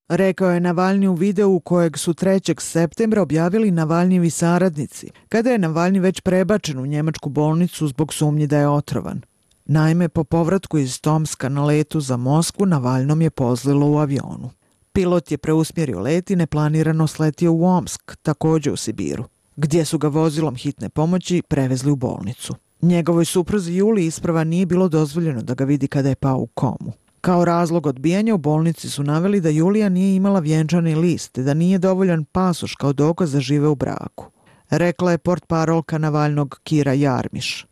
Rekao 0.10 0.52
je 0.52 0.60
Navalni 0.60 1.08
u 1.08 1.13
videu 1.13 1.60
kojeg 1.60 1.98
su 1.98 2.13
3. 2.13 2.62
septembra 2.62 3.21
objavili 3.21 3.71
Navalnjevi 3.71 4.30
saradnici, 4.30 5.12
kada 5.30 5.52
je 5.52 5.58
Navalni 5.58 6.00
već 6.00 6.21
prebačen 6.21 6.80
u 6.80 6.86
njemačku 6.86 7.30
bolnicu 7.30 7.88
zbog 7.88 8.13
sumnji 8.13 8.48
da 8.48 8.58
je 8.58 8.69
otrovan. 8.69 9.21
Naime, 9.65 10.10
po 10.10 10.24
povratku 10.24 10.78
iz 10.78 11.02
Tomska 11.02 11.50
na 11.50 11.65
letu 11.65 12.00
za 12.00 12.17
Moskvu, 12.17 12.65
Navalnom 12.65 13.21
je 13.21 13.30
pozlilo 13.30 13.91
u 13.91 13.98
avionu. 13.98 14.50
Pilot 14.93 15.32
je 15.32 15.38
preusmjerio 15.38 16.00
let 16.00 16.32
i 16.32 16.36
neplanirano 16.36 17.08
sletio 17.08 17.54
u 17.54 17.65
Omsk, 17.65 18.15
također 18.24 18.74
u 18.74 18.78
Sibiru 18.78 19.35
gdje 19.56 19.86
su 19.86 19.98
ga 19.98 20.08
vozilom 20.08 20.56
hitne 20.56 20.89
pomoći 20.89 21.41
prevezli 21.48 21.91
u 21.91 21.96
bolnicu. 21.96 22.56
Njegovoj 22.82 23.26
supruzi 23.26 23.76
Juli 23.76 24.06
isprava 24.06 24.44
nije 24.44 24.65
bilo 24.65 24.89
dozvoljeno 24.89 25.41
da 25.41 25.54
ga 25.54 25.63
vidi 25.63 25.88
kada 25.88 26.10
je 26.10 26.15
pao 26.15 26.38
u 26.38 26.48
komu. 26.48 26.91
Kao 27.22 27.46
razlog 27.46 27.88
odbijanja 27.88 28.36
u 28.36 28.38
bolnici 28.38 28.89
su 28.89 29.04
naveli 29.04 29.41
da 29.41 29.50
Julija 29.50 29.89
nije 29.89 30.15
imala 30.15 30.39
vjenčani 30.39 30.96
list 30.96 31.32
te 31.32 31.44
da 31.44 31.54
nije 31.54 31.78
dovoljan 31.78 32.26
pasoš 32.26 32.76
kao 32.76 32.94
dokaz 32.94 33.32
da 33.32 33.39
žive 33.39 33.68
u 33.68 33.76
braku. 33.76 34.26
Rekla 34.70 35.12
je 35.12 35.18
port 35.18 35.48
parolka 35.48 35.98
Navalnog 35.98 36.60
Kira 36.63 36.94
Jarmiš. 36.94 37.65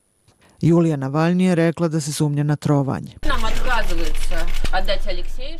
Julija 0.62 0.98
Navalnije 0.98 1.50
je 1.50 1.56
rekla 1.56 1.88
da 1.88 2.02
se 2.02 2.14
sumnja 2.14 2.44
na 2.44 2.56
trovanje. 2.56 3.12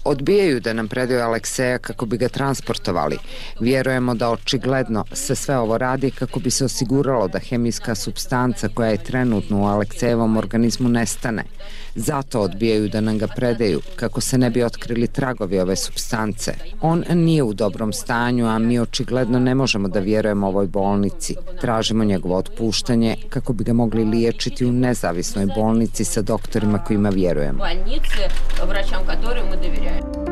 Odbijaju 0.04 0.60
da 0.60 0.74
nam 0.74 0.88
predaju 0.88 1.22
Alekseja 1.22 1.78
kako 1.78 2.06
bi 2.06 2.18
ga 2.18 2.30
transportovali. 2.30 3.18
Vjerujemo 3.60 4.16
da 4.16 4.30
očigledno 4.30 5.06
se 5.14 5.36
sve 5.36 5.58
ovo 5.58 5.78
radi 5.78 6.12
kako 6.12 6.40
bi 6.40 6.52
se 6.52 6.66
osiguralo 6.66 7.28
da 7.28 7.40
hemijska 7.40 7.96
substanca 7.96 8.70
koja 8.70 8.90
je 8.90 9.04
trenutno 9.04 9.62
u 9.62 9.66
Aleksejevom 9.66 10.38
organizmu 10.38 10.90
nestane. 10.90 11.44
Zato 11.96 12.42
odbijaju 12.42 12.90
da 12.90 13.02
nam 13.02 13.18
ga 13.18 13.28
predaju, 13.28 13.82
kako 13.96 14.22
se 14.22 14.38
ne 14.38 14.50
bi 14.50 14.64
otkrili 14.64 15.08
tragovi 15.08 15.60
ove 15.60 15.76
substance. 15.76 16.54
On 16.82 17.04
nije 17.14 17.44
u 17.44 17.54
dobrom 17.54 17.94
stanju, 17.94 18.48
a 18.48 18.60
mi 18.60 18.80
očigledno 18.80 19.40
ne 19.40 19.56
možemo 19.56 19.88
da 19.88 20.00
vjerujemo 20.00 20.48
ovoj 20.48 20.68
bolnici. 20.68 21.36
Tražimo 21.62 22.04
njegovo 22.04 22.38
otpuštanje 22.38 23.16
kako 23.30 23.54
bi 23.54 23.64
ga 23.64 23.74
mogli 23.74 24.04
liječiti 24.04 24.66
u 24.66 24.72
nezavisnoj 24.72 25.46
bolnici 25.56 26.04
sa 26.04 26.22
doktorima 26.22 26.84
kojima 26.84 27.10
vjerujemo. 27.10 27.58
Bolnici, 27.58 28.18
vraćam, 28.68 29.00
kojima 29.06 29.56
vjerujemo. 29.62 30.23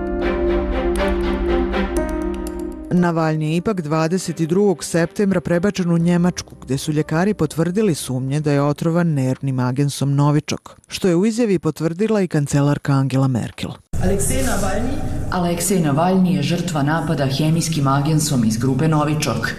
Navalnji 2.94 3.46
je 3.46 3.56
ipak 3.56 3.82
22. 3.82 4.84
septembra 4.84 5.42
prebačen 5.42 5.92
u 5.92 5.98
Njemačku, 5.98 6.56
gde 6.62 6.78
su 6.78 6.92
ljekari 6.92 7.34
potvrdili 7.34 7.96
sumnje 7.96 8.40
da 8.40 8.52
je 8.52 8.62
otrovan 8.62 9.08
nervnim 9.08 9.60
agensom 9.60 10.16
Novičok, 10.16 10.76
što 10.88 11.08
je 11.08 11.16
u 11.16 11.26
izjavi 11.26 11.60
potvrdila 11.60 12.22
i 12.22 12.28
kancelarka 12.28 12.94
Angela 12.94 13.28
Merkel. 13.28 13.72
Aleksej 14.04 14.44
Navalnji 14.44 14.98
Aleksej 15.32 15.80
Navalnji 15.80 16.36
je 16.36 16.44
žrtva 16.44 16.84
napada 16.84 17.26
hemijskim 17.26 17.88
agensom 17.88 18.44
iz 18.44 18.58
grupe 18.58 18.88
Novičok. 18.88 19.52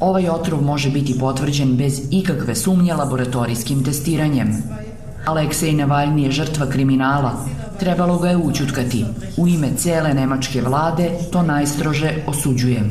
Ovaj 0.00 0.28
otrov 0.28 0.62
može 0.62 0.90
biti 0.90 1.18
potvrđen 1.18 1.76
bez 1.76 2.00
ikakve 2.10 2.54
sumnje 2.54 2.94
laboratorijskim 2.94 3.84
testiranjem. 3.84 4.62
Aleksej 5.28 5.74
Navalni 5.76 6.22
je 6.24 6.30
žrtva 6.30 6.66
kriminala. 6.66 7.44
Trebalo 7.80 8.18
ga 8.18 8.28
je 8.28 8.36
učutkati. 8.36 9.04
U 9.36 9.48
ime 9.48 9.68
cele 9.76 10.14
nemačke 10.14 10.62
vlade 10.62 11.10
to 11.32 11.42
najstrože 11.42 12.24
osuđujem. 12.26 12.90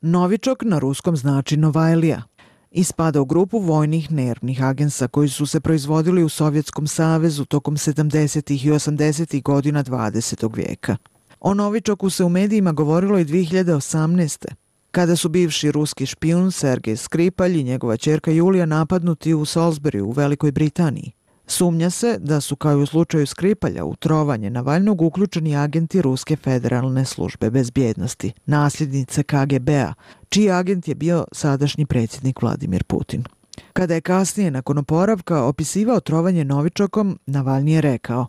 Novičok 0.00 0.62
na 0.62 0.78
ruskom 0.78 1.16
znači 1.16 1.56
Novajlija. 1.56 2.22
Ispada 2.70 3.20
u 3.20 3.24
grupu 3.24 3.58
vojnih 3.58 4.12
nervnih 4.12 4.62
agensa 4.62 5.08
koji 5.08 5.28
su 5.28 5.46
se 5.46 5.60
proizvodili 5.60 6.24
u 6.24 6.28
Sovjetskom 6.28 6.86
savezu 6.86 7.44
tokom 7.44 7.76
70. 7.76 8.52
i 8.52 8.70
80. 8.70 9.42
godina 9.42 9.84
20. 9.84 10.56
vijeka. 10.56 10.96
O 11.40 11.54
Novičoku 11.54 12.10
se 12.10 12.24
u 12.24 12.28
medijima 12.28 12.72
govorilo 12.72 13.18
i 13.18 13.24
2018 13.24 14.46
kada 14.96 15.16
su 15.16 15.28
bivši 15.28 15.72
ruski 15.72 16.06
špijun 16.06 16.52
Sergej 16.52 16.96
Skripalj 16.96 17.60
i 17.60 17.64
njegova 17.64 17.96
čerka 17.96 18.30
Julija 18.30 18.66
napadnuti 18.66 19.34
u 19.34 19.44
Salisbury 19.44 20.00
u 20.00 20.10
Velikoj 20.10 20.52
Britaniji. 20.52 21.12
Sumnja 21.46 21.90
se 21.90 22.18
da 22.18 22.40
su 22.40 22.56
kao 22.56 22.72
i 22.72 22.82
u 22.82 22.86
slučaju 22.86 23.26
Skripalja 23.26 23.84
u 23.84 23.96
trovanje 23.96 24.50
Navalnog 24.50 25.02
uključeni 25.02 25.56
agenti 25.56 26.02
Ruske 26.02 26.36
federalne 26.36 27.04
službe 27.04 27.50
bezbjednosti, 27.50 28.32
nasljednice 28.46 29.22
KGB-a, 29.22 29.94
čiji 30.28 30.50
agent 30.50 30.88
je 30.88 30.94
bio 30.94 31.24
sadašnji 31.32 31.86
predsjednik 31.86 32.42
Vladimir 32.42 32.84
Putin. 32.84 33.24
Kada 33.72 33.94
je 33.94 34.00
kasnije, 34.00 34.50
nakon 34.50 34.78
oporavka, 34.78 35.44
opisivao 35.44 36.00
trovanje 36.00 36.44
Novičokom, 36.44 37.18
Navalni 37.26 37.72
je 37.72 37.80
rekao 37.80 38.26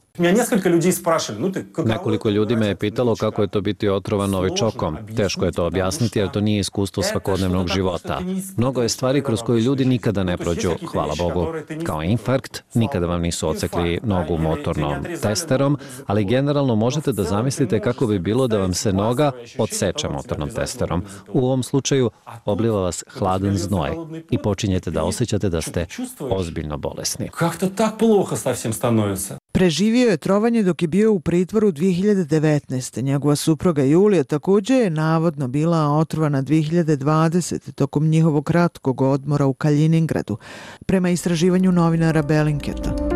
Nekoliko 1.84 2.28
ljudi 2.28 2.56
me 2.56 2.66
je 2.66 2.76
pitalo 2.76 3.16
kako 3.16 3.42
je 3.42 3.48
to 3.48 3.60
biti 3.60 3.88
otrovan 3.88 4.30
Novičokom. 4.30 4.96
Teško 5.16 5.44
je 5.44 5.52
to 5.52 5.66
objasniti 5.66 6.18
jer 6.18 6.30
to 6.30 6.40
nije 6.40 6.60
iskustvo 6.60 7.02
svakodnevnog 7.02 7.68
života. 7.68 8.20
Mnogo 8.56 8.82
je 8.82 8.88
stvari 8.88 9.22
kroz 9.22 9.42
koje 9.42 9.60
ljudi 9.60 9.84
nikada 9.84 10.24
ne 10.24 10.36
prođu, 10.36 10.70
hvala 10.92 11.14
Bogu. 11.18 11.46
Kao 11.84 12.02
infarkt, 12.02 12.62
nikada 12.74 13.06
vam 13.06 13.20
nisu 13.20 13.48
ocekli 13.48 14.00
nogu 14.02 14.36
motornom 14.38 15.04
testerom, 15.22 15.78
ali 16.06 16.24
generalno 16.24 16.74
možete 16.74 17.12
da 17.12 17.22
zamislite 17.22 17.80
kako 17.80 18.06
bi 18.06 18.18
bilo 18.18 18.48
da 18.48 18.58
vam 18.58 18.74
se 18.74 18.92
noga 18.92 19.32
odseče 19.58 20.08
motornom 20.08 20.48
testerom. 20.48 21.02
U 21.32 21.46
ovom 21.46 21.62
slučaju 21.62 22.10
obliva 22.44 22.80
vas 22.80 23.04
hladan 23.08 23.56
znoj 23.56 23.90
i 24.30 24.38
počinjete 24.38 24.90
da 24.90 25.04
osjećate 25.04 25.48
da 25.48 25.60
ste 25.60 25.86
ozbiljno 26.20 26.76
bolesni. 26.76 27.28
Kako 27.28 27.66
tak 27.66 27.98
ploho 27.98 28.36
savsem 28.36 28.72
stanovится? 28.72 29.38
Preživio 29.57 30.09
je 30.09 30.17
trovanje 30.17 30.63
dok 30.63 30.81
je 30.81 30.87
bio 30.87 31.13
u 31.13 31.19
pritvoru 31.19 31.71
2019. 31.71 33.01
Njegova 33.01 33.35
supruga 33.35 33.83
Julija 33.83 34.23
također 34.23 34.81
je 34.81 34.89
navodno 34.89 35.47
bila 35.47 35.97
otrovana 35.97 36.43
2020. 36.43 37.71
tokom 37.71 38.07
njihovog 38.07 38.45
kratkog 38.45 39.01
odmora 39.01 39.45
u 39.45 39.53
Kaliningradu, 39.53 40.37
prema 40.85 41.09
istraživanju 41.09 41.71
novinara 41.71 42.21
Bellinketa. 42.21 43.06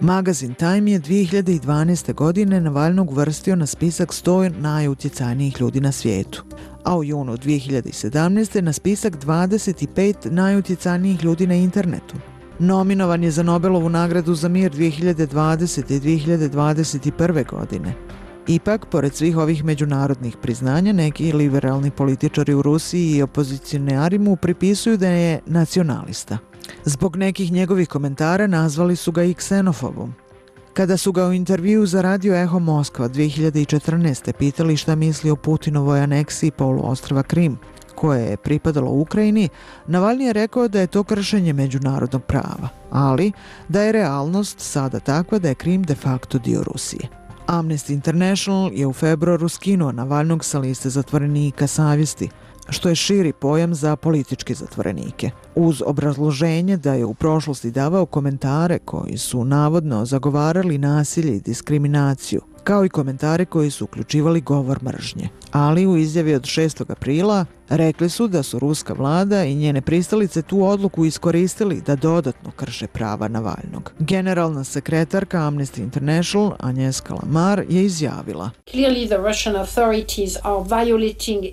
Magazin 0.00 0.54
Time 0.54 0.92
je 0.92 1.00
2012. 1.00 2.14
godine 2.14 2.60
Navalnog 2.60 3.12
vrstio 3.12 3.56
na 3.56 3.66
spisak 3.66 4.08
100 4.08 4.58
najutjecajnijih 4.58 5.60
ljudi 5.60 5.80
na 5.80 5.92
svijetu 5.92 6.44
a 6.88 6.96
u 6.96 7.04
junu 7.04 7.36
2017. 7.36 8.60
na 8.60 8.72
spisak 8.72 9.24
25 9.24 10.30
najutjecajnijih 10.30 11.24
ljudi 11.24 11.46
na 11.46 11.54
internetu. 11.54 12.14
Nominovan 12.58 13.24
je 13.24 13.30
za 13.30 13.42
Nobelovu 13.42 13.88
nagradu 13.88 14.34
za 14.34 14.48
mir 14.48 14.72
2020. 14.72 15.96
i 15.96 16.00
2021. 16.00 17.50
godine. 17.50 17.94
Ipak, 18.46 18.86
pored 18.90 19.14
svih 19.14 19.36
ovih 19.36 19.64
međunarodnih 19.64 20.36
priznanja, 20.42 20.92
neki 20.92 21.32
liberalni 21.32 21.90
političari 21.90 22.54
u 22.54 22.62
Rusiji 22.62 23.16
i 23.16 23.22
opozicionari 23.22 24.18
mu 24.18 24.36
pripisuju 24.36 24.96
da 24.96 25.08
je 25.08 25.40
nacionalista. 25.46 26.38
Zbog 26.84 27.16
nekih 27.16 27.52
njegovih 27.52 27.88
komentara 27.88 28.46
nazvali 28.46 28.96
su 28.96 29.12
ga 29.12 29.22
i 29.22 29.34
ksenofobom. 29.34 30.14
Kada 30.74 30.96
su 30.96 31.12
ga 31.12 31.26
u 31.26 31.32
intervju 31.32 31.86
za 31.86 32.02
radio 32.02 32.34
Eho 32.34 32.58
Moskva 32.58 33.08
2014. 33.08 34.32
pitali 34.32 34.76
šta 34.76 34.94
misli 34.94 35.30
o 35.30 35.36
Putinovoj 35.36 36.00
aneksiji 36.00 36.50
poluostrava 36.50 37.22
Krim, 37.22 37.58
koje 37.94 38.24
je 38.30 38.36
pripadalo 38.36 38.90
Ukrajini, 38.90 39.48
Navalni 39.86 40.24
je 40.24 40.32
rekao 40.32 40.68
da 40.68 40.80
je 40.80 40.86
to 40.86 41.04
kršenje 41.04 41.52
međunarodnog 41.52 42.24
prava, 42.24 42.68
ali 42.90 43.32
da 43.68 43.82
je 43.82 43.92
realnost 43.92 44.60
sada 44.60 45.00
takva 45.00 45.38
da 45.38 45.48
je 45.48 45.54
Krim 45.54 45.82
de 45.82 45.94
facto 45.94 46.38
dio 46.38 46.62
Rusije. 46.62 47.08
Amnesty 47.46 47.92
International 47.92 48.70
je 48.72 48.86
u 48.86 48.92
februaru 48.92 49.48
skinuo 49.48 49.92
Navalnog 49.92 50.44
sa 50.44 50.58
liste 50.58 50.90
zatvorenika 50.90 51.66
savjesti, 51.66 52.28
što 52.68 52.88
je 52.88 52.94
širi 52.94 53.32
pojam 53.32 53.74
za 53.74 53.96
političke 53.96 54.54
zatvorenike. 54.54 55.30
Uz 55.54 55.82
obrazloženje 55.86 56.76
da 56.76 56.94
je 56.94 57.04
u 57.04 57.14
prošlosti 57.14 57.70
davao 57.70 58.06
komentare 58.06 58.78
koji 58.78 59.18
su 59.18 59.44
navodno 59.44 60.04
zagovarali 60.04 60.78
nasilje 60.78 61.36
i 61.36 61.40
diskriminaciju, 61.40 62.40
kao 62.64 62.84
i 62.84 62.88
komentare 62.88 63.44
koji 63.44 63.70
su 63.70 63.84
uključivali 63.84 64.40
govor 64.40 64.82
mržnje. 64.82 65.28
Ali 65.52 65.86
u 65.86 65.96
izjavi 65.96 66.34
od 66.34 66.42
6. 66.42 66.92
aprila 66.92 67.46
rekli 67.68 68.08
su 68.08 68.28
da 68.28 68.42
su 68.42 68.58
ruska 68.58 68.92
vlada 68.92 69.44
i 69.44 69.54
njene 69.54 69.80
pristalice 69.80 70.42
tu 70.42 70.64
odluku 70.64 71.04
iskoristili 71.04 71.82
da 71.86 71.96
dodatno 71.96 72.50
krše 72.50 72.86
prava 72.86 73.28
Navalnog. 73.28 73.92
Generalna 73.98 74.64
sekretarka 74.64 75.38
Amnesty 75.38 75.78
International 75.78 76.52
Anjeska 76.58 77.14
Lamar 77.14 77.64
je 77.68 77.84
izjavila 77.84 78.50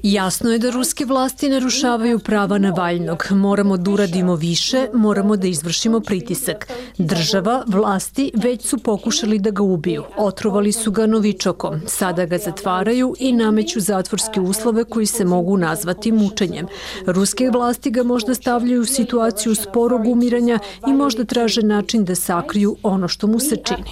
Jasno 0.03 0.51
je 0.51 0.59
da 0.59 0.69
ruske 0.69 1.05
vlasti 1.05 1.49
narušavaju 1.49 2.19
prava 2.19 2.57
Navalnog. 2.57 3.27
Moramo 3.31 3.77
da 3.77 3.91
uradimo 3.91 4.35
više, 4.35 4.87
moramo 4.93 5.35
da 5.35 5.47
izvršimo 5.47 5.99
pritisak. 5.99 6.67
Država, 6.97 7.63
vlasti 7.67 8.31
već 8.35 8.65
su 8.65 8.77
pokušali 8.77 9.39
da 9.39 9.49
ga 9.49 9.63
ubiju. 9.63 10.03
Otrovali 10.17 10.71
su 10.71 10.91
ga 10.91 11.05
novičokom. 11.05 11.81
Sada 11.87 12.25
ga 12.25 12.37
zatvaraju 12.37 13.15
i 13.19 13.33
nameću 13.33 13.79
zatvorske 13.85 14.41
uslove 14.41 14.83
koji 14.83 15.05
se 15.05 15.25
mogu 15.25 15.57
nazvati 15.57 16.11
mučenjem. 16.11 16.67
Ruske 17.05 17.49
vlasti 17.49 17.91
ga 17.91 18.03
možda 18.03 18.35
stavljaju 18.35 18.81
u 18.81 18.85
situaciju 18.85 19.55
sporog 19.55 20.07
umiranja 20.07 20.59
i 20.87 20.93
možda 20.93 21.25
traže 21.25 21.61
način 21.61 22.05
da 22.05 22.15
sakriju 22.15 22.75
ono 22.83 23.07
što 23.07 23.27
mu 23.27 23.39
se 23.39 23.55
čini. 23.55 23.83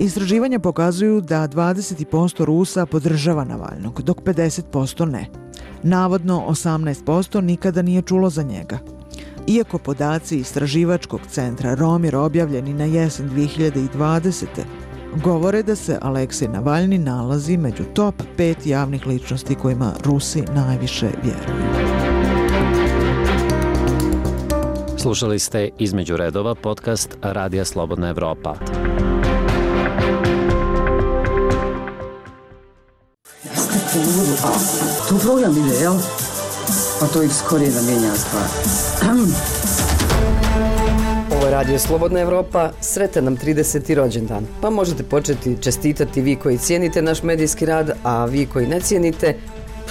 Istraživanja 0.00 0.58
pokazuju 0.58 1.20
da 1.20 1.48
20% 1.48 2.44
Rusa 2.44 2.86
podržava 2.86 3.44
Navalnog, 3.44 4.02
dok 4.02 4.20
50% 4.20 5.04
ne. 5.04 5.26
Navodno 5.82 6.44
18% 6.48 7.40
nikada 7.40 7.82
nije 7.82 8.02
čulo 8.02 8.30
za 8.30 8.42
njega. 8.42 8.78
Iako 9.46 9.78
podaci 9.78 10.38
istraživačkog 10.38 11.20
centra 11.28 11.74
Romir 11.74 12.16
objavljeni 12.16 12.74
na 12.74 12.84
jesen 12.84 13.30
2020. 13.30 14.46
govore 15.24 15.62
da 15.62 15.76
se 15.76 15.98
Aleksej 16.02 16.48
Navalni 16.48 16.98
nalazi 16.98 17.56
među 17.56 17.84
top 17.94 18.14
5 18.38 18.54
javnih 18.64 19.06
ličnosti 19.06 19.54
kojima 19.54 19.92
Rusi 20.04 20.42
najviše 20.54 21.08
vjeruju. 21.22 21.92
Slušali 24.98 25.38
ste 25.38 25.68
Između 25.78 26.16
redova 26.16 26.54
podcast 26.54 27.18
Radija 27.22 27.64
Slobodna 27.64 28.08
Evropa. 28.08 28.54
Tu 35.08 35.18
program 35.18 35.52
ide, 35.56 35.76
jel? 35.80 35.94
Pa 37.02 37.08
to 37.08 37.22
ih 37.22 37.34
skorije 37.34 37.70
da 37.70 37.82
mijenja 37.82 38.14
stvar. 38.14 38.44
Ovo 41.36 41.44
je 41.44 41.50
Radio 41.50 41.78
Slobodna 41.78 42.20
Evropa, 42.20 42.70
sretan 42.80 43.24
nam 43.24 43.36
30. 43.36 43.94
rođendan. 43.94 44.46
Pa 44.60 44.70
možete 44.70 45.02
početi 45.02 45.56
čestitati 45.60 46.20
vi 46.20 46.36
koji 46.36 46.58
cijenite 46.58 47.02
naš 47.02 47.22
medijski 47.22 47.66
rad, 47.66 47.90
a 48.02 48.24
vi 48.24 48.46
koji 48.46 48.66
ne 48.66 48.80
cijenite, 48.80 49.36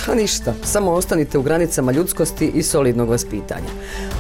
pa 0.06 0.16
ništa, 0.16 0.54
samo 0.64 0.92
ostanite 0.92 1.38
u 1.38 1.42
granicama 1.42 1.92
ljudskosti 1.92 2.52
i 2.56 2.64
solidnog 2.64 3.10
vaspitanja. 3.10 3.70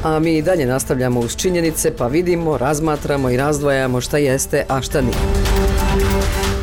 A 0.04 0.19
mi 0.19 0.38
i 0.38 0.41
dalje 0.41 0.65
nastavljamo 0.65 1.19
uz 1.19 1.36
činjenice, 1.36 1.95
pa 1.97 2.08
vidimo, 2.08 2.58
razmatramo 2.58 3.30
i 3.30 3.38
razdvajamo 3.38 4.01
šta 4.01 4.17
jeste, 4.17 4.65
a 4.69 4.82
šta 4.82 5.01
nije. 5.01 5.17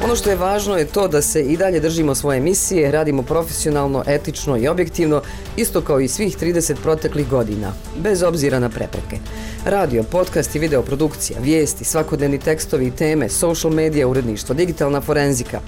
Ono 0.05 0.17
što 0.17 0.31
je 0.31 0.37
važno 0.37 0.77
je 0.77 0.87
to 0.87 1.09
da 1.09 1.23
se 1.23 1.43
i 1.43 1.57
dalje 1.57 1.81
držimo 1.81 2.15
svoje 2.15 2.41
misije, 2.41 2.91
radimo 2.91 3.23
profesionalno, 3.23 4.05
etično 4.07 4.57
i 4.57 4.69
objektivno, 4.69 5.23
isto 5.57 5.81
kao 5.81 6.01
i 6.01 6.09
svih 6.09 6.37
30 6.39 6.75
proteklih 6.83 7.29
godina, 7.29 7.73
bez 7.97 8.23
obzira 8.23 8.59
na 8.59 8.69
prepreke. 8.69 9.17
Radio, 9.65 10.03
podcast 10.03 10.55
i 10.55 10.59
videoprodukcija, 10.59 11.41
vijesti, 11.41 11.85
svakodnevni 11.85 12.39
tekstovi 12.39 12.87
i 12.87 12.91
teme, 12.91 13.29
social 13.29 13.73
media, 13.73 14.09
uredništvo, 14.09 14.55
digitalna 14.55 15.01
forenzika. 15.01 15.61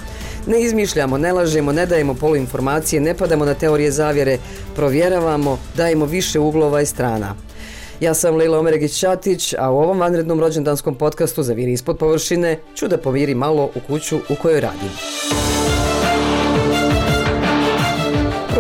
Ne 0.47 0.62
izmišljamo, 0.62 1.19
ne 1.19 1.33
lažemo, 1.33 1.73
ne 1.73 1.87
dajemo 1.87 2.14
poluinformacije, 2.14 3.01
ne 3.01 3.14
padamo 3.14 3.45
na 3.45 3.55
teorije 3.55 3.90
zavjere, 3.90 4.38
provjeravamo, 4.75 5.59
dajemo 5.77 6.07
više 6.07 6.38
uglova 6.38 6.81
i 6.81 6.87
strana. 6.87 7.35
Ja 8.00 8.14
sam 8.14 8.36
Lila 8.36 8.58
Omeregić-Ćatić, 8.58 9.54
a 9.58 9.70
u 9.70 9.78
ovom 9.78 10.00
vanrednom 10.00 10.40
rođendanskom 10.40 10.94
podcastu 10.94 11.42
za 11.42 11.52
Viri 11.52 11.72
ispod 11.72 11.98
površine 11.98 12.58
ću 12.74 12.88
da 12.88 12.98
pomiri 12.98 13.34
malo 13.34 13.70
u 13.74 13.80
kuću 13.86 14.16
u 14.28 14.34
kojoj 14.42 14.60
radim. 14.60 14.90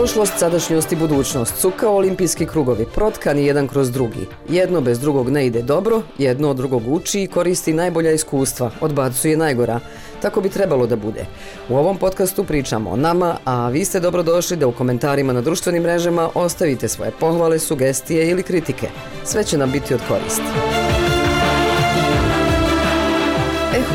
Prošlost, 0.00 0.38
sadašnjost 0.38 0.92
i 0.92 0.96
budućnost 0.96 1.56
su 1.56 1.70
kao 1.70 1.96
olimpijski 1.96 2.46
krugovi, 2.46 2.86
protkani 2.94 3.46
jedan 3.46 3.68
kroz 3.68 3.90
drugi. 3.90 4.26
Jedno 4.48 4.80
bez 4.80 5.00
drugog 5.00 5.30
ne 5.30 5.46
ide 5.46 5.62
dobro, 5.62 6.02
jedno 6.18 6.50
od 6.50 6.56
drugog 6.56 6.82
uči 6.92 7.22
i 7.22 7.26
koristi 7.26 7.72
najbolja 7.72 8.12
iskustva, 8.12 8.70
odbacuje 8.80 9.36
najgora. 9.36 9.80
Tako 10.22 10.40
bi 10.40 10.48
trebalo 10.48 10.86
da 10.86 10.96
bude. 10.96 11.26
U 11.68 11.76
ovom 11.76 11.96
podcastu 11.96 12.44
pričamo 12.44 12.90
o 12.90 12.96
nama, 12.96 13.36
a 13.44 13.68
vi 13.68 13.84
ste 13.84 14.00
dobrodošli 14.00 14.56
da 14.56 14.66
u 14.66 14.72
komentarima 14.72 15.32
na 15.32 15.40
društvenim 15.40 15.82
mrežama 15.82 16.30
ostavite 16.34 16.88
svoje 16.88 17.10
pohvale, 17.20 17.58
sugestije 17.58 18.30
ili 18.30 18.42
kritike. 18.42 18.88
Sve 19.24 19.44
će 19.44 19.58
nam 19.58 19.70
biti 19.72 19.94
od 19.94 20.00
koristi. 20.08 21.09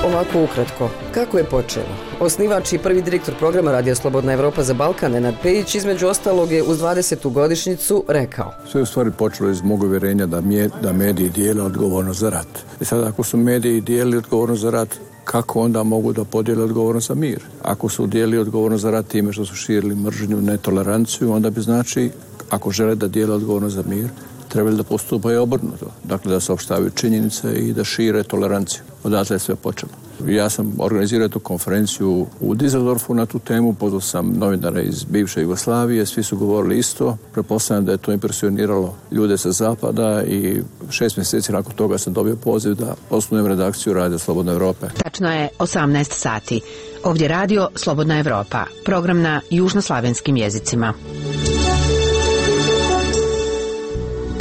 Ovako 0.03 0.43
ukratko. 0.43 0.89
Kako 1.13 1.37
je 1.37 1.43
počelo? 1.43 1.95
Osnivač 2.19 2.73
i 2.73 2.77
prvi 2.77 3.01
direktor 3.01 3.35
programa 3.39 3.71
Radio 3.71 3.95
Slobodna 3.95 4.33
Evropa 4.33 4.63
za 4.63 4.73
Balkan, 4.73 5.11
Nenad 5.11 5.33
Pejić, 5.43 5.75
između 5.75 6.07
ostalog 6.07 6.51
je 6.51 6.63
uz 6.63 6.79
20. 6.79 7.31
godišnicu 7.31 8.03
rekao. 8.07 8.53
Sve 8.71 8.81
u 8.81 8.85
stvari 8.85 9.11
počelo 9.11 9.49
iz 9.49 9.61
mog 9.61 9.83
uvjerenja 9.83 10.25
da, 10.25 10.41
mje, 10.41 10.69
da 10.81 10.93
mediji 10.93 11.29
dijele 11.29 11.61
odgovornost 11.61 12.19
za 12.19 12.29
rat. 12.29 12.47
I 12.81 12.85
sad 12.85 13.03
ako 13.03 13.23
su 13.23 13.37
mediji 13.37 13.81
dijeli 13.81 14.17
odgovornost 14.17 14.61
za 14.61 14.71
rat, 14.71 14.89
kako 15.23 15.61
onda 15.61 15.83
mogu 15.83 16.13
da 16.13 16.23
podijele 16.23 16.63
odgovornost 16.63 17.07
za 17.07 17.15
mir? 17.15 17.39
Ako 17.63 17.89
su 17.89 18.07
dijeli 18.07 18.37
odgovornost 18.37 18.81
za 18.81 18.91
rat 18.91 19.07
time 19.07 19.33
što 19.33 19.45
su 19.45 19.55
širili 19.55 19.95
mržnju, 19.95 20.41
netoleranciju, 20.41 21.31
onda 21.31 21.49
bi 21.49 21.61
znači, 21.61 22.11
ako 22.49 22.71
žele 22.71 22.95
da 22.95 23.07
dijele 23.07 23.35
odgovornost 23.35 23.75
za 23.75 23.83
mir, 23.87 24.09
trebali 24.47 24.77
da 24.77 24.83
postupaju 24.83 25.41
obrnuto. 25.41 25.85
Dakle, 26.03 26.31
da 26.31 26.39
se 26.39 26.53
opštavaju 26.53 26.89
činjenice 26.89 27.53
i 27.53 27.73
da 27.73 27.83
šire 27.83 28.23
toleranciju. 28.23 28.81
Odatle 29.03 29.35
je 29.35 29.39
sve 29.39 29.55
počelo. 29.55 29.91
Ja 30.27 30.49
sam 30.49 30.73
organizirao 30.79 31.27
tu 31.27 31.39
konferenciju 31.39 32.27
u 32.39 32.55
Dizeldorfu 32.55 33.13
na 33.13 33.25
tu 33.25 33.39
temu, 33.39 33.73
pozvao 33.73 34.01
sam 34.01 34.33
novinara 34.37 34.81
iz 34.81 35.03
bivše 35.03 35.41
Jugoslavije, 35.41 36.05
svi 36.05 36.23
su 36.23 36.37
govorili 36.37 36.77
isto. 36.77 37.17
Prepostavljam 37.33 37.85
da 37.85 37.91
je 37.91 37.97
to 37.97 38.11
impresioniralo 38.11 38.95
ljude 39.11 39.37
sa 39.37 39.51
zapada 39.51 40.23
i 40.23 40.61
šest 40.89 41.17
mjeseci 41.17 41.51
nakon 41.51 41.73
toga 41.73 41.97
sam 41.97 42.13
dobio 42.13 42.35
poziv 42.35 42.75
da 42.75 42.95
osnujem 43.09 43.47
redakciju 43.47 43.93
Radio 43.93 44.19
Slobodne 44.19 44.51
Evrope. 44.51 44.87
Tačno 45.03 45.33
je 45.33 45.49
18 45.59 46.11
sati. 46.11 46.61
Ovdje 47.03 47.27
radio 47.27 47.69
Slobodna 47.75 48.19
Evropa, 48.19 48.65
program 48.85 49.21
na 49.21 49.41
južnoslavenskim 49.49 50.37
jezicima. 50.37 50.93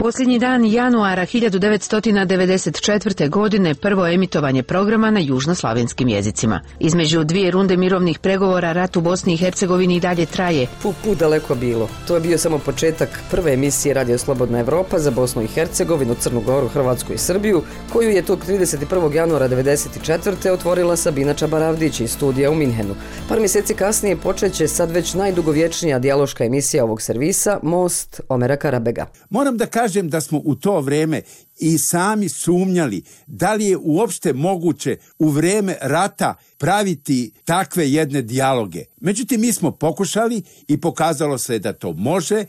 Posljednji 0.04 0.38
dan 0.38 0.64
januara 0.64 1.26
1994. 1.26 3.28
godine 3.28 3.74
prvo 3.74 4.06
emitovanje 4.06 4.62
programa 4.62 5.10
na 5.10 5.20
južnoslavenskim 5.20 6.08
jezicima. 6.08 6.60
Između 6.80 7.24
dvije 7.24 7.50
runde 7.50 7.76
mirovnih 7.76 8.18
pregovora 8.18 8.72
rat 8.72 8.96
u 8.96 9.00
Bosni 9.00 9.34
i 9.34 9.36
Hercegovini 9.36 9.96
i 9.96 10.00
dalje 10.00 10.26
traje. 10.26 10.66
Put, 10.82 10.94
put 11.04 11.18
daleko 11.18 11.54
bilo. 11.54 11.88
To 12.06 12.14
je 12.14 12.20
bio 12.20 12.38
samo 12.38 12.58
početak 12.58 13.08
prve 13.30 13.52
emisije 13.52 13.94
Radio 13.94 14.18
Slobodna 14.18 14.58
Evropa 14.58 14.98
za 14.98 15.10
Bosnu 15.10 15.42
i 15.42 15.46
Hercegovinu, 15.46 16.14
Crnu 16.14 16.40
Goru, 16.40 16.68
Hrvatsku 16.68 17.12
i 17.12 17.18
Srbiju, 17.18 17.62
koju 17.92 18.10
je 18.10 18.22
tog 18.22 18.38
31. 18.48 19.14
januara 19.14 19.48
1994. 19.48 20.50
otvorila 20.50 20.96
Sabina 20.96 21.34
Čabaravdić 21.34 22.00
iz 22.00 22.10
studija 22.10 22.50
u 22.50 22.54
Minhenu. 22.54 22.94
Par 23.28 23.38
mjeseci 23.38 23.74
kasnije 23.74 24.16
počeće 24.16 24.68
sad 24.68 24.90
već 24.90 25.14
najdugovječnija 25.14 25.98
dijaloška 25.98 26.44
emisija 26.44 26.84
ovog 26.84 27.02
servisa, 27.02 27.58
Most 27.62 28.20
Omera 28.28 28.56
Karabega. 28.56 29.06
Moram 29.30 29.56
da 29.56 29.66
kažem 29.66 29.93
kažem 29.94 30.10
da 30.10 30.20
smo 30.20 30.40
u 30.44 30.54
to 30.54 30.80
vreme 30.80 31.22
i 31.58 31.78
sami 31.78 32.28
sumnjali 32.28 33.02
da 33.26 33.54
li 33.54 33.64
je 33.64 33.76
uopšte 33.76 34.32
moguće 34.32 34.96
u 35.18 35.28
vreme 35.28 35.76
rata 35.80 36.34
praviti 36.58 37.32
takve 37.44 37.90
jedne 37.90 38.22
dijaloge. 38.22 38.84
Međutim, 39.00 39.40
mi 39.40 39.52
smo 39.52 39.70
pokušali 39.70 40.42
i 40.68 40.80
pokazalo 40.80 41.38
se 41.38 41.58
da 41.58 41.72
to 41.72 41.92
može, 41.92 42.44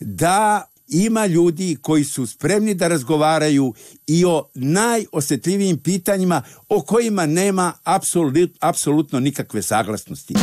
da 0.00 0.66
ima 0.88 1.26
ljudi 1.26 1.76
koji 1.82 2.04
su 2.04 2.26
spremni 2.26 2.74
da 2.74 2.88
razgovaraju 2.88 3.74
i 4.06 4.24
o 4.24 4.48
najosjetljivijim 4.54 5.78
pitanjima 5.78 6.42
o 6.68 6.82
kojima 6.82 7.26
nema 7.26 7.72
apsolut, 7.84 8.50
apsolutno 8.60 9.20
nikakve 9.20 9.62
saglasnosti. 9.62 10.34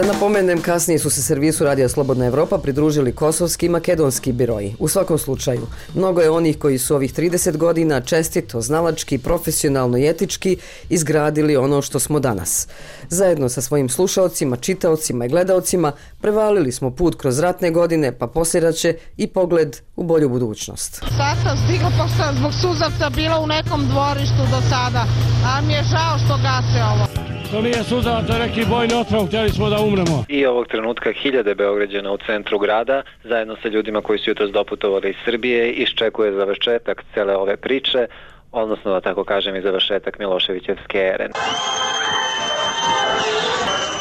Da 0.00 0.06
napomenem, 0.06 0.62
kasnije 0.62 0.98
su 0.98 1.10
se 1.10 1.22
servisu 1.22 1.64
Radija 1.64 1.88
Slobodna 1.88 2.26
Evropa 2.26 2.58
pridružili 2.58 3.12
kosovski 3.12 3.66
i 3.66 3.68
makedonski 3.68 4.32
biroji. 4.32 4.74
U 4.78 4.88
svakom 4.88 5.18
slučaju, 5.18 5.66
mnogo 5.94 6.20
je 6.20 6.30
onih 6.30 6.58
koji 6.58 6.78
su 6.78 6.94
ovih 6.94 7.14
30 7.14 7.56
godina 7.56 8.00
čestito, 8.00 8.60
znalački, 8.60 9.18
profesionalno 9.18 9.98
i 9.98 10.08
etički 10.08 10.56
izgradili 10.88 11.56
ono 11.56 11.82
što 11.82 11.98
smo 11.98 12.20
danas. 12.20 12.68
Zajedno 13.08 13.48
sa 13.48 13.60
svojim 13.60 13.88
slušalcima, 13.88 14.56
čitaocima 14.56 15.24
i 15.24 15.28
gledaocima 15.28 15.92
prevalili 16.20 16.72
smo 16.72 16.90
put 16.90 17.14
kroz 17.14 17.38
ratne 17.38 17.70
godine, 17.70 18.18
pa 18.18 18.26
posljedaće 18.26 18.96
i 19.16 19.26
pogled 19.26 19.76
u 19.96 20.02
bolju 20.02 20.28
budućnost. 20.28 20.94
Sad 20.94 21.36
sam 21.44 21.58
stigla, 21.64 21.90
pa 21.98 22.08
sam 22.08 22.36
zbog 22.36 22.52
suzavca 22.52 23.10
bila 23.10 23.40
u 23.40 23.46
nekom 23.46 23.88
dvorištu 23.88 24.42
do 24.50 24.60
sada, 24.70 25.04
a 25.46 25.60
mi 25.60 25.72
je 25.72 25.82
žao 25.82 26.18
što 26.18 26.36
gase 26.36 26.82
ovo. 26.94 27.29
Što 27.50 27.60
nije 27.60 27.84
suza, 27.84 28.22
to 28.26 28.32
je 28.32 28.38
neki 28.38 28.64
bojni 28.64 28.94
otrov, 28.94 29.26
htjeli 29.26 29.50
smo 29.50 29.70
da 29.70 29.80
umremo. 29.80 30.24
I 30.28 30.46
ovog 30.46 30.66
trenutka 30.66 31.12
hiljade 31.12 31.54
Beograđana 31.54 32.12
u 32.12 32.18
centru 32.26 32.58
grada, 32.58 33.02
zajedno 33.24 33.56
sa 33.62 33.68
ljudima 33.68 34.00
koji 34.00 34.18
su 34.18 34.30
jutro 34.30 34.46
doputovali 34.46 35.10
iz 35.10 35.16
Srbije, 35.24 35.72
iščekuje 35.72 36.32
završetak 36.32 37.04
cele 37.14 37.36
ove 37.36 37.56
priče, 37.56 38.06
odnosno 38.52 38.92
da 38.92 39.00
tako 39.00 39.24
kažem 39.24 39.56
i 39.56 39.62
završetak 39.62 40.18
Miloševićevske 40.18 40.98
ere. 40.98 41.28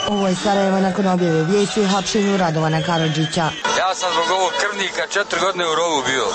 Ovo 0.07 0.27
je 0.27 0.35
Sarajevo 0.35 0.79
nakon 0.79 1.07
objave 1.07 1.43
vijesti 1.43 1.81
o 1.81 1.87
hapšenju 1.87 2.37
Radovana 2.37 2.81
Karadžića. 2.81 3.41
Ja 3.77 3.95
sam 3.95 4.09
zbog 4.13 4.37
ovog 4.37 4.51
krvnika 4.61 5.01
četiri 5.13 5.39
godine 5.39 5.65
u 5.71 5.75
rovu 5.75 6.03
bio. 6.07 6.25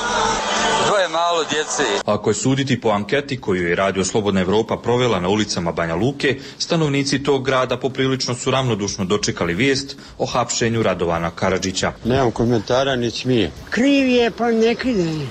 Dvoje 0.86 1.08
malo 1.08 1.44
djece. 1.44 1.82
Ako 2.06 2.30
je 2.30 2.34
suditi 2.34 2.80
po 2.80 2.88
anketi 2.88 3.40
koju 3.40 3.68
je 3.68 3.76
Radio 3.76 4.04
Slobodna 4.04 4.40
Evropa 4.40 4.76
provela 4.76 5.20
na 5.20 5.28
ulicama 5.28 5.72
Banja 5.72 5.94
Luke, 5.94 6.36
stanovnici 6.58 7.22
tog 7.22 7.44
grada 7.44 7.76
poprilično 7.76 8.34
su 8.34 8.50
ravnodušno 8.50 9.04
dočekali 9.04 9.54
vijest 9.54 9.96
o 10.18 10.26
hapšenju 10.26 10.82
Radovana 10.82 11.30
Karadžića. 11.30 11.92
Nemam 12.04 12.30
komentara, 12.30 12.96
ni 12.96 13.10
smije. 13.10 13.50
Kriv 13.70 14.08
je, 14.08 14.30
pa 14.30 14.50
ne 14.50 14.74
kride. 14.74 15.26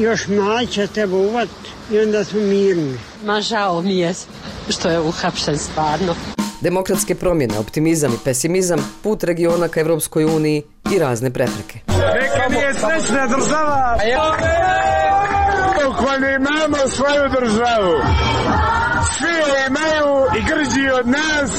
Još 0.00 0.26
mlaća 0.26 0.86
treba 0.86 1.16
uvat 1.16 1.48
i 1.92 1.98
onda 1.98 2.24
smo 2.24 2.40
mirni. 2.40 2.98
Ma 3.24 3.40
žao 3.40 3.82
mi 3.82 3.98
je 3.98 4.14
što 4.68 4.88
je 4.88 5.00
uhapšen 5.00 5.58
stvarno 5.58 6.14
demokratske 6.60 7.14
promjene, 7.14 7.58
optimizam 7.58 8.12
i 8.12 8.18
pesimizam, 8.24 8.78
put 9.02 9.24
regiona 9.24 9.68
ka 9.68 9.80
Evropskoj 9.80 10.24
uniji 10.24 10.62
i 10.94 10.98
razne 10.98 11.30
prepreke. 11.30 11.78
Neka 11.86 12.48
mi 12.50 12.56
je 12.56 12.74
srećna 12.74 13.26
država! 13.26 13.98
Dok 15.82 16.20
ne 16.20 16.34
imamo 16.34 16.88
svoju 16.88 17.28
državu, 17.40 17.92
Svi 19.18 19.26
je 19.28 19.66
imaju 19.66 20.26
i 20.38 20.40
grđi 20.48 20.90
od 21.00 21.08
nas, 21.08 21.50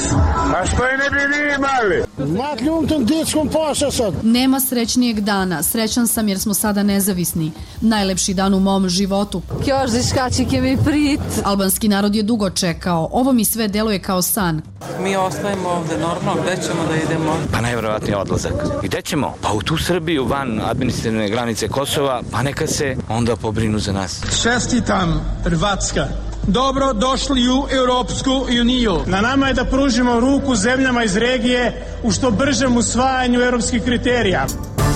a 0.56 0.66
što 0.66 0.84
je 0.84 0.98
ne 0.98 1.10
bi 1.10 1.36
vi 1.36 1.54
imali? 1.54 2.04
Makljum 2.38 2.88
tom 2.88 3.04
djeckom 3.04 3.48
paša 3.48 3.90
sad. 3.90 4.14
Nema 4.22 4.60
srećnijeg 4.60 5.20
dana. 5.20 5.62
Srećan 5.62 6.06
sam 6.06 6.28
jer 6.28 6.38
smo 6.38 6.54
sada 6.54 6.82
nezavisni. 6.82 7.52
Najlepši 7.80 8.34
dan 8.34 8.54
u 8.54 8.60
mom 8.60 8.88
životu. 8.88 9.42
Kjoždiškačik 9.64 10.52
mi 10.52 10.78
prit. 10.84 11.20
Albanski 11.44 11.88
narod 11.88 12.14
je 12.14 12.22
dugo 12.22 12.50
čekao. 12.50 13.08
Ovo 13.12 13.32
mi 13.32 13.44
sve 13.44 13.68
deluje 13.68 13.98
kao 13.98 14.22
san. 14.22 14.62
Mi 15.02 15.16
ostajemo 15.16 15.68
ovde 15.68 15.98
normalno. 15.98 16.42
Gde 16.42 16.62
ćemo 16.62 16.86
da 16.88 16.96
idemo? 16.96 17.36
Pa 17.52 17.60
najvjerovatniji 17.60 18.14
odlazak. 18.14 18.52
Gde 18.82 19.02
ćemo? 19.02 19.34
Pa 19.42 19.52
u 19.52 19.62
tu 19.62 19.78
Srbiju 19.78 20.24
van 20.24 20.60
administrativne 20.64 21.28
granice 21.28 21.68
Kosova, 21.68 22.22
pa 22.32 22.42
neka 22.42 22.66
se 22.66 22.96
onda 23.08 23.36
pobrinu 23.36 23.78
za 23.78 23.92
nas. 23.92 24.20
Čestitam 24.42 25.20
Hrvatska. 25.44 26.29
Dobro 26.52 26.92
došli 26.92 27.48
u 27.48 27.66
Europsku 27.76 28.30
uniju. 28.60 28.98
Na 29.06 29.20
nama 29.20 29.48
je 29.48 29.54
da 29.54 29.64
pružimo 29.64 30.20
ruku 30.20 30.54
zemljama 30.54 31.04
iz 31.04 31.16
regije 31.16 31.86
u 32.02 32.10
što 32.10 32.30
bržem 32.30 32.76
usvajanju 32.76 33.40
europskih 33.40 33.82
kriterija. 33.82 34.46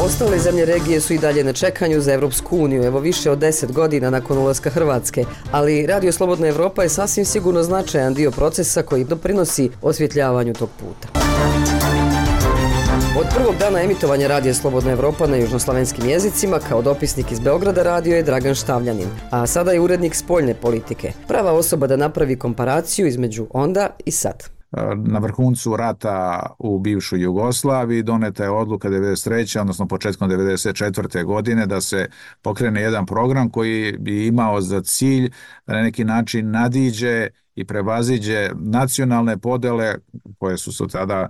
Ostale 0.04 0.38
zemlje 0.38 0.64
regije 0.64 1.00
su 1.00 1.12
i 1.12 1.18
dalje 1.18 1.44
na 1.44 1.52
čekanju 1.52 2.00
za 2.00 2.12
Evropsku 2.12 2.56
uniju, 2.56 2.84
evo 2.84 3.00
više 3.00 3.30
od 3.30 3.38
10 3.38 3.72
godina 3.72 4.10
nakon 4.10 4.38
ulaska 4.38 4.70
Hrvatske, 4.70 5.24
ali 5.52 5.86
Radio 5.86 6.12
Slobodna 6.12 6.46
Evropa 6.46 6.82
je 6.82 6.88
sasvim 6.88 7.24
sigurno 7.24 7.62
značajan 7.62 8.14
dio 8.14 8.30
procesa 8.30 8.82
koji 8.82 9.04
doprinosi 9.04 9.70
osvjetljavanju 9.82 10.54
tog 10.54 10.68
puta. 10.80 11.08
Od 13.18 13.26
prvog 13.36 13.54
dana 13.58 13.80
emitovanja 13.82 14.26
Radija 14.26 14.54
Slobodna 14.54 14.90
Evropa 14.92 15.26
na 15.26 15.36
južnoslavenskim 15.36 16.08
jezicima 16.08 16.58
kao 16.68 16.82
dopisnik 16.82 17.32
iz 17.32 17.40
Beograda 17.40 17.82
radio 17.82 18.16
je 18.16 18.22
Dragan 18.22 18.54
Štavljanin, 18.54 19.08
a 19.30 19.46
sada 19.46 19.72
je 19.72 19.80
urednik 19.80 20.14
spoljne 20.14 20.54
politike. 20.54 21.12
Prava 21.28 21.52
osoba 21.52 21.86
da 21.86 21.96
napravi 21.96 22.38
komparaciju 22.38 23.06
između 23.06 23.46
onda 23.50 23.88
i 24.04 24.10
sad. 24.10 24.42
E, 24.76 24.80
na 24.96 25.18
vrhuncu 25.18 25.76
rata 25.76 26.46
u 26.58 26.78
bivšoj 26.78 27.22
Jugoslaviji 27.22 28.02
doneta 28.02 28.44
je 28.44 28.50
odluka 28.50 28.88
93. 28.88 29.60
odnosno 29.60 29.86
početkom 29.86 30.30
94. 30.30 31.24
godine 31.24 31.66
da 31.66 31.80
se 31.80 32.08
pokrene 32.42 32.82
jedan 32.82 33.06
program 33.06 33.50
koji 33.50 33.96
bi 33.98 34.26
imao 34.26 34.60
za 34.60 34.82
cilj 34.82 35.30
da 35.66 35.74
na 35.74 35.82
neki 35.82 36.04
način 36.04 36.50
nadiđe 36.50 37.28
i 37.54 37.64
prevaziđe 37.64 38.50
nacionalne 38.54 39.38
podele 39.38 39.94
koje 40.38 40.58
su 40.58 40.72
se 40.72 40.84
tada 40.92 41.28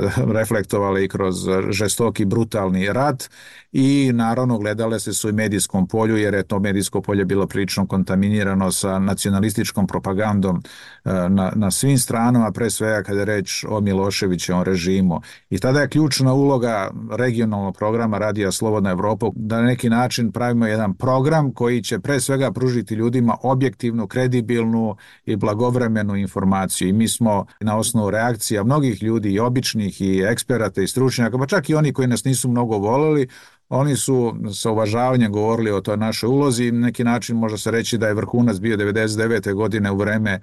reflektovale 0.38 1.04
i 1.04 1.08
kroz 1.08 1.36
žestoki 1.70 2.24
brutalni 2.24 2.92
rat 2.92 3.30
i 3.72 4.10
naravno 4.14 4.58
gledale 4.58 5.00
se 5.00 5.12
su 5.12 5.28
i 5.28 5.32
medijskom 5.32 5.88
polju 5.88 6.16
jer 6.16 6.34
je 6.34 6.42
to 6.42 6.60
medijsko 6.60 7.02
polje 7.02 7.24
bilo 7.24 7.46
prilično 7.46 7.86
kontaminirano 7.86 8.72
sa 8.72 8.98
nacionalističkom 8.98 9.86
propagandom 9.86 10.62
e, 11.04 11.10
na, 11.28 11.52
na 11.54 11.70
svim 11.70 11.98
stranama, 11.98 12.52
pre 12.52 12.70
svega 12.70 13.02
kada 13.02 13.18
je 13.18 13.24
reč 13.24 13.64
o 13.68 13.80
Miloševićevom 13.80 14.62
režimu. 14.62 15.20
I 15.50 15.58
tada 15.58 15.80
je 15.80 15.88
ključna 15.88 16.32
uloga 16.32 16.90
regionalnog 17.10 17.76
programa 17.76 18.18
Radija 18.18 18.52
Slobodna 18.52 18.90
Evropa 18.90 19.26
da 19.34 19.60
na 19.60 19.66
neki 19.66 19.90
način 19.90 20.32
pravimo 20.32 20.66
jedan 20.66 20.94
program 20.94 21.52
koji 21.52 21.82
će 21.82 21.98
pre 21.98 22.20
svega 22.20 22.52
pružiti 22.52 22.94
ljudima 22.94 23.36
objektivnu, 23.42 24.06
kredibilnu 24.06 24.96
i 25.26 25.36
blagovremenu 25.36 26.16
informaciju. 26.16 26.88
I 26.88 26.92
mi 26.92 27.08
smo 27.08 27.46
na 27.60 27.78
osnovu 27.78 28.10
reakcija 28.10 28.64
mnogih 28.64 29.02
ljudi 29.02 29.32
i 29.32 29.40
običnih 29.40 29.81
i 29.86 30.22
eksperata 30.30 30.82
i 30.82 30.88
stručnjaka, 30.88 31.38
pa 31.38 31.46
čak 31.46 31.70
i 31.70 31.74
oni 31.74 31.92
koji 31.92 32.08
nas 32.08 32.24
nisu 32.24 32.48
mnogo 32.48 32.78
volili, 32.78 33.28
Oni 33.72 33.96
su 33.96 34.34
sa 34.54 34.70
uvažavanjem 34.70 35.32
govorili 35.32 35.70
o 35.70 35.80
toj 35.80 35.96
našoj 35.96 36.28
ulozi 36.28 36.64
i 36.64 36.72
neki 36.72 37.04
način 37.04 37.36
može 37.36 37.58
se 37.58 37.70
reći 37.70 37.98
da 37.98 38.06
je 38.06 38.14
vrhunac 38.14 38.58
bio 38.58 38.76
99. 38.76 39.54
godine 39.54 39.90
u 39.90 39.96
vreme 39.96 40.40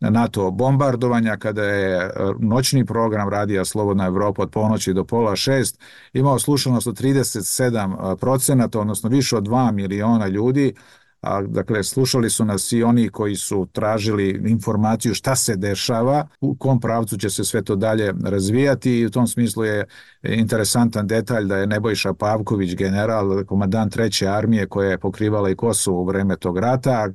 NATO 0.00 0.50
bombardovanja 0.50 1.36
kada 1.36 1.64
je 1.64 1.96
e, 1.96 2.10
noćni 2.38 2.84
program 2.84 3.28
radija 3.28 3.64
Slobodna 3.64 4.06
Evropa 4.06 4.42
od 4.42 4.50
ponoći 4.50 4.94
do 4.94 5.04
pola 5.04 5.36
šest 5.36 5.80
imao 6.12 6.38
slušanost 6.38 6.86
od 6.86 7.00
37 7.00 8.12
e, 8.12 8.16
procenata, 8.16 8.80
odnosno 8.80 9.08
više 9.08 9.36
od 9.36 9.44
2 9.44 9.72
miliona 9.72 10.26
ljudi, 10.26 10.74
a, 11.20 11.42
dakle, 11.42 11.84
slušali 11.84 12.30
su 12.30 12.44
nas 12.44 12.72
i 12.72 12.82
oni 12.82 13.08
koji 13.08 13.36
su 13.36 13.68
tražili 13.72 14.42
informaciju 14.46 15.14
šta 15.14 15.36
se 15.36 15.56
dešava, 15.56 16.28
u 16.40 16.54
kom 16.54 16.80
pravcu 16.80 17.16
će 17.16 17.30
se 17.30 17.44
sve 17.44 17.62
to 17.62 17.76
dalje 17.76 18.14
razvijati 18.24 18.98
i 18.98 19.06
u 19.06 19.10
tom 19.10 19.26
smislu 19.26 19.64
je 19.64 19.84
interesantan 20.22 21.06
detalj 21.06 21.44
da 21.44 21.56
je 21.56 21.66
Nebojša 21.66 22.14
Pavković, 22.14 22.74
general, 22.74 23.44
komandant 23.44 23.92
treće 23.92 24.26
armije 24.28 24.66
koja 24.66 24.90
je 24.90 24.98
pokrivala 24.98 25.50
i 25.50 25.56
Kosovo 25.56 26.00
u 26.00 26.04
vreme 26.04 26.36
tog 26.36 26.58
rata, 26.58 27.08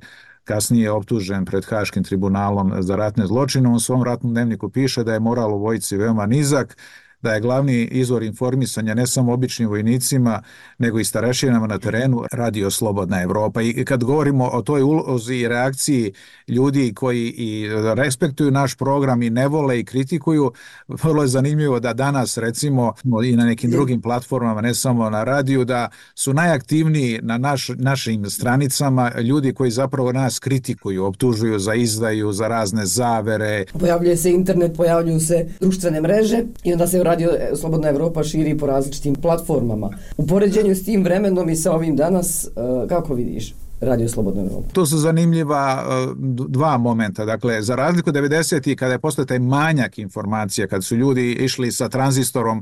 kasnije 0.44 0.84
je 0.84 0.92
optužen 0.92 1.46
pred 1.46 1.66
Haškim 1.66 2.04
tribunalom 2.04 2.74
za 2.80 2.96
ratne 2.96 3.28
zločine. 3.28 3.70
U 3.70 3.80
svom 3.80 4.04
ratnom 4.04 4.34
dnevniku 4.34 4.70
piše 4.70 5.04
da 5.04 5.14
je 5.14 5.20
moral 5.20 5.54
u 5.54 5.60
vojci 5.60 5.98
veoma 5.98 6.26
nizak, 6.26 6.78
da 7.24 7.34
je 7.34 7.42
glavni 7.42 7.84
izvor 7.84 8.24
informisanja 8.24 8.94
ne 8.94 9.08
samo 9.08 9.34
običnim 9.34 9.70
vojnicima, 9.70 10.42
nego 10.78 11.00
i 11.00 11.04
starešinama 11.04 11.68
na 11.68 11.80
terenu 11.80 12.24
radio 12.32 12.72
Slobodna 12.72 13.22
Evropa. 13.22 13.62
I 13.62 13.86
kad 13.86 14.04
govorimo 14.04 14.50
o 14.54 14.62
toj 14.62 14.82
ulozi 14.82 15.36
i 15.36 15.48
reakciji 15.48 16.14
ljudi 16.48 16.94
koji 16.94 17.34
i 17.38 17.70
respektuju 17.96 18.52
naš 18.52 18.76
program 18.76 19.22
i 19.22 19.30
ne 19.30 19.48
vole 19.48 19.80
i 19.80 19.86
kritikuju, 19.86 20.52
vrlo 20.88 21.22
je 21.22 21.28
zanimljivo 21.28 21.80
da 21.80 21.94
danas 21.94 22.38
recimo 22.38 22.94
i 23.26 23.36
na 23.36 23.46
nekim 23.46 23.72
drugim 23.72 24.02
platformama, 24.02 24.62
ne 24.62 24.74
samo 24.76 25.10
na 25.10 25.24
radiju, 25.24 25.66
da 25.66 25.90
su 26.16 26.34
najaktivniji 26.34 27.20
na 27.22 27.38
naš, 27.38 27.70
našim 27.78 28.30
stranicama 28.30 29.12
ljudi 29.22 29.54
koji 29.54 29.72
zapravo 29.72 30.12
nas 30.12 30.40
kritikuju, 30.40 31.06
optužuju 31.06 31.60
za 31.60 31.74
izdaju, 31.74 32.34
za 32.34 32.48
razne 32.48 32.86
zavere. 32.86 33.66
Pojavljuje 33.80 34.18
se 34.18 34.32
internet, 34.32 34.78
pojavljuju 34.78 35.20
se 35.20 35.48
društvene 35.60 36.02
mreže 36.02 36.44
i 36.64 36.74
onda 36.74 36.88
se 36.88 37.00
u 37.00 37.04
radio 37.14 37.32
Slobodna 37.56 37.90
Evropa 37.90 38.24
širi 38.24 38.58
po 38.58 38.66
različitim 38.66 39.16
platformama. 39.16 39.90
U 40.18 40.28
poređenju 40.28 40.76
s 40.76 40.86
tim 40.86 41.04
vremenom 41.04 41.50
i 41.50 41.56
sa 41.56 41.72
ovim 41.72 41.96
danas, 41.96 42.46
e, 42.46 42.50
kako 42.88 43.14
vidiš? 43.14 43.54
Radio 43.84 44.10
Slobodna 44.10 44.42
Evropa. 44.42 44.68
To 44.74 44.86
su 44.86 44.98
zanimljiva 44.98 45.84
e, 45.84 46.14
dva 46.48 46.78
momenta. 46.78 47.26
Dakle, 47.26 47.62
za 47.62 47.76
razliku 47.76 48.12
90. 48.12 48.76
kada 48.76 48.92
je 48.92 49.00
postao 49.00 49.26
taj 49.26 49.40
manjak 49.40 49.98
informacija, 49.98 50.68
kad 50.68 50.84
su 50.84 50.96
ljudi 50.96 51.32
išli 51.32 51.72
sa 51.72 51.90
tranzistorom 51.90 52.58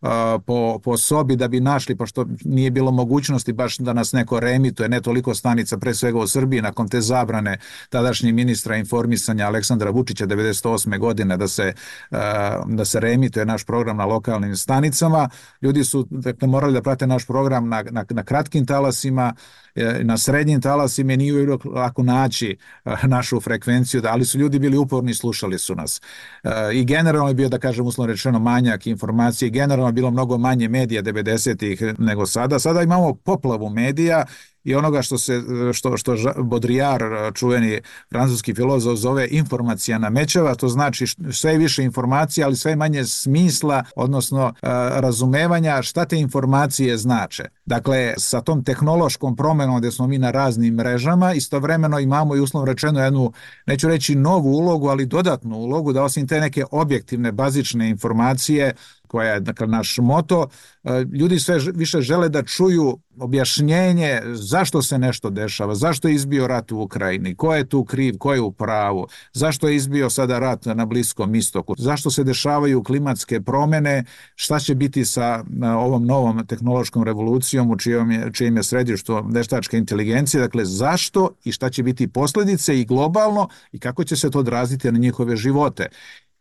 uh, 0.00 0.08
po, 0.46 0.78
po 0.84 0.96
sobi 0.96 1.36
da 1.36 1.48
bi 1.48 1.60
našli, 1.60 1.96
pošto 1.96 2.26
nije 2.44 2.70
bilo 2.70 2.90
mogućnosti 2.90 3.52
baš 3.52 3.78
da 3.78 3.92
nas 3.92 4.12
neko 4.12 4.40
remituje, 4.40 4.88
ne 4.88 5.00
toliko 5.00 5.34
stanica, 5.34 5.78
pre 5.78 5.94
svega 5.94 6.18
u 6.18 6.26
Srbiji, 6.26 6.62
nakon 6.62 6.88
te 6.88 7.00
zabrane 7.00 7.58
tadašnji 7.88 8.32
ministra 8.32 8.76
informisanja 8.76 9.46
Aleksandra 9.46 9.90
Vučića 9.90 10.26
98. 10.26 10.98
godine 10.98 11.36
da 11.36 11.48
se, 11.48 11.72
uh, 12.10 12.18
da 12.66 12.84
se 12.84 13.00
remituje 13.00 13.46
naš 13.46 13.64
program 13.64 13.96
na 13.96 14.04
lokalnim 14.04 14.56
stanicama, 14.56 15.28
ljudi 15.62 15.84
su 15.84 16.06
dakle, 16.10 16.48
morali 16.48 16.72
da 16.72 16.82
prate 16.82 17.06
naš 17.06 17.26
program 17.26 17.68
na, 17.68 17.84
na, 17.90 18.04
na 18.10 18.22
kratkim 18.22 18.66
talasima, 18.66 19.34
E, 19.76 20.04
na 20.04 20.18
srednjim 20.18 20.60
talasima 20.60 21.16
nije 21.16 21.32
uvijek 21.32 21.64
lako 21.64 22.02
naći 22.02 22.58
e, 22.84 22.90
našu 23.06 23.40
frekvenciju, 23.40 24.00
da, 24.00 24.12
ali 24.12 24.24
su 24.24 24.38
ljudi 24.38 24.58
bili 24.58 24.76
uporni 24.76 25.10
i 25.10 25.14
slušali 25.14 25.58
su 25.58 25.74
nas. 25.74 26.00
E, 26.44 26.50
I 26.72 26.84
generalno 26.84 27.28
je 27.28 27.34
bio, 27.34 27.48
da 27.48 27.58
kažem, 27.58 27.86
uslovno 27.86 28.12
rečeno, 28.12 28.38
manjak 28.38 28.86
informacije. 28.86 29.50
Generalno 29.50 29.88
je 29.88 29.92
bilo 29.92 30.10
mnogo 30.10 30.38
manje 30.38 30.68
medija 30.68 31.02
90-ih 31.02 31.82
nego 31.98 32.26
sada. 32.26 32.58
Sada 32.58 32.82
imamo 32.82 33.14
poplavu 33.14 33.70
medija 33.70 34.24
i 34.66 34.74
onoga 34.74 35.02
što 35.02 35.18
se 35.18 35.42
što 35.72 35.96
što 35.96 36.16
Baudrillard 36.36 37.02
eh, 37.02 37.30
čuveni 37.34 37.80
francuski 38.10 38.54
filozof 38.54 38.98
zove 38.98 39.28
informacija 39.30 39.98
namećava 39.98 40.54
to 40.54 40.68
znači 40.68 41.06
sve 41.32 41.58
više 41.58 41.82
informacija 41.82 42.46
ali 42.46 42.56
sve 42.56 42.76
manje 42.76 43.04
smisla 43.04 43.84
odnosno 43.96 44.46
eh, 44.46 44.68
razumevanja 45.00 45.82
šta 45.82 46.04
te 46.04 46.18
informacije 46.18 46.96
znače. 46.96 47.44
Dakle 47.66 48.14
sa 48.18 48.40
tom 48.40 48.64
tehnološkom 48.64 49.36
promenom 49.36 49.78
gdje 49.78 49.92
smo 49.92 50.06
mi 50.06 50.18
na 50.18 50.30
raznim 50.30 50.74
mrežama 50.74 51.34
istovremeno 51.34 51.98
imamo 51.98 52.36
i 52.36 52.40
uslovno 52.40 52.66
rečeno 52.72 53.04
jednu 53.04 53.32
neću 53.66 53.88
reći 53.88 54.14
novu 54.14 54.48
ulogu 54.48 54.88
ali 54.88 55.06
dodatnu 55.06 55.56
ulogu 55.56 55.92
da 55.92 56.02
osim 56.02 56.28
te 56.28 56.40
neke 56.40 56.64
objektivne 56.70 57.32
bazične 57.32 57.90
informacije 57.90 58.74
koja 59.16 59.32
je 59.32 59.40
dakle, 59.40 59.66
naš 59.66 59.98
moto, 59.98 60.48
e, 60.84 61.04
ljudi 61.12 61.38
sve 61.40 61.58
više 61.74 62.00
žele 62.00 62.28
da 62.28 62.42
čuju 62.42 62.98
objašnjenje 63.18 64.20
zašto 64.34 64.82
se 64.82 64.98
nešto 64.98 65.30
dešava, 65.30 65.74
zašto 65.74 66.08
je 66.08 66.14
izbio 66.14 66.46
rat 66.46 66.72
u 66.72 66.80
Ukrajini, 66.80 67.34
ko 67.34 67.54
je 67.54 67.68
tu 67.68 67.84
kriv, 67.84 68.18
ko 68.18 68.34
je 68.34 68.40
u 68.40 68.52
pravu, 68.52 69.06
zašto 69.32 69.68
je 69.68 69.76
izbio 69.76 70.10
sada 70.10 70.38
rat 70.38 70.66
na 70.66 70.84
Bliskom 70.86 71.34
istoku, 71.34 71.74
zašto 71.78 72.10
se 72.10 72.24
dešavaju 72.24 72.82
klimatske 72.82 73.40
promene, 73.40 74.04
šta 74.34 74.58
će 74.58 74.74
biti 74.74 75.04
sa 75.04 75.44
e, 75.62 75.66
ovom 75.66 76.06
novom 76.06 76.46
tehnološkom 76.46 77.04
revolucijom 77.04 77.70
u 77.70 77.78
čijom 77.78 78.10
je, 78.10 78.30
čijem 78.32 78.56
je 78.56 78.62
središto 78.62 79.22
veštačke 79.30 79.78
inteligencije, 79.78 80.40
dakle 80.40 80.64
zašto 80.64 81.30
i 81.44 81.52
šta 81.52 81.70
će 81.70 81.82
biti 81.82 82.08
posljedice 82.08 82.80
i 82.80 82.84
globalno 82.84 83.48
i 83.72 83.78
kako 83.78 84.04
će 84.04 84.16
se 84.16 84.30
to 84.30 84.38
odraziti 84.38 84.92
na 84.92 84.98
njihove 84.98 85.36
živote 85.36 85.88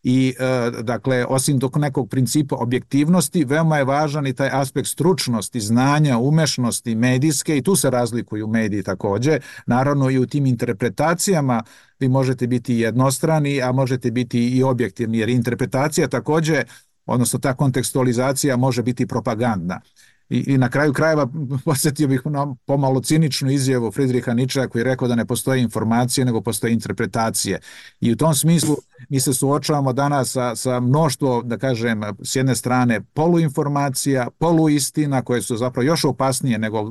i 0.07 0.35
e, 0.39 0.71
dakle 0.83 1.25
osim 1.25 1.59
dok 1.59 1.75
nekog 1.75 2.09
principa 2.09 2.55
objektivnosti 2.55 3.45
veoma 3.45 3.77
je 3.77 3.83
važan 3.83 4.27
i 4.27 4.33
taj 4.33 4.49
aspekt 4.51 4.87
stručnosti, 4.87 5.59
znanja, 5.59 6.17
umešnosti 6.17 6.95
medijske 6.95 7.57
i 7.57 7.61
tu 7.61 7.75
se 7.75 7.89
razlikuju 7.89 8.47
mediji 8.47 8.83
takođe, 8.83 9.39
naravno 9.65 10.09
i 10.09 10.19
u 10.19 10.25
tim 10.25 10.45
interpretacijama 10.45 11.63
vi 11.99 12.07
možete 12.07 12.47
biti 12.47 12.75
jednostrani, 12.75 13.61
a 13.61 13.71
možete 13.71 14.11
biti 14.11 14.49
i 14.49 14.63
objektivni, 14.63 15.17
jer 15.17 15.29
interpretacija 15.29 16.07
takođe, 16.07 16.63
odnosno 17.05 17.39
ta 17.39 17.53
kontekstualizacija 17.53 18.57
može 18.57 18.83
biti 18.83 19.07
propagandna. 19.07 19.81
I, 20.29 20.53
I 20.53 20.57
na 20.57 20.69
kraju 20.69 20.93
krajeva 20.93 21.27
posjetio 21.65 22.07
bih 22.07 22.21
na 22.25 22.55
pomalo 22.65 23.01
ciničnu 23.01 23.51
izjavu 23.51 23.91
Friedricha 23.91 24.33
Nietzschea 24.33 24.67
koji 24.67 24.79
je 24.79 24.83
rekao 24.83 25.07
da 25.07 25.15
ne 25.15 25.25
postoje 25.25 25.61
informacije 25.61 26.25
nego 26.25 26.41
postoje 26.41 26.73
interpretacije. 26.73 27.59
I 28.01 28.11
u 28.11 28.15
tom 28.15 28.33
smislu 28.33 28.75
mi 29.09 29.19
se 29.19 29.33
suočavamo 29.33 29.93
danas 29.93 30.31
sa, 30.31 30.55
sa 30.55 30.79
mnoštvo, 30.79 31.41
da 31.41 31.57
kažem, 31.57 32.01
s 32.23 32.35
jedne 32.35 32.55
strane 32.55 33.01
poluinformacija, 33.01 34.27
poluistina 34.39 35.21
koje 35.21 35.41
su 35.41 35.57
zapravo 35.57 35.85
još 35.85 36.05
opasnije 36.05 36.57
nego, 36.57 36.83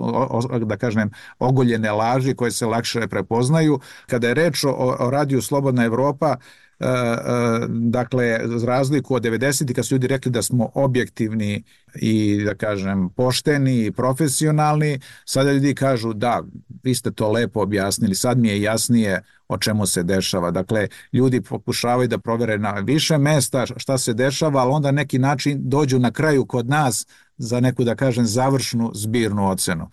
da 0.64 0.76
kažem, 0.76 1.11
ogoljene 1.39 1.93
laži 1.93 2.35
koje 2.35 2.51
se 2.51 2.66
lakše 2.66 3.07
prepoznaju. 3.09 3.80
Kada 4.07 4.28
je 4.28 4.35
reč 4.35 4.64
o, 4.64 4.97
o 5.01 5.11
radiju 5.11 5.43
Slobodna 5.43 5.85
Evropa, 5.85 6.37
E, 6.81 6.87
e, 6.87 7.66
dakle, 7.68 8.41
razliku 8.66 9.14
od 9.14 9.22
90. 9.22 9.75
kad 9.75 9.87
su 9.87 9.95
ljudi 9.95 10.07
rekli 10.07 10.33
da 10.33 10.43
smo 10.43 10.70
objektivni 10.75 11.62
i, 11.95 12.43
da 12.45 12.55
kažem, 12.55 13.09
pošteni 13.16 13.87
i 13.87 13.93
profesionalni, 13.93 15.01
sada 15.25 15.53
ljudi 15.53 15.75
kažu 15.75 16.12
da, 16.12 16.43
vi 16.83 16.95
ste 16.95 17.11
to 17.11 17.31
lepo 17.31 17.62
objasnili, 17.62 18.14
sad 18.14 18.39
mi 18.39 18.49
je 18.49 18.62
jasnije 18.62 19.22
o 19.49 19.59
čemu 19.59 19.87
se 19.87 20.03
dešava. 20.03 20.51
Dakle, 20.51 20.89
ljudi 21.12 21.41
pokušavaju 21.41 22.09
da 22.09 22.18
provere 22.18 22.59
na 22.59 22.72
više 22.72 23.18
mesta 23.18 23.66
šta 23.77 23.99
se 23.99 24.14
dešava, 24.14 24.61
ali 24.61 24.70
onda 24.70 24.91
neki 24.91 25.18
način 25.18 25.59
dođu 25.61 25.99
na 25.99 26.11
kraju 26.11 26.47
kod 26.47 26.68
nas 26.68 27.07
za 27.37 27.61
neku, 27.61 27.85
da 27.85 27.95
kažem, 27.95 28.27
završnu 28.27 28.91
zbirnu 28.95 29.51
ocenu. 29.51 29.91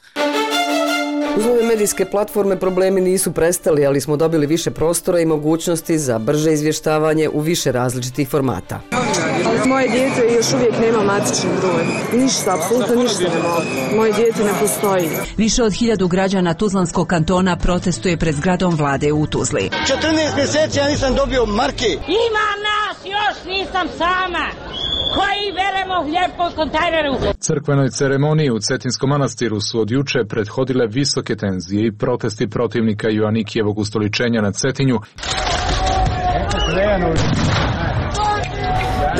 Uz 1.38 1.45
ove 1.45 1.63
medijske 1.63 2.05
platforme 2.05 2.59
problemi 2.59 3.01
nisu 3.01 3.32
prestali, 3.32 3.86
ali 3.86 4.01
smo 4.01 4.17
dobili 4.17 4.47
više 4.47 4.71
prostora 4.71 5.19
i 5.19 5.25
mogućnosti 5.25 5.99
za 5.99 6.19
brže 6.19 6.53
izvještavanje 6.53 7.29
u 7.29 7.39
više 7.39 7.71
različitih 7.71 8.29
formata. 8.29 8.82
Moje 9.65 9.88
dijete 9.88 10.36
još 10.36 10.53
uvijek 10.53 10.73
nema 10.82 11.03
matični 11.03 11.49
broj. 11.59 11.84
Ništa, 12.21 12.55
apsolutno 12.55 13.03
ništa 13.03 13.23
nema. 13.23 13.55
Moje 13.95 14.13
dijete 14.13 14.43
ne 14.43 14.51
postoji. 14.61 15.09
Više 15.38 15.63
od 15.63 15.73
hiljadu 15.73 16.07
građana 16.07 16.53
Tuzlanskog 16.53 17.07
kantona 17.07 17.57
protestuje 17.57 18.17
pred 18.17 18.36
zgradom 18.36 18.75
vlade 18.75 19.11
u 19.11 19.27
Tuzli. 19.27 19.69
14 19.69 20.36
mjeseci 20.36 20.79
ja 20.79 20.88
nisam 20.88 21.15
dobio 21.15 21.45
marke. 21.45 21.88
Ima 22.27 22.47
nas, 22.67 22.97
još 23.05 23.45
nisam 23.45 23.88
sama 23.97 24.45
koji 25.16 25.43
veremo 25.62 25.97
hljeb 26.03 26.32
po 26.38 26.55
kontajneru. 26.55 27.14
Crkvenoj 27.39 27.89
ceremoniji 27.89 28.51
u 28.51 28.59
Cetinskom 28.59 29.09
manastiru 29.09 29.57
su 29.62 29.80
od 29.80 29.91
juče 29.91 30.20
prethodile 30.30 30.86
visoke 30.88 31.36
tenzije 31.36 31.88
i 31.88 31.97
protesti 31.97 32.49
protivnika 32.49 33.07
Joanikijevog 33.09 33.78
ustoličenja 33.78 34.41
na 34.41 34.51
Cetinju. 34.51 34.97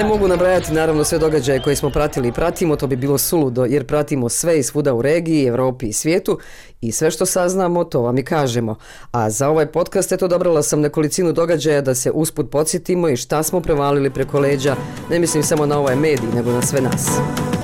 Ne 0.02 0.08
mogu 0.08 0.28
nabrajati 0.28 0.74
naravno 0.74 1.04
sve 1.04 1.20
događaje 1.20 1.62
koje 1.62 1.76
smo 1.76 1.89
pratili 1.89 2.28
i 2.28 2.32
pratimo, 2.32 2.76
to 2.76 2.88
bi 2.88 2.95
bilo 2.95 3.18
suludo 3.18 3.66
jer 3.66 3.88
pratimo 3.88 4.30
sve 4.30 4.60
i 4.60 4.64
svuda 4.64 4.93
u 4.93 5.02
regiji, 5.02 5.45
Evropi 5.45 5.88
i 5.88 5.93
svijetu 5.93 6.39
i 6.82 6.91
sve 6.91 7.12
što 7.12 7.26
saznamo 7.26 7.84
to 7.84 8.02
vam 8.02 8.18
i 8.18 8.24
kažemo. 8.24 8.76
A 9.12 9.30
za 9.30 9.49
ovaj 9.49 9.66
podcast 9.66 10.12
eto 10.12 10.28
dobrala 10.28 10.64
sam 10.64 10.82
nekolicinu 10.82 11.32
događaja 11.32 11.82
da 11.82 11.95
se 11.95 12.12
usput 12.12 12.52
podsjetimo 12.52 13.10
i 13.10 13.18
šta 13.18 13.43
smo 13.43 13.62
prevalili 13.62 14.10
preko 14.10 14.39
leđa, 14.39 14.76
ne 15.10 15.20
mislim 15.20 15.43
samo 15.43 15.66
na 15.66 15.80
ovaj 15.80 15.95
medij 15.95 16.30
nego 16.36 16.52
na 16.52 16.62
sve 16.62 16.82
nas. 16.82 17.08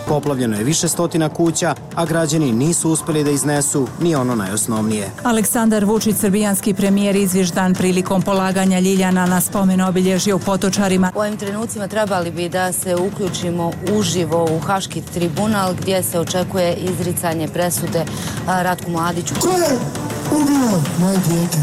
Poplavljeno 0.08 0.58
je 0.58 0.64
više 0.64 0.88
stotina 0.88 1.30
kuća, 1.30 1.76
a 1.96 2.06
građani 2.06 2.52
nisu 2.52 2.90
uspeli 2.90 3.24
da 3.24 3.32
iznesu 3.32 3.88
ni 4.02 4.16
ono 4.16 4.36
najosnovnije. 4.36 5.12
Aleksandar 5.24 5.86
Vučić, 5.86 6.16
srbijanski 6.16 6.74
premijer, 6.74 7.16
izvježdan 7.16 7.74
prilikom 7.74 8.22
polaganja 8.22 8.80
Ljiljana 8.80 9.26
na 9.26 9.42
spomen 9.42 9.82
obilježje 9.82 10.34
u 10.34 10.40
Potočarima. 10.40 11.12
U 11.16 11.20
ovim 11.20 11.38
trenucima 11.38 11.88
trebali 11.88 12.32
bi 12.32 12.50
da 12.50 12.72
se 12.72 12.96
uključimo 12.96 13.72
uživo 13.94 14.48
u 14.52 14.60
Haški 14.60 15.02
tribunal 15.02 15.74
gdje 15.82 16.04
se 16.04 16.20
očekuje 16.20 16.74
izricanje 16.74 17.48
presude 17.48 18.06
Ratku 18.48 18.92
Mladiću. 18.92 19.36
Ko 19.42 19.50
je 19.50 19.80
ubio 20.32 20.82
moje 21.00 21.18
djete? 21.18 21.58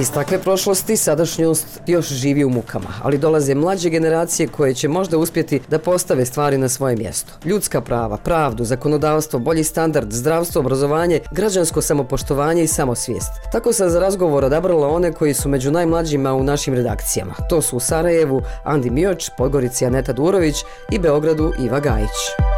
Iz 0.00 0.10
takve 0.12 0.38
prošlosti 0.38 0.96
sadašnjost 0.96 1.66
još 1.86 2.08
živi 2.08 2.44
u 2.44 2.50
mukama, 2.50 2.88
ali 3.02 3.18
dolaze 3.18 3.54
mlađe 3.54 3.90
generacije 3.90 4.48
koje 4.48 4.74
će 4.74 4.88
možda 4.88 5.18
uspjeti 5.18 5.60
da 5.70 5.78
postave 5.78 6.26
stvari 6.26 6.58
na 6.58 6.68
svoje 6.68 6.96
mjesto. 6.96 7.32
Ljudska 7.44 7.80
prava, 7.80 8.16
pravdu, 8.16 8.64
zakonodavstvo, 8.64 9.38
bolji 9.38 9.64
standard, 9.64 10.12
zdravstvo, 10.12 10.60
obrazovanje, 10.60 11.20
građansko 11.32 11.82
samopoštovanje 11.82 12.62
i 12.62 12.66
samosvijest. 12.66 13.30
Tako 13.52 13.72
sam 13.72 13.90
za 13.90 14.00
razgovor 14.00 14.44
odabrala 14.44 14.88
one 14.88 15.12
koji 15.12 15.34
su 15.34 15.48
među 15.48 15.70
najmlađima 15.70 16.34
u 16.34 16.42
našim 16.42 16.74
redakcijama. 16.74 17.34
To 17.50 17.62
su 17.62 17.76
u 17.76 17.80
Sarajevu 17.80 18.42
Andi 18.64 18.90
Mioč, 18.90 19.30
Podgorici 19.38 19.86
Aneta 19.86 20.12
Durović 20.12 20.56
i 20.90 20.98
Beogradu 20.98 21.52
Iva 21.58 21.80
Gajić 21.80 22.57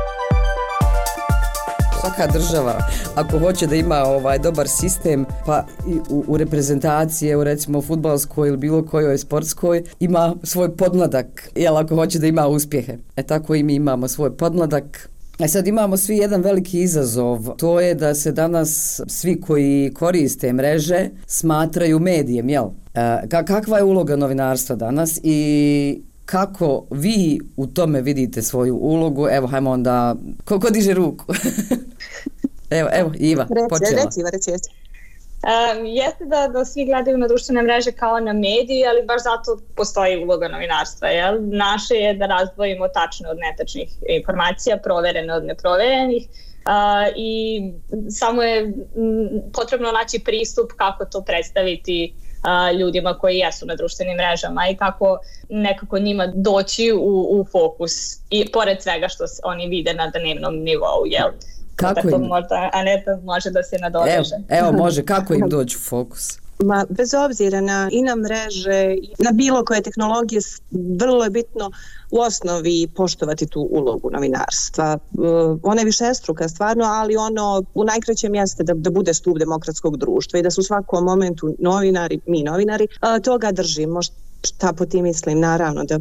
svaka 2.20 2.38
država 2.38 2.78
ako 3.14 3.38
hoće 3.38 3.66
da 3.66 3.76
ima 3.76 4.04
ovaj 4.04 4.38
dobar 4.38 4.68
sistem 4.68 5.26
pa 5.46 5.66
i 5.88 5.94
u, 6.10 6.24
u 6.28 6.36
reprezentacije 6.36 7.36
u 7.36 7.44
recimo 7.44 7.82
futbalskoj 7.82 8.48
ili 8.48 8.56
bilo 8.56 8.82
kojoj 8.82 9.18
sportskoj 9.18 9.82
ima 10.00 10.34
svoj 10.42 10.76
podmladak 10.76 11.50
jel 11.54 11.76
ako 11.76 11.94
hoće 11.94 12.18
da 12.18 12.26
ima 12.26 12.46
uspjehe 12.46 12.98
e 13.16 13.22
tako 13.22 13.54
i 13.54 13.62
mi 13.62 13.74
imamo 13.74 14.08
svoj 14.08 14.36
podmladak 14.36 15.10
E 15.38 15.48
sad 15.48 15.66
imamo 15.66 15.96
svi 15.96 16.16
jedan 16.16 16.42
veliki 16.42 16.80
izazov, 16.80 17.56
to 17.56 17.80
je 17.80 17.94
da 17.94 18.14
se 18.14 18.32
danas 18.32 19.00
svi 19.06 19.40
koji 19.40 19.92
koriste 19.94 20.52
mreže 20.52 21.08
smatraju 21.26 21.98
medijem, 21.98 22.48
jel? 22.48 22.64
E, 22.94 23.28
kakva 23.28 23.78
je 23.78 23.84
uloga 23.84 24.16
novinarstva 24.16 24.76
danas 24.76 25.20
i 25.22 26.02
kako 26.24 26.84
vi 26.90 27.40
u 27.56 27.66
tome 27.66 28.02
vidite 28.02 28.42
svoju 28.42 28.76
ulogu? 28.76 29.28
Evo, 29.28 29.46
hajmo 29.46 29.70
onda, 29.70 30.16
ko, 30.44 30.60
ko 30.60 30.70
diže 30.70 30.94
ruku? 30.94 31.24
evo, 32.70 32.88
evo, 32.92 33.12
Iva, 33.18 33.46
reći, 33.50 33.68
počela. 33.68 34.04
Reći, 34.04 34.20
Iva, 34.20 34.30
reći, 34.30 34.50
reći. 34.50 34.70
Um, 35.40 35.86
jeste 35.86 36.24
da, 36.24 36.48
da 36.48 36.64
svi 36.64 36.84
gledaju 36.84 37.18
na 37.18 37.28
društvene 37.28 37.62
mreže 37.62 37.92
kao 37.92 38.20
na 38.20 38.32
mediji, 38.32 38.86
ali 38.86 39.06
baš 39.06 39.22
zato 39.22 39.62
postoji 39.76 40.24
uloga 40.24 40.48
novinarstva. 40.48 41.08
Jel? 41.08 41.36
Naše 41.40 41.94
je 41.94 42.14
da 42.14 42.26
razdvojimo 42.26 42.88
tačne 42.88 43.28
od 43.28 43.38
netačnih 43.38 43.88
informacija, 44.08 44.76
proverene 44.76 45.34
od 45.34 45.44
neproverenih 45.44 46.22
uh, 46.28 47.12
i 47.16 47.62
samo 48.10 48.42
je 48.42 48.60
m, 48.60 48.72
potrebno 49.52 49.92
naći 49.92 50.18
pristup 50.18 50.72
kako 50.76 51.04
to 51.04 51.24
predstaviti 51.24 52.14
uh, 52.14 52.80
ljudima 52.80 53.18
koji 53.18 53.38
jesu 53.38 53.66
na 53.66 53.76
društvenim 53.76 54.16
mrežama 54.16 54.68
i 54.68 54.76
kako 54.76 55.18
nekako 55.48 55.98
njima 55.98 56.32
doći 56.34 56.92
u, 56.92 57.40
u 57.40 57.46
fokus 57.52 57.92
i 58.30 58.50
pored 58.52 58.82
svega 58.82 59.08
što 59.08 59.24
oni 59.44 59.68
vide 59.68 59.94
na 59.94 60.10
dnevnom 60.10 60.54
nivou, 60.54 61.06
jel? 61.06 61.30
Kako 61.76 61.94
Tako 61.94 62.08
im? 62.08 62.22
možda 62.22 62.70
Aneta 62.72 63.18
može 63.24 63.50
da 63.50 63.62
se 63.62 63.76
nadoveže. 63.78 64.34
Evo, 64.48 64.68
evo 64.68 64.72
može, 64.82 65.04
kako 65.04 65.34
im 65.34 65.48
doći 65.48 65.76
u 65.76 65.80
fokus? 65.80 66.38
Ma, 66.64 66.86
bez 66.88 67.14
obzira 67.14 67.60
na 67.60 67.88
i 67.92 68.02
na 68.02 68.16
mreže, 68.16 68.96
na 69.18 69.32
bilo 69.32 69.64
koje 69.64 69.82
tehnologije, 69.82 70.40
vrlo 70.70 71.24
je 71.24 71.30
bitno 71.30 71.70
u 72.10 72.18
osnovi 72.20 72.88
poštovati 72.96 73.46
tu 73.46 73.68
ulogu 73.70 74.10
novinarstva. 74.10 74.98
Uh, 75.12 75.58
ona 75.62 75.80
je 75.80 75.84
više 75.84 76.14
struka 76.14 76.48
stvarno, 76.48 76.84
ali 76.84 77.16
ono 77.16 77.62
u 77.74 77.84
najkraćem 77.84 78.34
jeste 78.34 78.62
da, 78.62 78.74
da 78.74 78.90
bude 78.90 79.14
stup 79.14 79.38
demokratskog 79.38 79.96
društva 79.96 80.38
i 80.38 80.42
da 80.42 80.50
su 80.50 80.60
u 80.60 80.64
svakom 80.64 81.04
momentu 81.04 81.54
novinari, 81.58 82.20
mi 82.26 82.42
novinari, 82.42 82.84
uh, 82.84 83.22
toga 83.22 83.52
držimo 83.52 84.00
šta 84.42 84.72
po 84.72 84.86
tim 84.86 85.02
mislim, 85.04 85.40
naravno, 85.40 85.84
da 85.84 85.98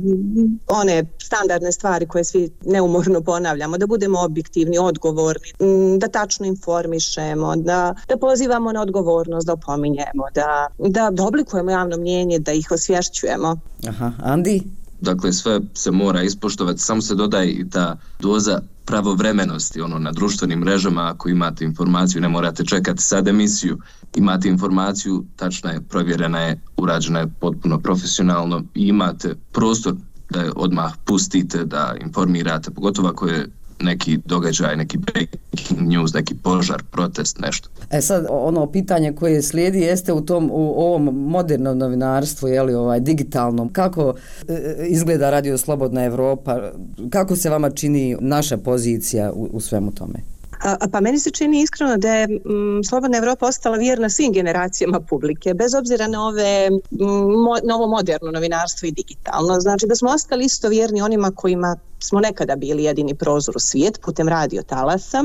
one 0.67 1.03
standardne 1.17 1.71
stvari 1.71 2.07
koje 2.07 2.23
svi 2.23 2.49
neumorno 2.65 3.21
ponavljamo, 3.21 3.77
da 3.77 3.87
budemo 3.87 4.19
objektivni, 4.19 4.77
odgovorni, 4.77 5.53
da 5.97 6.07
tačno 6.07 6.45
informišemo, 6.45 7.55
da, 7.55 7.95
da 8.07 8.17
pozivamo 8.17 8.71
na 8.71 8.81
odgovornost, 8.81 9.47
da 9.47 9.53
opominjemo, 9.53 10.23
da, 10.35 10.67
da, 10.77 11.09
da 11.11 11.23
oblikujemo 11.23 11.71
javno 11.71 11.97
mnjenje, 11.97 12.39
da 12.39 12.51
ih 12.51 12.71
osvješćujemo. 12.71 13.57
Aha, 13.87 14.11
Andi? 14.23 14.63
Dakle, 15.01 15.33
sve 15.33 15.59
se 15.73 15.91
mora 15.91 16.23
ispoštovati, 16.23 16.79
samo 16.79 17.01
se 17.01 17.15
dodaje 17.15 17.51
i 17.51 17.69
ta 17.69 17.97
doza 18.19 18.61
pravovremenosti 18.85 19.81
ono 19.81 19.99
na 19.99 20.11
društvenim 20.11 20.59
mrežama 20.59 21.09
ako 21.13 21.29
imate 21.29 21.65
informaciju 21.65 22.21
ne 22.21 22.29
morate 22.29 22.65
čekati 22.65 23.03
sad 23.03 23.27
emisiju 23.27 23.77
imate 24.15 24.49
informaciju 24.49 25.25
tačna 25.35 25.71
je 25.71 25.81
provjerena 25.81 26.39
je 26.39 26.59
urađena 26.77 27.19
je 27.19 27.27
potpuno 27.39 27.79
profesionalno 27.79 28.63
i 28.75 28.87
imate 28.87 29.35
prostor 29.51 29.95
da 30.29 30.41
je 30.41 30.51
odmah 30.55 30.93
pustite 31.05 31.65
da 31.65 31.95
informirate 32.01 32.71
pogotovo 32.71 33.07
ako 33.07 33.27
je 33.27 33.47
neki 33.81 34.19
događaj, 34.25 34.75
neki 34.75 34.97
breaking 34.97 35.81
news, 35.81 36.13
neki 36.13 36.35
požar, 36.35 36.83
protest, 36.91 37.39
nešto. 37.39 37.69
E 37.91 38.01
sad, 38.01 38.25
ono 38.29 38.71
pitanje 38.71 39.13
koje 39.13 39.41
slijedi 39.41 39.79
jeste 39.79 40.13
u 40.13 40.21
tom, 40.21 40.49
u 40.51 40.73
ovom 40.77 41.03
modernom 41.03 41.77
novinarstvu, 41.77 42.47
je 42.47 42.63
li 42.63 42.73
ovaj, 42.73 42.99
digitalnom, 42.99 43.69
kako 43.73 44.13
e, 44.47 44.53
e 44.53 44.87
izgleda 44.87 45.29
Radio 45.29 45.57
Slobodna 45.57 46.03
Evropa, 46.03 46.71
kako 47.09 47.35
se 47.35 47.49
vama 47.49 47.69
čini 47.69 48.17
naša 48.19 48.57
pozicija 48.57 49.31
u, 49.31 49.49
u 49.51 49.59
svemu 49.59 49.91
tome? 49.91 50.38
A, 50.59 50.87
pa 50.91 50.99
meni 51.01 51.19
se 51.19 51.31
čini 51.31 51.61
iskreno 51.61 51.97
da 51.97 52.13
je 52.13 52.23
m, 52.23 52.83
Slobodna 52.83 53.17
Evropa 53.17 53.47
ostala 53.47 53.77
vjerna 53.77 54.09
svim 54.09 54.33
generacijama 54.33 54.99
publike, 54.99 55.53
bez 55.53 55.73
obzira 55.73 56.07
na 56.07 56.27
ove 56.27 56.69
mm, 56.69 57.03
m, 57.03 57.67
novo 57.67 57.87
moderno 57.87 58.31
novinarstvo 58.31 58.87
i 58.87 58.91
digitalno. 58.91 59.59
Znači 59.59 59.87
da 59.87 59.95
smo 59.95 60.09
ostali 60.09 60.45
isto 60.45 60.69
vjerni 60.69 61.01
onima 61.01 61.31
kojima 61.35 61.77
smo 61.99 62.19
nekada 62.19 62.55
bili 62.55 62.83
jedini 62.83 63.15
prozor 63.15 63.57
u 63.57 63.59
svijet 63.59 64.01
putem 64.01 64.27
radio 64.27 64.61
talasa, 64.63 65.23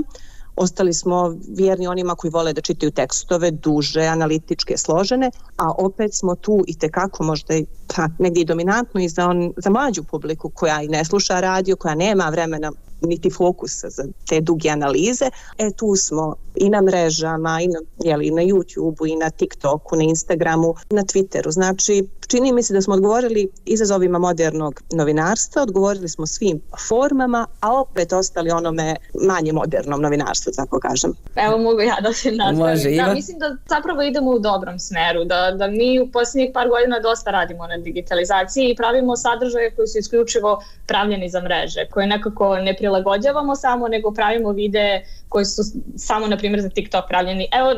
ostali 0.57 0.95
smo 0.95 1.37
vjerni 1.49 1.87
onima 1.87 2.15
koji 2.15 2.31
vole 2.31 2.53
da 2.53 2.61
čitaju 2.61 2.91
tekstove 2.91 3.51
duže, 3.51 4.03
analitičke, 4.03 4.77
složene, 4.77 5.31
a 5.57 5.73
opet 5.79 6.15
smo 6.15 6.35
tu 6.35 6.65
i 6.67 6.79
tekako 6.79 7.25
možda 7.25 7.55
pa, 7.97 8.09
negdje 8.19 8.41
i 8.41 8.45
dominantno 8.45 9.01
i 9.01 9.09
za, 9.09 9.27
on, 9.27 9.53
za 9.57 9.71
mlađu 9.71 10.03
publiku 10.03 10.51
koja 10.51 10.83
i 10.83 10.89
ne 10.89 11.05
sluša 11.05 11.41
radio, 11.41 11.77
koja 11.77 11.95
nema 11.95 12.29
vremena 12.29 12.73
niti 13.03 13.31
fokusa 13.31 13.89
za 13.89 14.05
te 14.27 14.41
duge 14.41 14.71
analize. 14.71 15.31
E 15.59 15.71
tu 15.77 15.97
smo 15.97 16.37
i 16.55 16.71
na 16.71 16.83
mrežama, 16.83 17.61
i 17.61 17.69
na, 17.69 17.81
jeli, 18.05 18.31
na 18.31 18.43
YouTube-u, 18.43 19.07
i 19.07 19.17
na 19.17 19.31
TikToku, 19.31 19.97
na 19.97 20.03
Instagramu, 20.03 20.75
na 20.91 21.03
Twitteru. 21.03 21.51
Znači, 21.51 22.05
čini 22.27 22.53
mi 22.53 22.63
se 22.63 22.75
da 22.75 22.81
smo 22.81 22.95
odgovorili 22.95 23.49
izazovima 23.65 24.19
modernog 24.19 24.81
novinarstva, 24.93 25.63
odgovorili 25.63 26.09
smo 26.09 26.27
svim 26.27 26.61
formama, 26.89 27.47
a 27.61 27.81
opet 27.81 28.13
ostali 28.13 28.51
onome 28.51 28.97
manje 29.27 29.53
modernom 29.53 30.01
novinarstvu, 30.01 30.53
tako 30.57 30.81
kažem. 30.81 31.13
Evo 31.37 31.59
mogu 31.59 31.81
ja 31.81 31.97
da 32.03 32.13
se 32.13 32.33
nastavim. 32.33 32.97
Da, 32.97 33.15
mislim 33.15 33.39
da 33.39 33.57
zapravo 33.69 34.03
idemo 34.03 34.31
u 34.31 34.39
dobrom 34.39 34.79
smeru, 34.79 35.25
da, 35.25 35.51
da 35.51 35.67
mi 35.67 36.01
u 36.01 36.11
posljednjih 36.13 36.51
par 36.55 36.69
godina 36.69 37.01
dosta 37.01 37.31
radimo 37.31 37.67
na 37.67 37.77
digitalizaciji 37.79 38.71
i 38.71 38.77
pravimo 38.77 39.17
sadržaje 39.17 39.75
koji 39.77 39.87
su 39.87 39.99
isključivo 39.99 40.63
pravljeni 40.87 41.29
za 41.29 41.41
mreže, 41.41 41.87
koje 41.91 42.07
nekako 42.07 42.57
ne 42.57 42.77
prilagođavamo 42.77 43.57
samo, 43.57 43.89
nego 43.89 44.11
pravimo 44.11 44.53
videe 44.53 45.05
koji 45.29 45.45
su 45.45 45.63
samo, 45.97 46.27
na 46.27 46.37
primjer, 46.45 46.61
za 46.61 46.69
TikTok 46.69 47.05
pravljeni. 47.09 47.49
Evo, 47.53 47.69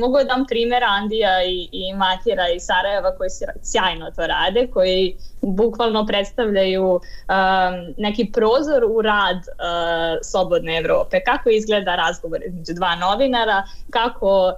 mogu 0.00 0.18
da 0.18 0.24
dam 0.24 0.44
primjer 0.48 0.84
Andija 0.84 1.44
i, 1.44 1.68
i 1.72 1.94
Matjera 1.94 2.48
iz 2.48 2.62
Sarajeva 2.62 3.16
koji 3.16 3.30
sjajno 3.62 4.10
to 4.16 4.26
rade, 4.26 4.66
koji 4.72 5.16
bukvalno 5.40 6.06
predstavljaju 6.06 6.84
um, 6.84 7.00
neki 7.96 8.30
prozor 8.32 8.84
u 8.84 9.02
rad 9.02 9.36
uh, 9.36 9.44
Slobodne 10.22 10.76
Evrope. 10.76 11.20
Kako 11.24 11.50
izgleda 11.50 11.96
razgovor 11.96 12.40
između 12.46 12.72
dva 12.74 12.94
novinara, 12.96 13.62
kako 13.90 14.48
uh, 14.48 14.54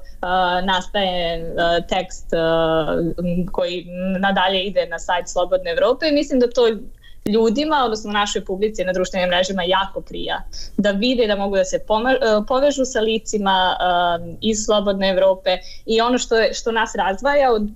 nastaje 0.65 1.21
uh, 1.43 1.87
tekst 1.89 2.27
uh, 2.33 3.53
koji 3.53 3.87
nadalje 4.19 4.63
ide 4.65 4.87
na 4.87 4.99
sajt 4.99 5.29
Slobodne 5.29 5.71
Evrope. 5.71 6.11
Mislim 6.13 6.41
da 6.41 6.51
to 6.51 6.63
ljudima, 7.29 7.83
odnosno 7.85 8.13
našoj 8.13 8.45
publici 8.45 8.85
na 8.85 8.93
društvenim 8.93 9.29
mrežima 9.29 9.63
jako 9.63 10.01
prija. 10.01 10.43
Da 10.77 10.91
vide 10.91 11.27
da 11.27 11.37
mogu 11.37 11.57
da 11.57 11.65
se 11.65 11.77
e, 11.77 11.81
povežu 12.49 12.85
sa 12.85 13.01
licima 13.01 13.77
um, 13.77 14.37
iz 14.41 14.65
Slobodne 14.65 15.09
Evrope 15.09 15.59
i 15.87 16.01
ono 16.01 16.19
što, 16.19 16.37
je, 16.37 16.55
što 16.55 16.73
nas 16.73 16.95
razdvaja 16.95 17.53
od 17.53 17.69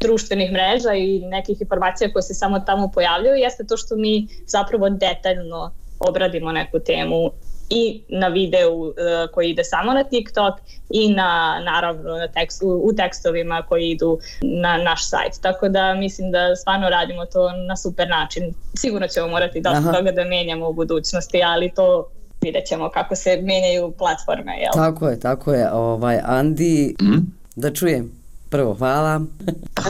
društvenih 0.00 0.52
mreža 0.52 0.94
i 0.94 1.18
nekih 1.18 1.60
informacija 1.60 2.12
koje 2.12 2.22
se 2.22 2.34
samo 2.34 2.60
tamo 2.60 2.90
pojavljaju 2.94 3.36
jeste 3.36 3.64
to 3.64 3.76
što 3.76 3.96
mi 3.96 4.26
zapravo 4.46 4.90
detaljno 4.90 5.70
obradimo 6.00 6.52
neku 6.52 6.78
temu 6.78 7.30
i 7.74 8.02
na 8.08 8.28
videu 8.28 8.80
uh, 8.80 8.94
koji 9.32 9.50
ide 9.50 9.64
samo 9.64 9.92
na 9.92 10.04
TikTok 10.04 10.54
i 10.90 11.14
na 11.14 11.60
naravno 11.64 12.16
na 12.16 12.28
tekst, 12.28 12.62
u, 12.62 12.68
u 12.68 12.92
tekstovima 12.96 13.62
koji 13.68 13.90
idu 13.90 14.18
na 14.42 14.76
naš 14.76 15.08
sajt. 15.08 15.40
Tako 15.42 15.68
da 15.68 15.94
mislim 15.94 16.30
da 16.30 16.56
stvarno 16.56 16.88
radimo 16.88 17.26
to 17.26 17.52
na 17.68 17.76
super 17.76 18.08
način. 18.08 18.54
Sigurno 18.74 19.08
ćemo 19.08 19.28
morati 19.28 19.60
dosta 19.60 19.78
Aha. 19.78 19.92
toga 19.92 20.12
da 20.12 20.24
menjamo 20.24 20.68
u 20.68 20.72
budućnosti, 20.72 21.42
ali 21.42 21.72
to 21.76 22.08
vidjet 22.42 22.66
ćemo 22.66 22.90
kako 22.90 23.16
se 23.16 23.36
menjaju 23.42 23.92
platforme. 23.98 24.52
Jel? 24.60 24.72
Tako 24.74 25.08
je, 25.08 25.20
tako 25.20 25.52
je. 25.52 25.72
Ovaj, 25.72 26.20
Andi, 26.24 26.94
mm? 27.02 27.18
da 27.56 27.72
čujem. 27.72 28.24
Prvo, 28.50 28.74
hvala. 28.74 29.20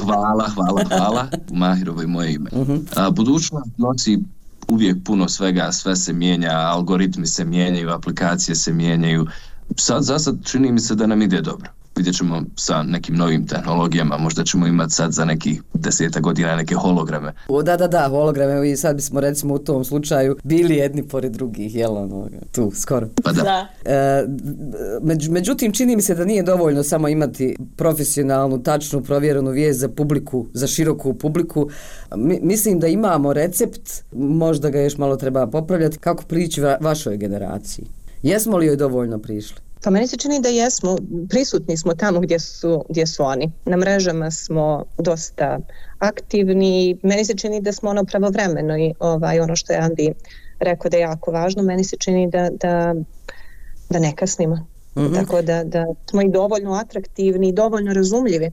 hvala, 0.07 0.49
hvala, 0.55 0.83
hvala. 0.89 1.27
Mahirovo 1.63 2.01
je 2.01 2.07
moje 2.07 2.35
ime. 2.35 2.51
Uh 2.53 2.59
mhm. 2.69 2.73
-huh. 2.73 3.07
A, 3.07 3.11
budućnost 3.11 3.79
nosi 3.79 4.19
uvijek 4.69 4.97
puno 5.05 5.29
svega, 5.29 5.73
sve 5.73 5.97
se 5.97 6.13
mijenja, 6.13 6.51
algoritmi 6.51 7.27
se 7.27 7.45
mijenjaju, 7.45 7.91
aplikacije 7.91 8.55
se 8.55 8.73
mijenjaju. 8.73 9.27
Sad, 9.79 10.03
za 10.03 10.19
sad 10.19 10.45
čini 10.45 10.73
mi 10.73 10.81
se 10.81 10.95
da 10.95 11.07
nam 11.07 11.23
ide 11.23 11.41
dobro 11.41 11.84
vidjet 11.97 12.17
ćemo 12.17 12.43
sa 12.57 12.83
nekim 12.83 13.17
novim 13.17 13.47
tehnologijama, 13.47 14.19
možda 14.19 14.45
ćemo 14.45 14.67
imati 14.67 14.93
sad 14.95 15.13
za 15.13 15.25
nekih 15.25 15.63
deseta 15.75 16.21
godina 16.21 16.57
neke 16.57 16.75
holograme. 16.75 17.33
O, 17.49 17.63
da, 17.63 17.77
da, 17.77 17.89
da, 17.89 18.09
holograme, 18.09 18.71
i 18.71 18.77
sad 18.77 18.97
bismo 18.97 19.21
recimo 19.21 19.55
u 19.55 19.59
tom 19.59 19.85
slučaju 19.85 20.37
bili 20.45 20.77
jedni 20.77 21.09
pored 21.09 21.33
drugih, 21.33 21.75
jel 21.75 21.97
ono, 21.97 22.29
tu, 22.53 22.73
skoro. 22.75 23.09
Pa 23.25 23.33
da. 23.33 23.69
E, 23.85 24.25
među, 25.03 25.33
međutim, 25.33 25.73
čini 25.73 25.97
mi 25.97 26.03
se 26.03 26.15
da 26.15 26.25
nije 26.25 26.43
dovoljno 26.43 26.83
samo 26.83 27.09
imati 27.09 27.57
profesionalnu, 27.77 28.63
tačnu, 28.63 29.03
provjerenu 29.03 29.51
vijest 29.51 29.81
za 29.81 29.89
publiku, 29.89 30.47
za 30.53 30.67
široku 30.67 31.15
publiku. 31.15 31.69
Mi, 32.17 32.39
mislim 32.43 32.81
da 32.81 32.87
imamo 32.87 33.33
recept, 33.33 33.91
možda 34.13 34.71
ga 34.71 34.81
još 34.81 34.99
malo 34.99 35.17
treba 35.17 35.47
popravljati, 35.47 35.99
kako 35.99 36.25
prići 36.25 36.61
va 36.61 36.77
vašoj 36.81 37.17
generaciji. 37.17 37.87
Jesmo 38.23 38.57
li 38.57 38.67
joj 38.67 38.77
dovoljno 38.77 39.19
prišli? 39.19 39.64
Pa 39.85 39.91
meni 39.91 40.09
se 40.09 40.17
čini 40.17 40.41
da 40.41 40.49
jesmo, 40.49 40.97
prisutni 41.29 41.77
smo 41.77 41.95
tamo 41.95 42.21
gdje 42.21 42.39
su, 42.39 42.85
gdje 42.89 43.07
su 43.07 43.25
oni. 43.25 43.53
Na 43.65 43.77
mrežama 43.77 44.31
smo 44.31 44.85
dosta 44.99 45.59
aktivni. 45.99 46.99
Meni 47.03 47.25
se 47.25 47.35
čini 47.35 47.61
da 47.61 47.73
smo 47.73 47.91
ono 47.91 48.05
pravovremeno 48.05 48.79
i 48.79 48.95
ovaj, 49.01 49.41
ono 49.41 49.57
što 49.57 49.73
je 49.73 49.79
Andi 49.79 50.13
rekao 50.61 50.89
da 50.91 50.97
je 50.97 51.01
jako 51.01 51.31
važno. 51.31 51.63
Meni 51.63 51.85
se 51.85 51.97
čini 51.97 52.31
da, 52.31 52.51
da, 52.51 52.95
da 53.91 53.99
ne 53.99 54.13
kasnimo. 54.17 54.57
Mm 54.57 55.01
-hmm. 55.01 55.15
Tako 55.15 55.43
da, 55.43 55.65
da 55.65 55.87
smo 56.11 56.23
i 56.23 56.31
dovoljno 56.31 56.75
atraktivni 56.75 57.49
i 57.49 57.53
dovoljno 57.53 57.93
razumljivi. 57.93 58.51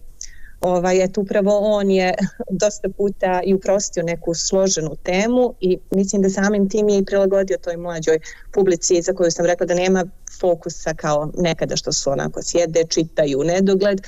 Ovaj, 0.61 1.03
eto, 1.03 1.21
upravo 1.21 1.59
on 1.59 1.91
je 1.91 2.13
dosta 2.61 2.89
puta 2.89 3.41
i 3.45 3.53
uprostio 3.53 4.03
neku 4.03 4.33
složenu 4.33 4.95
temu 5.03 5.53
i 5.59 5.77
mislim 5.91 6.21
da 6.21 6.29
samim 6.29 6.69
tim 6.69 6.89
je 6.89 6.97
i 6.97 7.05
prilagodio 7.05 7.57
toj 7.57 7.77
mlađoj 7.77 8.19
publici 8.53 9.01
za 9.01 9.13
koju 9.13 9.31
sam 9.31 9.45
rekla 9.45 9.65
da 9.65 9.73
nema 9.73 10.05
fokusa 10.41 10.93
kao 10.93 11.31
nekada 11.37 11.75
što 11.75 11.91
su 11.91 12.11
onako 12.11 12.41
sjede, 12.43 12.83
čitaju 12.89 13.43
nedogled, 13.43 14.01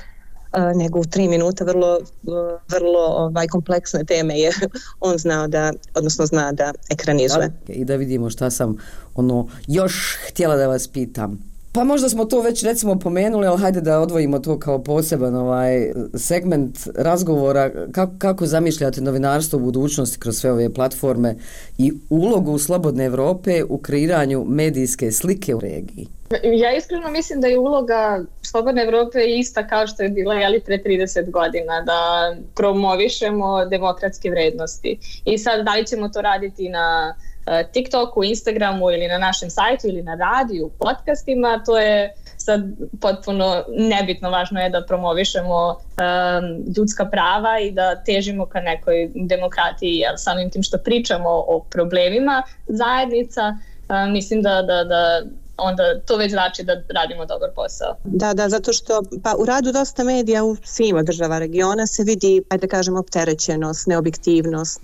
nego 0.75 0.99
u 0.99 1.05
tri 1.05 1.27
minuta 1.27 1.63
vrlo, 1.63 1.97
e, 1.97 2.29
vrlo 2.69 2.99
ovaj, 2.99 3.47
kompleksne 3.47 4.03
teme 4.03 4.39
je 4.39 4.51
on 4.99 5.17
znao 5.17 5.47
da, 5.47 5.73
odnosno 5.95 6.25
zna 6.25 6.51
da 6.51 6.73
ekranizuje. 6.89 7.51
I 7.67 7.85
da 7.85 7.95
vidimo 7.95 8.29
šta 8.29 8.49
sam 8.49 8.77
ono 9.15 9.47
još 9.67 10.17
htjela 10.27 10.55
da 10.55 10.67
vas 10.67 10.87
pitam. 10.87 11.53
Pa 11.71 11.83
možda 11.83 12.09
smo 12.09 12.25
to 12.25 12.41
već 12.41 12.63
recimo 12.63 12.99
pomenuli, 12.99 13.47
ali 13.47 13.59
hajde 13.59 13.81
da 13.81 13.99
odvojimo 13.99 14.39
to 14.39 14.59
kao 14.59 14.83
poseban 14.83 15.35
ovaj 15.35 15.91
segment 16.15 16.79
razgovora 16.95 17.71
kako, 17.91 18.13
kako 18.17 18.45
zamišljate 18.45 19.01
novinarstvo 19.01 19.59
u 19.59 19.61
budućnosti 19.61 20.19
kroz 20.19 20.37
sve 20.37 20.51
ove 20.51 20.73
platforme 20.73 21.35
i 21.77 21.93
ulogu 22.09 22.57
Slobodne 22.57 23.05
Evrope 23.05 23.63
u 23.63 23.77
kreiranju 23.77 24.45
medijske 24.47 25.11
slike 25.11 25.55
u 25.55 25.59
regiji. 25.59 26.07
Ja 26.43 26.71
iskreno 26.71 27.09
mislim 27.09 27.41
da 27.41 27.47
je 27.47 27.59
uloga 27.59 28.21
Slobodne 28.41 28.83
Evrope 28.83 29.19
ista 29.25 29.67
kao 29.67 29.87
što 29.87 30.03
je 30.03 30.09
bila 30.09 30.33
jeli, 30.33 30.59
pre 30.59 30.77
30 30.77 31.29
godina, 31.29 31.81
da 31.81 32.35
promovišemo 32.55 33.65
demokratske 33.65 34.29
vrednosti. 34.29 34.99
I 35.25 35.37
sad 35.37 35.65
da 35.65 35.73
li 35.73 35.85
ćemo 35.85 36.09
to 36.09 36.21
raditi 36.21 36.69
na 36.69 37.15
e, 37.45 37.67
TikToku, 37.73 38.23
Instagramu 38.23 38.91
ili 38.91 39.07
na 39.07 39.17
našem 39.17 39.49
sajtu 39.49 39.87
ili 39.87 40.01
na 40.01 40.15
radiju, 40.15 40.71
podcastima, 40.79 41.63
to 41.65 41.79
je 41.79 42.13
sad 42.37 42.61
potpuno 43.01 43.63
nebitno, 43.67 44.29
važno 44.29 44.61
je 44.61 44.69
da 44.69 44.85
promovišemo 44.87 45.59
um, 45.69 46.73
ljudska 46.77 47.05
prava 47.05 47.59
i 47.59 47.71
da 47.71 47.95
težimo 48.03 48.45
ka 48.45 48.61
nekoj 48.61 49.09
demokratiji, 49.15 49.95
jer 49.95 50.13
samim 50.17 50.49
tim 50.49 50.63
što 50.63 50.77
pričamo 50.77 51.29
o 51.29 51.65
problemima 51.69 52.43
zajednica, 52.67 53.55
um, 53.89 54.11
mislim 54.13 54.41
da, 54.41 54.61
da, 54.61 54.83
da 54.83 55.21
onda 55.57 55.99
to 56.05 56.17
već 56.17 56.31
znači 56.31 56.63
da 56.63 56.73
radimo 56.89 57.25
dobar 57.25 57.49
posao. 57.55 57.95
Da, 58.03 58.33
da, 58.33 58.49
zato 58.49 58.73
što 58.73 59.03
pa 59.23 59.35
u 59.37 59.45
radu 59.45 59.71
dosta 59.71 60.03
medija 60.03 60.43
u 60.43 60.55
svima 60.63 61.03
država 61.03 61.39
regiona 61.39 61.87
se 61.87 62.03
vidi, 62.03 62.43
ajde 62.49 62.67
da 62.67 62.71
kažemo, 62.71 62.99
opterećenost, 62.99 63.87
neobjektivnost, 63.87 64.79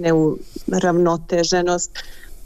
neuravnoteženost 0.68 1.92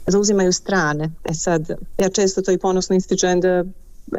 zauzimaju 0.06 0.52
strane. 0.52 1.10
E 1.24 1.34
sad, 1.34 1.70
ja 1.98 2.08
često 2.08 2.42
to 2.42 2.52
i 2.52 2.58
ponosno 2.58 2.96
ističem 2.96 3.40
da 3.40 3.64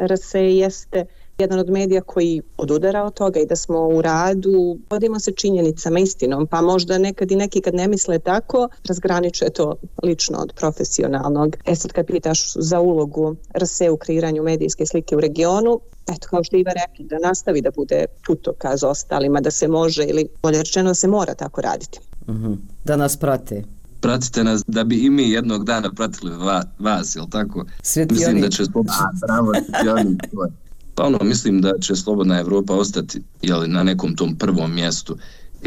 RSE 0.06 0.40
jeste 0.40 1.06
jedan 1.38 1.58
od 1.58 1.70
medija 1.70 2.00
koji 2.00 2.42
odudara 2.56 3.04
od 3.04 3.14
toga 3.14 3.40
i 3.40 3.46
da 3.46 3.56
smo 3.56 3.88
u 3.88 4.02
radu, 4.02 4.78
vodimo 4.90 5.20
se 5.20 5.32
činjenicama, 5.32 5.98
istinom, 5.98 6.46
pa 6.46 6.60
možda 6.60 6.98
nekad 6.98 7.30
i 7.30 7.36
neki 7.36 7.60
kad 7.60 7.74
ne 7.74 7.88
misle 7.88 8.18
tako, 8.18 8.68
razgraničuje 8.88 9.50
to 9.50 9.76
lično 10.02 10.38
od 10.38 10.52
profesionalnog. 10.52 11.56
E 11.66 11.74
sad 11.74 11.92
kad 11.92 12.06
pitaš 12.06 12.52
za 12.54 12.80
ulogu 12.80 13.36
RS 13.54 13.80
u 13.92 13.96
kreiranju 13.96 14.42
medijske 14.42 14.86
slike 14.86 15.16
u 15.16 15.20
regionu, 15.20 15.80
eto 16.06 16.28
kao 16.28 16.44
što 16.44 16.56
Iva 16.56 16.72
rekli, 16.72 17.04
da 17.04 17.28
nastavi 17.28 17.60
da 17.60 17.70
bude 17.70 18.04
putoka 18.26 18.76
za 18.76 18.88
ostalima, 18.88 19.40
da 19.40 19.50
se 19.50 19.68
može 19.68 20.04
ili 20.04 20.28
bolje 20.42 20.58
rečeno 20.58 20.94
se 20.94 21.08
mora 21.08 21.34
tako 21.34 21.60
raditi. 21.60 22.00
Mm 22.28 22.32
-hmm. 22.32 22.56
Da 22.84 22.96
nas 22.96 23.16
prate 23.16 23.64
pratite 24.00 24.44
nas 24.44 24.62
da 24.66 24.84
bi 24.84 24.96
i 24.96 25.10
mi 25.10 25.30
jednog 25.30 25.64
dana 25.64 25.90
pratili 25.92 26.36
va, 26.36 26.62
vas, 26.78 27.16
jel 27.16 27.26
tako? 27.30 27.64
Svetioni. 27.82 28.20
Mislim 28.20 28.40
da 28.40 28.48
će 28.48 28.64
slobodna, 28.64 29.12
bravo, 29.26 29.52
svetioni, 29.54 30.18
pa 30.96 31.04
ono, 31.04 31.18
mislim 31.22 31.60
da 31.60 31.72
će 31.80 31.96
slobodna 31.96 32.40
Evropa 32.40 32.74
ostati 32.74 33.22
jel, 33.42 33.64
na 33.66 33.82
nekom 33.82 34.16
tom 34.16 34.36
prvom 34.36 34.74
mjestu 34.74 35.16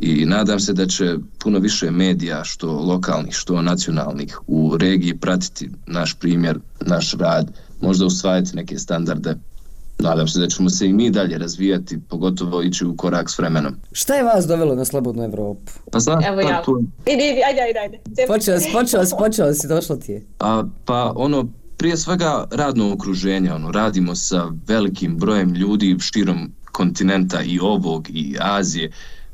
i 0.02 0.26
nadam 0.26 0.60
se 0.60 0.74
da 0.74 0.88
će 0.88 1.16
puno 1.40 1.60
više 1.60 1.92
medija, 1.92 2.44
što 2.44 2.72
lokalnih, 2.72 3.34
što 3.34 3.62
nacionalnih, 3.62 4.40
u 4.48 4.78
regiji 4.78 5.18
pratiti 5.18 5.70
naš 5.88 6.14
primjer, 6.14 6.60
naš 6.82 7.14
rad, 7.14 7.52
možda 7.82 8.06
usvajati 8.06 8.56
neke 8.56 8.78
standarde 8.78 9.36
nadam 10.00 10.28
se 10.28 10.40
da 10.40 10.48
ćemo 10.48 10.70
se 10.70 10.88
i 10.88 10.94
mi 10.94 11.10
dalje 11.10 11.38
razvijati, 11.38 12.00
pogotovo 12.10 12.62
ići 12.62 12.86
u 12.86 12.96
korak 12.98 13.30
s 13.30 13.40
vremenom. 13.40 13.76
Šta 13.92 14.16
je 14.16 14.24
vas 14.24 14.48
dovelo 14.48 14.76
na 14.76 14.86
Slobodnu 14.86 15.24
Evropu? 15.24 15.72
Pa 15.92 16.00
znam, 16.00 16.24
Evo 16.24 16.42
ja. 16.42 16.62
Tu... 16.62 16.84
Idi, 17.06 17.24
idi, 17.32 17.42
ajde, 17.48 17.62
ajde, 17.62 17.80
ajde. 17.80 18.00
Počeo 18.28 18.60
si, 18.60 18.70
počeo 18.74 19.06
si, 19.06 19.14
počeo 19.20 19.54
si, 19.54 19.68
došlo 19.68 19.96
ti 19.96 20.12
je. 20.12 20.26
A, 20.40 20.64
pa 20.86 21.14
ono, 21.16 21.48
prije 21.80 21.98
svega 21.98 22.46
radno 22.52 22.94
okruženje, 22.94 23.54
ono, 23.54 23.72
radimo 23.72 24.16
sa 24.16 24.52
velikim 24.68 25.18
brojem 25.18 25.54
ljudi 25.54 25.98
širom 26.00 26.52
kontinenta 26.72 27.42
i 27.42 27.60
ovog 27.60 28.10
i 28.10 28.36
Azije. 28.40 28.92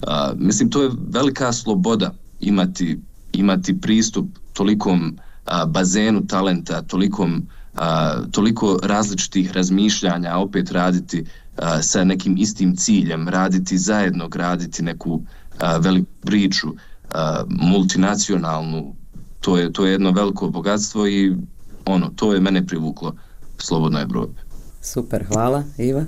A, 0.07 0.33
mislim, 0.37 0.69
to 0.69 0.83
je 0.83 0.91
velika 1.09 1.53
sloboda 1.53 2.13
imati, 2.39 2.99
imati 3.33 3.81
pristup 3.81 4.25
tolikom 4.53 5.17
a, 5.45 5.65
bazenu 5.65 6.27
talenta, 6.27 6.81
tolikom 6.81 7.47
a, 7.75 8.15
toliko 8.31 8.79
različitih 8.83 9.51
razmišljanja, 9.51 10.37
opet 10.37 10.71
raditi 10.71 11.25
a, 11.57 11.81
sa 11.81 12.03
nekim 12.03 12.37
istim 12.37 12.75
ciljem, 12.75 13.29
raditi 13.29 13.77
zajedno, 13.77 14.27
graditi 14.27 14.83
neku 14.83 15.21
a, 15.59 15.77
veliku 15.77 16.11
priču, 16.21 16.67
a, 17.11 17.43
multinacionalnu, 17.47 18.95
to 19.41 19.57
je, 19.57 19.73
to 19.73 19.85
je 19.85 19.91
jedno 19.91 20.11
veliko 20.11 20.49
bogatstvo 20.49 21.07
i 21.07 21.35
ono, 21.85 22.09
to 22.15 22.33
je 22.33 22.39
mene 22.39 22.67
privuklo 22.67 23.13
Slobodnoj 23.57 24.01
Evropi. 24.01 24.39
Super, 24.81 25.23
hvala. 25.33 25.63
Iva? 25.77 26.03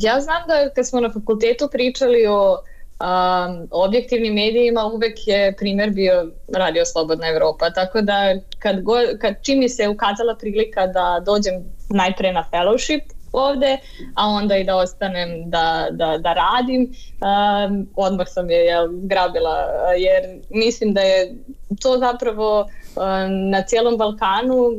Ja 0.00 0.20
znam 0.20 0.42
da 0.48 0.70
kad 0.74 0.88
smo 0.88 1.00
na 1.00 1.12
fakultetu 1.12 1.68
pričali 1.72 2.26
o 2.26 2.58
um, 3.00 3.68
objektivnim 3.70 4.34
medijima 4.34 4.84
uvek 4.84 5.14
je 5.26 5.56
primjer 5.56 5.90
bio 5.90 6.30
Radio 6.54 6.84
Slobodna 6.84 7.28
Evropa, 7.28 7.70
tako 7.70 8.00
da 8.00 8.34
kad, 8.58 8.82
go, 8.82 8.94
kad 9.20 9.34
čim 9.42 9.58
mi 9.58 9.68
se 9.68 9.88
ukazala 9.88 10.36
prilika 10.40 10.86
da 10.86 11.22
dođem 11.26 11.54
najpre 11.88 12.32
na 12.32 12.44
fellowship 12.52 13.02
ovde, 13.32 13.78
a 14.14 14.26
onda 14.28 14.56
i 14.56 14.64
da 14.64 14.76
ostanem 14.76 15.50
da, 15.50 15.88
da, 15.90 16.18
da 16.18 16.32
radim, 16.32 16.82
um, 16.82 17.88
odmah 17.96 18.26
sam 18.28 18.50
je 18.50 18.64
jel, 18.64 18.88
grabila, 19.02 19.56
jer 19.98 20.40
mislim 20.50 20.94
da 20.94 21.00
je 21.00 21.34
to 21.82 21.98
zapravo 21.98 22.60
um, 22.60 23.50
na 23.50 23.62
cijelom 23.62 23.96
Balkanu 23.96 24.70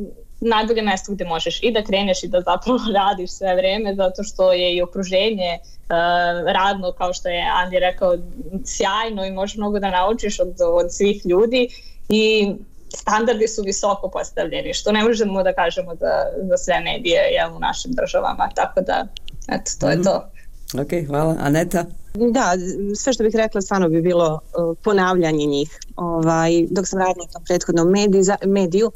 najbolje 0.45 0.81
mjesto 0.81 1.11
gdje 1.11 1.25
možeš 1.25 1.63
i 1.63 1.71
da 1.71 1.83
kreneš 1.83 2.23
i 2.23 2.27
da 2.27 2.41
zapravo 2.41 2.79
radiš 2.99 3.31
sve 3.31 3.55
vreme 3.55 3.95
zato 3.95 4.23
što 4.23 4.53
je 4.53 4.75
i 4.75 4.81
okruženje 4.81 5.59
uh, 5.59 6.51
radno 6.53 6.91
kao 6.91 7.13
što 7.13 7.29
je 7.29 7.51
Andi 7.53 7.79
rekao 7.79 8.17
sjajno 8.65 9.25
i 9.25 9.31
možeš 9.31 9.57
mnogo 9.57 9.79
da 9.79 9.89
naučiš 9.89 10.39
od, 10.39 10.55
od 10.73 10.93
svih 10.93 11.25
ljudi 11.25 11.67
i 12.09 12.53
standardi 12.97 13.47
su 13.47 13.61
visoko 13.61 14.09
postavljeni 14.09 14.73
što 14.73 14.91
ne 14.91 15.03
možemo 15.03 15.43
da 15.43 15.53
kažemo 15.53 15.95
za, 15.95 16.13
za 16.49 16.57
sve 16.57 16.79
medije 16.79 17.21
jel, 17.31 17.55
u 17.55 17.59
našim 17.59 17.91
državama 17.91 18.49
tako 18.55 18.81
da 18.81 19.07
eto 19.47 19.71
to 19.79 19.89
je 19.89 20.03
to 20.03 20.31
Ok, 20.73 21.07
hvala. 21.07 21.35
Aneta? 21.39 21.85
Da, 22.13 22.53
sve 22.95 23.13
što 23.13 23.23
bih 23.23 23.35
rekla 23.35 23.61
stvarno 23.61 23.89
bi 23.89 24.01
bilo 24.01 24.33
uh, 24.33 24.77
ponavljanje 24.83 25.45
njih. 25.45 25.79
Ovaj, 25.95 26.65
dok 26.69 26.87
sam 26.87 26.99
radila 26.99 27.25
na 27.33 27.39
prethodnom 27.47 27.91
mediju, 27.91 28.23
mediju 28.45 28.91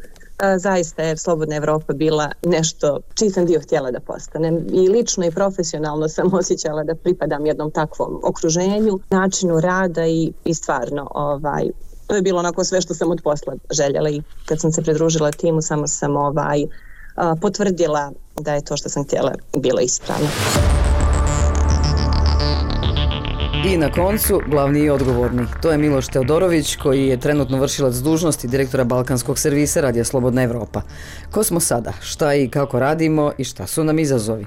zaista 0.58 1.04
je 1.04 1.18
Slobodna 1.18 1.56
Evropa 1.56 1.94
bila 1.94 2.32
nešto 2.46 3.00
čiji 3.14 3.30
sam 3.30 3.46
dio 3.46 3.60
htjela 3.60 3.92
da 3.92 4.00
postanem 4.00 4.68
i 4.72 4.90
lično 4.90 5.26
i 5.26 5.32
profesionalno 5.32 6.08
sam 6.08 6.34
osjećala 6.40 6.84
da 6.84 6.96
pripadam 6.96 7.46
jednom 7.46 7.72
takvom 7.72 8.20
okruženju, 8.24 9.00
načinu 9.10 9.60
rada 9.60 10.06
i, 10.06 10.34
i 10.46 10.54
stvarno 10.54 11.08
ovaj, 11.12 11.70
to 12.08 12.16
je 12.16 12.22
bilo 12.22 12.40
onako 12.40 12.64
sve 12.64 12.82
što 12.82 12.94
sam 12.94 13.12
od 13.12 13.22
posla 13.24 13.54
željela 13.72 14.10
i 14.10 14.22
kad 14.46 14.62
sam 14.62 14.72
se 14.72 14.82
pridružila 14.82 15.32
timu 15.32 15.62
samo 15.62 15.88
sam 15.88 16.18
ovaj, 16.18 16.66
potvrdila 17.42 18.12
da 18.42 18.54
je 18.54 18.62
to 18.62 18.78
što 18.78 18.90
sam 18.90 19.04
htjela 19.04 19.34
bilo 19.58 19.80
ispravno. 19.80 20.28
I 23.66 23.78
na 23.78 23.92
koncu, 23.92 24.42
glavni 24.48 24.80
i 24.80 24.90
odgovorni. 24.90 25.46
To 25.62 25.72
je 25.72 25.78
Miloš 25.78 26.08
Teodorović, 26.08 26.76
koji 26.76 27.08
je 27.08 27.20
trenutno 27.20 27.58
vršilac 27.58 27.96
dužnosti 27.96 28.48
direktora 28.48 28.84
Balkanskog 28.84 29.40
servisa 29.40 29.82
Radija 29.82 30.04
Slobodna 30.04 30.44
Evropa. 30.44 30.82
Ko 31.32 31.44
smo 31.44 31.60
sada? 31.60 31.94
Šta 32.02 32.34
i 32.34 32.50
kako 32.50 32.80
radimo 32.80 33.32
i 33.38 33.44
šta 33.44 33.68
su 33.68 33.84
nam 33.84 34.00
izazovi? 34.00 34.46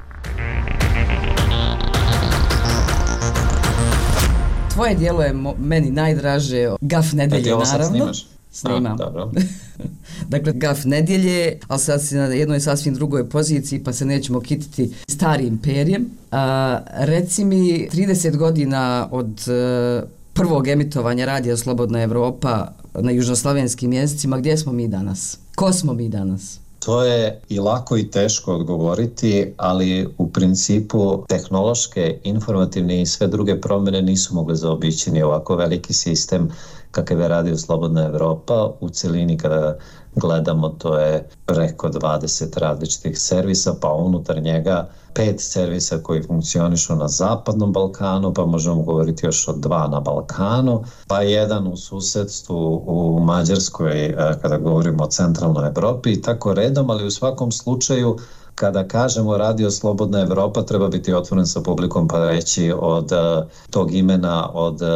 Tvoje 4.72 4.94
dijelo 4.94 5.22
je 5.22 5.34
meni 5.58 5.90
najdraže, 5.90 6.70
gaf 6.80 7.12
nedelje, 7.12 7.54
naravno. 7.72 8.12
Snimam. 8.52 8.96
Dobro. 8.96 9.30
dakle, 10.28 10.52
gaf 10.52 10.84
nedjelje, 10.84 11.58
ali 11.68 11.80
sad 11.80 12.02
si 12.02 12.14
na 12.14 12.24
jednoj 12.24 12.60
sasvim 12.60 12.94
drugoj 12.94 13.28
poziciji, 13.28 13.84
pa 13.84 13.92
se 13.92 14.04
nećemo 14.04 14.40
kititi 14.40 14.94
starim 15.08 15.58
perjem. 15.58 16.06
A, 16.30 16.78
reci 16.90 17.44
mi, 17.44 17.88
30 17.92 18.36
godina 18.36 19.08
od 19.10 19.26
uh, 19.48 20.08
prvog 20.32 20.68
emitovanja 20.68 21.24
radija 21.24 21.56
Slobodna 21.56 22.02
Evropa 22.02 22.72
na 22.94 23.10
južnoslavenskim 23.10 23.92
jezicima, 23.92 24.38
gdje 24.38 24.56
smo 24.56 24.72
mi 24.72 24.88
danas? 24.88 25.38
Ko 25.54 25.72
smo 25.72 25.92
mi 25.94 26.08
danas? 26.08 26.61
To 26.84 27.02
je 27.02 27.40
i 27.48 27.58
lako 27.60 27.96
i 27.96 28.10
teško 28.10 28.54
odgovoriti, 28.54 29.54
ali 29.56 30.08
u 30.18 30.32
principu 30.32 31.24
tehnološke, 31.28 32.20
informativne 32.24 33.02
i 33.02 33.06
sve 33.06 33.26
druge 33.26 33.60
promjene 33.60 34.02
nisu 34.02 34.34
mogle 34.34 34.54
zaobići 34.54 35.10
ni 35.10 35.22
ovako 35.22 35.56
veliki 35.56 35.92
sistem 35.92 36.48
kakav 36.90 37.20
je 37.20 37.28
radio 37.28 37.56
Slobodna 37.56 38.06
Evropa. 38.06 38.70
U 38.80 38.88
celini 38.88 39.38
kada 39.38 39.78
gledamo 40.14 40.68
to 40.68 40.98
je 40.98 41.28
preko 41.46 41.88
20 41.88 42.58
različitih 42.58 43.18
servisa, 43.18 43.74
pa 43.80 43.92
unutar 43.92 44.42
njega 44.42 44.88
pet 45.14 45.40
servisa 45.40 45.98
koji 46.02 46.22
funkcionišu 46.22 46.96
na 46.96 47.08
Zapadnom 47.08 47.72
Balkanu, 47.72 48.34
pa 48.34 48.46
možemo 48.46 48.82
govoriti 48.82 49.26
još 49.26 49.48
o 49.48 49.52
dva 49.52 49.88
na 49.88 50.00
Balkanu, 50.00 50.84
pa 51.06 51.22
jedan 51.22 51.66
u 51.66 51.76
susedstvu 51.76 52.82
u 52.86 53.20
Mađarskoj 53.20 54.06
e, 54.06 54.16
kada 54.42 54.58
govorimo 54.58 55.04
o 55.04 55.06
centralnoj 55.06 55.68
Evropi 55.68 56.12
i 56.12 56.22
tako 56.22 56.54
redom, 56.54 56.90
ali 56.90 57.06
u 57.06 57.10
svakom 57.10 57.52
slučaju 57.52 58.16
kada 58.54 58.88
kažemo 58.88 59.36
Radio 59.36 59.70
Slobodna 59.70 60.20
Evropa 60.20 60.62
treba 60.62 60.88
biti 60.88 61.14
otvoren 61.14 61.46
sa 61.46 61.60
publikom 61.60 62.08
pa 62.08 62.28
reći 62.28 62.72
od 62.78 63.12
uh, 63.12 63.44
tog 63.70 63.94
imena 63.94 64.50
od 64.52 64.82
uh, 64.82 64.88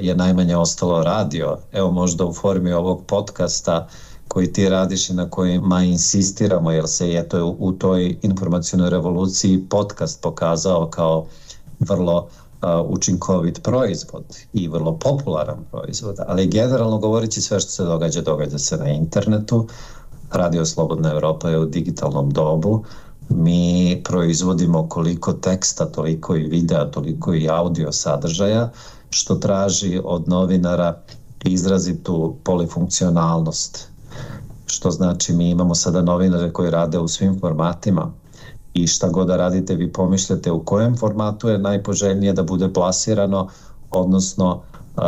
je 0.00 0.14
najmanje 0.14 0.56
ostalo 0.56 1.02
radio. 1.02 1.58
Evo 1.72 1.90
možda 1.90 2.24
u 2.24 2.32
formi 2.32 2.72
ovog 2.72 3.04
podcasta 3.06 3.88
koji 4.32 4.52
ti 4.52 4.68
radiš 4.68 5.10
i 5.10 5.14
na 5.14 5.30
kojima 5.30 5.82
insistiramo 5.82 6.70
jer 6.70 6.88
se 6.88 7.10
je 7.10 7.28
to 7.28 7.56
u 7.58 7.72
toj 7.72 8.18
informacijnoj 8.22 8.90
revoluciji 8.90 9.64
podcast 9.70 10.22
pokazao 10.22 10.86
kao 10.86 11.26
vrlo 11.80 12.28
učinkovit 12.88 13.62
proizvod 13.62 14.24
i 14.52 14.68
vrlo 14.68 14.98
popularan 14.98 15.58
proizvod, 15.70 16.16
ali 16.26 16.46
generalno 16.46 16.98
govoreći 16.98 17.40
sve 17.40 17.60
što 17.60 17.70
se 17.70 17.84
događa, 17.84 18.20
događa 18.20 18.58
se 18.58 18.76
na 18.76 18.88
internetu, 18.88 19.66
Radio 20.32 20.66
Slobodna 20.66 21.10
Evropa 21.10 21.50
je 21.50 21.58
u 21.58 21.66
digitalnom 21.66 22.30
dobu. 22.30 22.84
Mi 23.28 24.00
proizvodimo 24.04 24.88
koliko 24.88 25.32
teksta, 25.32 25.86
toliko 25.86 26.36
i 26.36 26.42
videa, 26.42 26.90
toliko 26.90 27.34
i 27.34 27.48
audio 27.48 27.92
sadržaja, 27.92 28.70
što 29.10 29.34
traži 29.34 30.00
od 30.04 30.28
novinara 30.28 31.00
izrazitu 31.44 32.36
polifunkcionalnost. 32.44 33.90
Što 34.70 34.90
znači 34.90 35.32
mi 35.32 35.50
imamo 35.50 35.74
sada 35.74 36.02
novinare 36.02 36.52
koji 36.52 36.70
rade 36.70 36.98
u 36.98 37.08
svim 37.08 37.40
formatima 37.40 38.12
i 38.74 38.86
šta 38.86 39.08
god 39.08 39.26
da 39.26 39.36
radite 39.36 39.74
vi 39.74 39.92
pomišljate 39.92 40.52
u 40.52 40.64
kojem 40.64 40.96
formatu 40.96 41.48
je 41.48 41.58
najpoželjnije 41.58 42.32
da 42.32 42.42
bude 42.42 42.72
plasirano, 42.72 43.48
odnosno 43.90 44.62
e, 44.62 45.00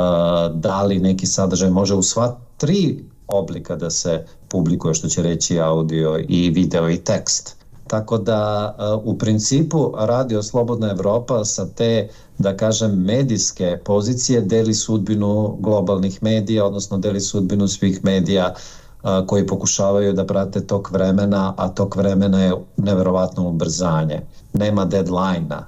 da 0.55 0.83
li 0.83 0.99
neki 0.99 1.27
sadržaj 1.27 1.71
može 1.71 1.95
u 1.95 2.03
sva 2.03 2.37
tri 2.57 3.05
oblika 3.27 3.77
da 3.77 3.91
se 3.91 4.27
publikuje 4.49 4.95
što 4.95 5.09
će 5.09 5.23
reći 5.23 5.61
audio 5.61 6.25
i 6.29 6.51
video 6.51 6.91
i 6.91 6.97
tekst. 6.97 7.57
Tako 7.87 8.19
da 8.19 8.75
e, 8.79 8.83
u 9.05 9.19
principu 9.19 9.93
Radio 9.99 10.43
Slobodna 10.43 10.91
Evropa 10.91 11.45
sa 11.45 11.67
te, 11.67 12.09
da 12.39 12.57
kažem, 12.57 13.03
medijske 13.05 13.79
pozicije 13.85 14.41
deli 14.41 14.75
sudbinu 14.75 15.57
globalnih 15.61 16.23
medija, 16.23 16.67
odnosno 16.67 16.99
deli 16.99 17.21
sudbinu 17.21 17.69
svih 17.69 18.05
medija 18.05 18.55
koji 19.27 19.47
pokušavaju 19.47 20.13
da 20.13 20.27
prate 20.27 20.67
tok 20.67 20.91
vremena, 20.91 21.55
a 21.57 21.69
tok 21.69 21.97
vremena 21.97 22.43
je 22.43 22.53
neverovatno 22.77 23.49
ubrzanje. 23.49 24.21
Nema 24.53 24.85
deadline-a, 24.85 25.65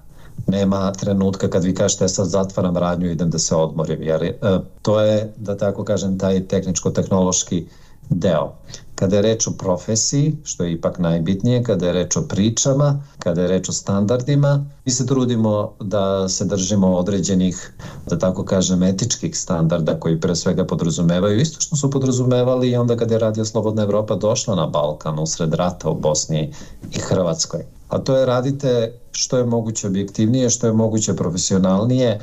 nema 0.46 0.92
trenutka 0.92 1.50
kad 1.50 1.64
vi 1.64 1.74
kažete 1.74 2.08
sad 2.08 2.26
zatvaram 2.26 2.76
radnju 2.76 3.10
idem 3.10 3.30
da 3.30 3.38
se 3.38 3.56
odmorim 3.56 4.02
jer 4.02 4.22
e, 4.22 4.34
to 4.82 5.00
je 5.00 5.32
da 5.36 5.56
tako 5.56 5.84
kažem 5.84 6.18
taj 6.18 6.46
tehničko-tehnološki 6.46 7.66
deo. 8.08 8.52
Kada 8.94 9.16
je 9.16 9.22
reč 9.22 9.46
o 9.46 9.50
profesiji, 9.50 10.36
što 10.44 10.64
je 10.64 10.72
ipak 10.72 10.98
najbitnije, 10.98 11.62
kada 11.62 11.86
je 11.86 11.92
reč 11.92 12.16
o 12.16 12.22
pričama, 12.22 13.02
kada 13.18 13.42
je 13.42 13.48
reč 13.48 13.68
o 13.68 13.72
standardima, 13.72 14.66
mi 14.84 14.92
se 14.92 15.06
trudimo 15.06 15.72
da 15.80 16.28
se 16.28 16.44
držimo 16.44 16.94
određenih, 16.96 17.72
da 18.06 18.18
tako 18.18 18.44
kažem, 18.44 18.82
etičkih 18.82 19.38
standarda 19.38 20.00
koji 20.00 20.20
pre 20.20 20.36
svega 20.36 20.64
podrazumevaju 20.64 21.40
isto 21.40 21.60
što 21.60 21.76
su 21.76 21.90
podrazumevali 21.90 22.70
i 22.70 22.76
onda 22.76 22.96
kada 22.96 23.14
je 23.14 23.18
Radio 23.18 23.44
Slobodna 23.44 23.82
Evropa 23.82 24.14
došla 24.14 24.54
na 24.54 24.66
Balkan 24.66 25.18
usred 25.18 25.54
rata 25.54 25.90
u 25.90 25.94
Bosni 25.94 26.52
i 26.92 26.98
Hrvatskoj. 26.98 27.64
A 27.88 27.98
to 27.98 28.16
je 28.16 28.26
radite 28.26 29.00
što 29.12 29.38
je 29.38 29.44
moguće 29.44 29.86
objektivnije, 29.86 30.50
što 30.50 30.66
je 30.66 30.72
moguće 30.72 31.16
profesionalnije 31.16 32.20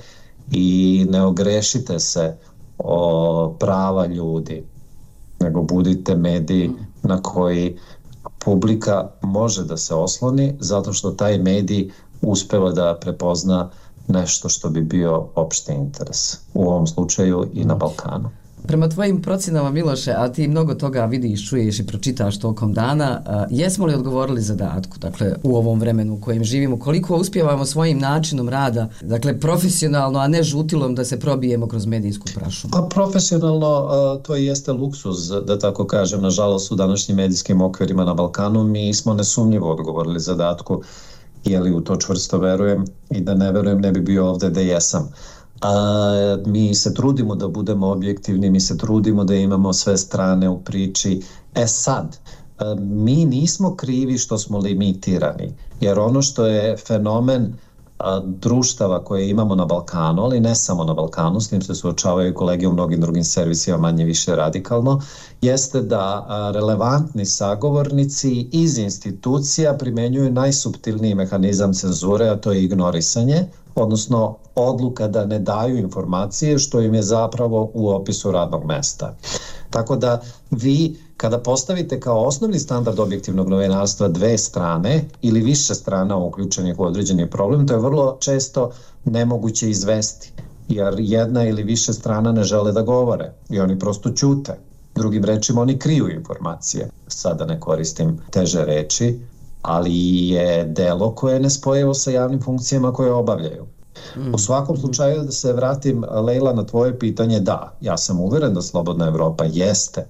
i 0.51 1.05
ne 1.09 1.24
ogrešite 1.24 1.99
se 1.99 2.38
o 2.78 3.55
prava 3.59 4.05
ljudi 4.05 4.70
nego 5.41 5.61
budite 5.61 6.15
mediji 6.15 6.71
na 7.03 7.21
koji 7.21 7.77
publika 8.39 9.09
može 9.21 9.63
da 9.63 9.77
se 9.77 9.95
osloni 9.95 10.53
zato 10.59 10.93
što 10.93 11.11
taj 11.11 11.37
medij 11.37 11.89
uspeva 12.21 12.71
da 12.71 12.97
prepozna 13.01 13.69
nešto 14.07 14.49
što 14.49 14.69
bi 14.69 14.81
bio 14.81 15.27
opšti 15.35 15.73
interes 15.73 16.37
u 16.53 16.69
ovom 16.69 16.87
slučaju 16.87 17.47
i 17.53 17.65
na 17.65 17.75
Balkanu. 17.75 18.29
Prema 18.68 18.89
tvojim 18.89 19.22
procenama 19.22 19.72
Miloše, 19.72 20.14
a 20.18 20.30
ti 20.30 20.47
mnogo 20.47 20.74
toga 20.74 21.05
vidiš, 21.05 21.49
čuješ 21.49 21.80
i 21.80 21.86
pročitaš 21.86 22.39
tokom 22.39 22.74
dana, 22.74 23.22
jesmo 23.49 23.86
li 23.86 23.93
odgovorili 23.93 24.41
zadatku, 24.41 24.97
dakle, 24.99 25.36
u 25.43 25.55
ovom 25.55 25.80
vremenu 25.80 26.14
u 26.14 26.22
kojem 26.22 26.43
živimo, 26.43 26.80
koliko 26.80 27.16
uspjevamo 27.16 27.66
svojim 27.66 27.99
načinom 27.99 28.49
rada, 28.49 28.89
dakle, 29.01 29.39
profesionalno, 29.39 30.20
a 30.20 30.28
ne 30.28 30.43
žutilom 30.43 30.95
da 30.95 31.05
se 31.05 31.20
probijemo 31.20 31.68
kroz 31.68 31.86
medijsku 31.86 32.26
prašu? 32.36 32.68
Pa 32.72 32.88
profesionalno, 32.89 33.89
to 34.24 34.36
jeste 34.36 34.72
luksuz, 34.72 35.30
da 35.47 35.59
tako 35.59 35.88
kažem, 35.88 36.22
nažalost, 36.22 36.72
u 36.72 36.76
današnjim 36.76 37.18
medijskim 37.18 37.62
okvirima 37.62 38.05
na 38.05 38.14
Balkanu, 38.14 38.64
mi 38.64 38.93
smo 38.93 39.14
nesumnjivo 39.14 39.72
odgovorili 39.72 40.20
zadatku, 40.20 40.82
jeli 41.43 41.72
u 41.72 41.82
to 41.82 41.95
čvrsto 41.95 42.38
verujem 42.38 42.86
i 43.09 43.22
da 43.22 43.34
ne 43.34 43.51
verujem 43.51 43.82
ne 43.82 43.91
bi 43.91 44.01
bio 44.01 44.30
ovde 44.30 44.49
da 44.49 44.62
jesam 44.62 45.09
a, 45.62 46.38
mi 46.45 46.76
se 46.76 46.93
trudimo 46.93 47.36
da 47.36 47.47
budemo 47.47 47.88
objektivni, 47.88 48.49
mi 48.49 48.59
se 48.59 48.78
trudimo 48.78 49.24
da 49.24 49.36
imamo 49.36 49.74
sve 49.74 49.97
strane 49.97 50.49
u 50.49 50.62
priči. 50.62 51.22
E 51.55 51.68
sad, 51.68 52.18
e, 52.59 52.64
mi 52.80 53.26
nismo 53.26 53.76
krivi 53.76 54.18
što 54.18 54.38
smo 54.38 54.57
limitirani, 54.57 55.53
jer 55.82 55.99
ono 55.99 56.22
što 56.22 56.45
je 56.45 56.78
fenomen 56.78 57.43
e, 57.43 57.53
društava 58.26 59.03
koje 59.03 59.30
imamo 59.30 59.55
na 59.55 59.66
Balkanu, 59.66 60.24
ali 60.24 60.39
ne 60.39 60.55
samo 60.55 60.84
na 60.84 60.93
Balkanu, 60.93 61.41
s 61.41 61.51
njim 61.51 61.62
se 61.62 61.76
suočavaju 61.76 62.34
kolege 62.34 62.68
u 62.68 62.74
mnogim 62.74 63.01
drugim 63.01 63.24
servisima 63.24 63.78
manje 63.78 64.05
više 64.05 64.36
radikalno, 64.36 65.01
jeste 65.41 65.82
da 65.82 66.28
e, 66.28 66.53
relevantni 66.53 67.26
sagovornici 67.26 68.47
iz 68.51 68.78
institucija 68.78 69.78
primenjuju 69.78 70.32
najsubtilniji 70.32 71.16
mehanizam 71.16 71.74
cenzure, 71.74 72.30
a 72.30 72.38
to 72.38 72.51
je 72.51 72.64
ignorisanje, 72.64 73.45
odnosno 73.76 74.38
odluka 74.55 75.07
da 75.07 75.25
ne 75.25 75.39
daju 75.39 75.77
informacije 75.77 76.59
što 76.59 76.81
im 76.81 76.93
je 76.93 77.01
zapravo 77.01 77.71
u 77.73 77.89
opisu 77.89 78.31
radnog 78.31 78.65
mesta. 78.65 79.15
Tako 79.69 79.95
da 79.95 80.21
vi 80.51 80.99
kada 81.17 81.39
postavite 81.39 81.99
kao 81.99 82.25
osnovni 82.25 82.59
standard 82.59 82.99
objektivnog 82.99 83.49
novinarstva 83.49 84.07
dve 84.07 84.37
strane 84.37 85.05
ili 85.21 85.41
više 85.41 85.75
strana 85.75 86.17
uključenih 86.17 86.79
u 86.79 86.83
određeni 86.83 87.29
problem, 87.29 87.67
to 87.67 87.73
je 87.73 87.79
vrlo 87.79 88.17
često 88.19 88.71
nemoguće 89.05 89.69
izvesti 89.69 90.31
jer 90.67 90.95
jedna 90.97 91.43
ili 91.47 91.63
više 91.63 91.93
strana 91.93 92.31
ne 92.31 92.43
žele 92.43 92.71
da 92.71 92.81
govore 92.81 93.31
i 93.49 93.59
oni 93.59 93.79
prosto 93.79 94.09
ćute. 94.11 94.57
Drugim 94.95 95.23
rečima, 95.23 95.61
oni 95.61 95.79
kriju 95.79 96.09
informacije. 96.09 96.89
Sada 97.07 97.45
ne 97.45 97.59
koristim 97.59 98.19
teže 98.31 98.65
reči, 98.65 99.19
ali 99.61 100.27
je 100.29 100.65
delo 100.65 101.15
koje 101.15 101.33
je 101.33 101.39
nespojivo 101.39 101.93
sa 101.93 102.11
javnim 102.11 102.41
funkcijama 102.41 102.93
koje 102.93 103.11
obavljaju. 103.11 103.65
U 104.33 104.37
svakom 104.37 104.77
slučaju 104.77 105.23
da 105.23 105.31
se 105.31 105.53
vratim 105.53 106.05
Leila 106.25 106.53
na 106.53 106.65
tvoje 106.65 106.99
pitanje, 106.99 107.39
da, 107.39 107.77
ja 107.81 107.97
sam 107.97 108.19
uveren 108.19 108.53
da 108.53 108.61
Slobodna 108.61 109.07
Evropa 109.07 109.45
jeste 109.45 110.07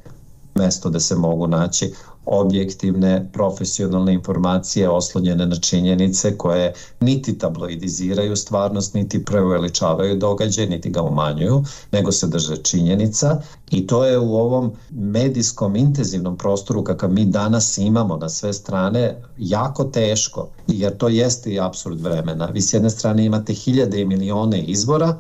mesto 0.56 0.90
da 0.90 1.00
se 1.00 1.16
mogu 1.16 1.48
naći 1.48 1.94
objektivne, 2.26 3.30
profesionalne 3.34 4.14
informacije 4.14 4.90
oslonjene 4.90 5.46
na 5.46 5.56
činjenice 5.56 6.38
koje 6.38 6.74
niti 7.00 7.38
tabloidiziraju 7.38 8.36
stvarnost, 8.36 8.94
niti 8.94 9.26
preuveličavaju 9.26 10.18
događaj, 10.18 10.68
niti 10.68 10.90
ga 10.90 11.02
umanjuju, 11.02 11.64
nego 11.92 12.12
se 12.12 12.28
drže 12.28 12.58
činjenica 12.58 13.42
i 13.72 13.88
to 13.88 14.06
je 14.06 14.20
u 14.20 14.36
ovom 14.36 14.72
medijskom 14.90 15.76
intenzivnom 15.76 16.38
prostoru 16.38 16.84
kakav 16.84 17.12
mi 17.12 17.26
danas 17.26 17.78
imamo 17.78 18.18
na 18.18 18.30
sve 18.30 18.54
strane 18.54 19.22
jako 19.38 19.84
teško, 19.84 20.50
jer 20.68 20.98
to 20.98 21.08
jeste 21.08 21.52
i 21.52 21.60
absurd 21.60 22.02
vremena. 22.02 22.46
Vi 22.46 22.62
s 22.62 22.74
jedne 22.74 22.90
strane 22.90 23.26
imate 23.26 23.54
hiljade 23.54 24.02
i 24.02 24.06
milione 24.06 24.62
izvora, 24.62 25.18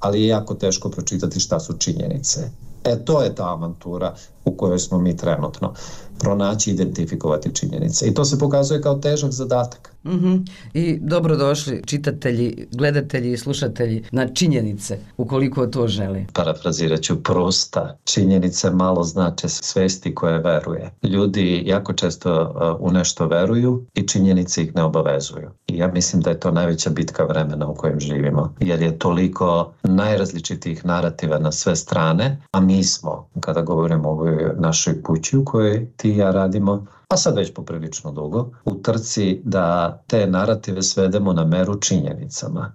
ali 0.00 0.20
je 0.20 0.26
jako 0.26 0.54
teško 0.54 0.90
pročitati 0.90 1.40
šta 1.40 1.60
su 1.60 1.72
činjenice. 1.78 2.50
E, 2.84 3.04
to 3.04 3.22
je 3.22 3.34
ta 3.34 3.44
avantura 3.44 4.14
u 4.44 4.56
kojoj 4.56 4.78
smo 4.78 4.98
mi 4.98 5.16
trenutno 5.16 5.74
pronaći 6.18 6.70
i 6.70 6.74
identifikovati 6.74 7.54
činjenice. 7.54 8.06
I 8.06 8.14
to 8.14 8.24
se 8.24 8.38
pokazuje 8.38 8.80
kao 8.80 8.94
težak 8.94 9.30
zadatak. 9.30 9.94
Mm 10.04 10.10
-hmm. 10.10 10.46
I 10.74 10.98
dobrodošli 11.02 11.82
čitatelji, 11.86 12.66
gledatelji 12.72 13.32
i 13.32 13.36
slušatelji 13.36 14.04
na 14.12 14.28
činjenice, 14.28 14.98
ukoliko 15.16 15.66
to 15.66 15.88
želi. 15.88 16.26
Parafrazirat 16.32 17.00
ću 17.00 17.22
prosta. 17.22 17.98
Činjenice 18.04 18.70
malo 18.70 19.02
znače 19.02 19.48
svesti 19.48 20.14
koje 20.14 20.38
veruje. 20.38 20.90
Ljudi 21.02 21.62
jako 21.66 21.92
često 21.92 22.42
uh, 22.80 22.88
u 22.88 22.92
nešto 22.92 23.26
veruju 23.26 23.86
i 23.94 24.06
činjenice 24.06 24.62
ih 24.62 24.74
ne 24.74 24.82
obavezuju. 24.82 25.50
I 25.66 25.76
ja 25.76 25.88
mislim 25.88 26.22
da 26.22 26.30
je 26.30 26.40
to 26.40 26.50
najveća 26.50 26.90
bitka 26.90 27.24
vremena 27.24 27.68
u 27.68 27.74
kojem 27.74 28.00
živimo. 28.00 28.54
Jer 28.60 28.82
je 28.82 28.98
toliko 28.98 29.72
najrazličitih 29.82 30.84
narativa 30.84 31.38
na 31.38 31.52
sve 31.52 31.76
strane, 31.76 32.42
a 32.52 32.60
mi 32.60 32.84
smo, 32.84 33.28
kada 33.40 33.62
govorimo 33.62 34.08
o 34.08 34.14
ovoj 34.34 34.54
našoj 34.58 35.02
kući 35.02 35.36
u 35.36 35.44
kojoj 35.44 35.88
ti 35.96 36.10
i 36.10 36.16
ja 36.16 36.30
radimo, 36.30 36.86
a 37.08 37.16
sad 37.16 37.36
već 37.36 37.54
poprilično 37.54 38.12
dugo, 38.12 38.50
u 38.64 38.74
trci 38.74 39.40
da 39.44 39.98
te 40.06 40.26
narative 40.26 40.82
svedemo 40.82 41.32
na 41.32 41.44
meru 41.44 41.80
činjenicama. 41.80 42.72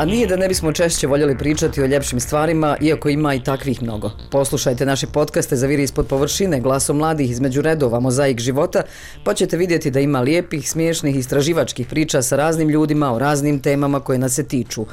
A 0.00 0.04
nije 0.04 0.26
da 0.26 0.36
ne 0.36 0.48
bismo 0.48 0.72
češće 0.72 1.06
voljeli 1.06 1.38
pričati 1.38 1.82
o 1.82 1.86
ljepšim 1.86 2.20
stvarima, 2.20 2.76
iako 2.80 3.08
ima 3.08 3.34
i 3.34 3.42
takvih 3.44 3.82
mnogo. 3.82 4.10
Poslušajte 4.30 4.86
naše 4.86 5.06
podcaste 5.06 5.56
za 5.56 5.66
viri 5.66 5.82
ispod 5.82 6.06
površine, 6.06 6.60
glasom 6.60 6.96
mladih 6.96 7.30
između 7.30 7.62
redova, 7.62 8.00
mozaik 8.00 8.40
života, 8.40 8.82
pa 9.24 9.34
ćete 9.34 9.56
vidjeti 9.56 9.90
da 9.90 10.00
ima 10.00 10.20
lijepih, 10.20 10.70
smiješnih, 10.70 11.16
istraživačkih 11.16 11.86
priča 11.86 12.22
sa 12.22 12.36
raznim 12.36 12.68
ljudima 12.68 13.12
o 13.12 13.18
raznim 13.18 13.60
temama 13.60 14.00
koje 14.00 14.18
nas 14.18 14.34
se 14.34 14.44
tiču. 14.44 14.86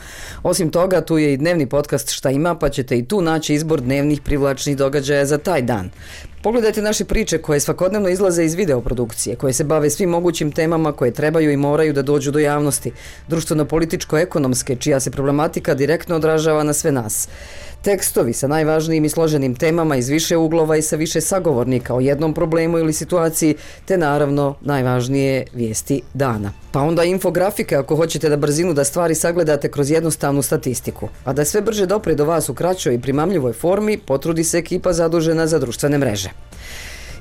Osim 0.43 0.69
toga, 0.69 1.01
tu 1.01 1.17
je 1.17 1.33
i 1.33 1.37
dnevni 1.37 1.69
podcast 1.69 2.09
Šta 2.09 2.29
ima, 2.29 2.55
pa 2.55 2.69
ćete 2.69 2.97
i 2.97 3.05
tu 3.05 3.21
naći 3.21 3.53
izbor 3.53 3.81
dnevnih 3.81 4.21
privlačnih 4.21 4.77
događaja 4.77 5.25
za 5.25 5.37
taj 5.37 5.61
dan. 5.61 5.89
Pogledajte 6.41 6.81
naše 6.81 7.05
priče 7.05 7.37
koje 7.37 7.59
svakodnevno 7.59 8.09
izlaze 8.09 8.45
iz 8.45 8.53
videoprodukcije, 8.53 9.35
koje 9.35 9.53
se 9.53 9.63
bave 9.63 9.89
svim 9.89 10.09
mogućim 10.09 10.51
temama 10.51 10.91
koje 10.91 11.11
trebaju 11.11 11.51
i 11.51 11.57
moraju 11.57 11.93
da 11.93 12.01
dođu 12.01 12.31
do 12.31 12.39
javnosti, 12.39 12.91
društveno-političko-ekonomske, 13.27 14.75
čija 14.75 14.99
se 14.99 15.11
problematika 15.11 15.73
direktno 15.73 16.15
odražava 16.15 16.63
na 16.63 16.73
sve 16.73 16.91
nas. 16.91 17.27
Tekstovi 17.81 18.33
sa 18.33 18.47
najvažnijim 18.47 19.05
i 19.05 19.09
složenim 19.09 19.55
temama 19.55 19.95
iz 19.95 20.09
više 20.09 20.37
uglova 20.37 20.77
i 20.77 20.81
sa 20.81 20.95
više 20.95 21.21
sagovornika 21.21 21.95
o 21.95 21.99
jednom 21.99 22.33
problemu 22.33 22.77
ili 22.77 22.93
situaciji, 22.93 23.55
te 23.85 23.97
naravno 23.97 24.55
najvažnije 24.61 25.45
vijesti 25.53 26.01
dana. 26.13 26.51
Pa 26.71 26.81
onda 26.81 27.03
infografike 27.03 27.75
ako 27.75 27.95
hoćete 27.95 28.29
da 28.29 28.37
brzinu 28.37 28.73
da 28.73 28.83
stvari 28.83 29.15
sagledate 29.15 29.71
kroz 29.71 29.91
jednostavnu 29.91 30.41
statistiku. 30.41 31.09
A 31.23 31.33
da 31.33 31.45
sve 31.45 31.61
brže 31.61 31.85
dopre 31.85 32.15
do 32.15 32.25
vas 32.25 32.49
u 32.49 32.53
kraćoj 32.53 32.95
i 32.95 33.01
primamljivoj 33.01 33.53
formi, 33.53 33.97
potrudi 33.97 34.43
se 34.43 34.57
ekipa 34.57 34.93
zadužena 34.93 35.47
za 35.47 35.59
društvene 35.59 35.97
mreže. 35.97 36.29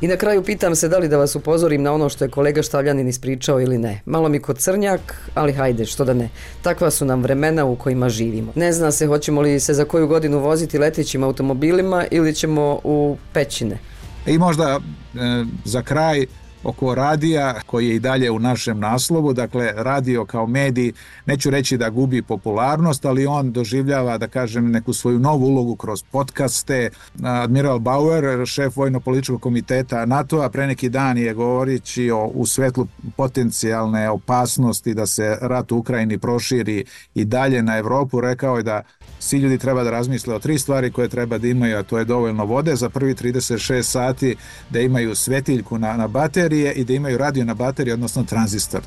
I 0.00 0.08
na 0.08 0.16
kraju 0.16 0.42
pitam 0.42 0.76
se 0.76 0.88
da 0.88 0.98
li 0.98 1.08
da 1.08 1.16
vas 1.16 1.36
upozorim 1.36 1.82
na 1.82 1.92
ono 1.92 2.08
što 2.08 2.24
je 2.24 2.30
kolega 2.30 2.62
Štavljanin 2.62 3.08
ispričao 3.08 3.60
ili 3.60 3.78
ne. 3.78 4.00
Malo 4.06 4.28
mi 4.28 4.40
kod 4.40 4.58
crnjak, 4.58 5.30
ali 5.34 5.52
hajde, 5.52 5.84
što 5.86 6.04
da 6.04 6.14
ne. 6.14 6.28
Takva 6.62 6.90
su 6.90 7.04
nam 7.04 7.22
vremena 7.22 7.64
u 7.64 7.76
kojima 7.76 8.08
živimo. 8.08 8.52
Ne 8.54 8.72
zna 8.72 8.92
se 8.92 9.06
hoćemo 9.06 9.40
li 9.40 9.60
se 9.60 9.74
za 9.74 9.84
koju 9.84 10.06
godinu 10.06 10.38
voziti 10.38 10.78
letećim 10.78 11.22
automobilima 11.22 12.04
ili 12.10 12.34
ćemo 12.34 12.80
u 12.84 13.16
pećine. 13.32 13.78
I 14.26 14.38
možda 14.38 14.80
e, 15.14 15.44
za 15.64 15.82
kraj 15.82 16.26
oko 16.66 16.94
radija 16.94 17.54
koji 17.66 17.88
je 17.88 17.96
i 17.96 18.00
dalje 18.00 18.30
u 18.30 18.38
našem 18.38 18.78
naslovu, 18.80 19.32
dakle 19.32 19.72
radio 19.76 20.24
kao 20.24 20.46
medij, 20.46 20.92
neću 21.26 21.50
reći 21.50 21.76
da 21.76 21.90
gubi 21.90 22.22
popularnost, 22.22 23.04
ali 23.04 23.26
on 23.26 23.52
doživljava, 23.52 24.18
da 24.18 24.28
kažem, 24.28 24.70
neku 24.70 24.92
svoju 24.92 25.18
novu 25.18 25.46
ulogu 25.46 25.76
kroz 25.76 26.02
podcaste. 26.02 26.90
Admiral 27.22 27.78
Bauer, 27.78 28.46
šef 28.46 28.76
vojno-političkog 28.76 29.42
komiteta 29.42 30.06
NATO-a, 30.06 30.48
pre 30.48 30.66
neki 30.66 30.88
dan 30.88 31.18
je 31.18 31.34
govorići 31.34 32.10
o, 32.10 32.26
u 32.26 32.46
svetlu 32.46 32.86
potencijalne 33.16 34.10
opasnosti 34.10 34.94
da 34.94 35.06
se 35.06 35.38
rat 35.40 35.72
u 35.72 35.76
Ukrajini 35.76 36.18
proširi 36.18 36.84
i 37.14 37.24
dalje 37.24 37.62
na 37.62 37.78
Evropu, 37.78 38.20
rekao 38.20 38.56
je 38.56 38.62
da 38.62 38.82
svi 39.26 39.38
ljudi 39.38 39.58
treba 39.58 39.84
da 39.84 39.90
razmisle 39.90 40.34
o 40.34 40.38
tri 40.38 40.58
stvari 40.58 40.90
koje 40.90 41.08
treba 41.08 41.38
da 41.38 41.48
imaju, 41.48 41.78
a 41.78 41.82
to 41.82 41.98
je 41.98 42.04
dovoljno 42.04 42.44
vode 42.44 42.76
za 42.76 42.88
prvi 42.88 43.14
36 43.14 43.82
sati, 43.82 44.36
da 44.70 44.80
imaju 44.80 45.14
svetiljku 45.14 45.78
na, 45.78 45.96
na 45.96 46.08
baterije 46.08 46.72
i 46.72 46.84
da 46.84 46.92
imaju 46.92 47.18
radio 47.18 47.44
na 47.44 47.54
baterije, 47.54 47.94
odnosno 47.94 48.24
tranzistor. 48.24 48.80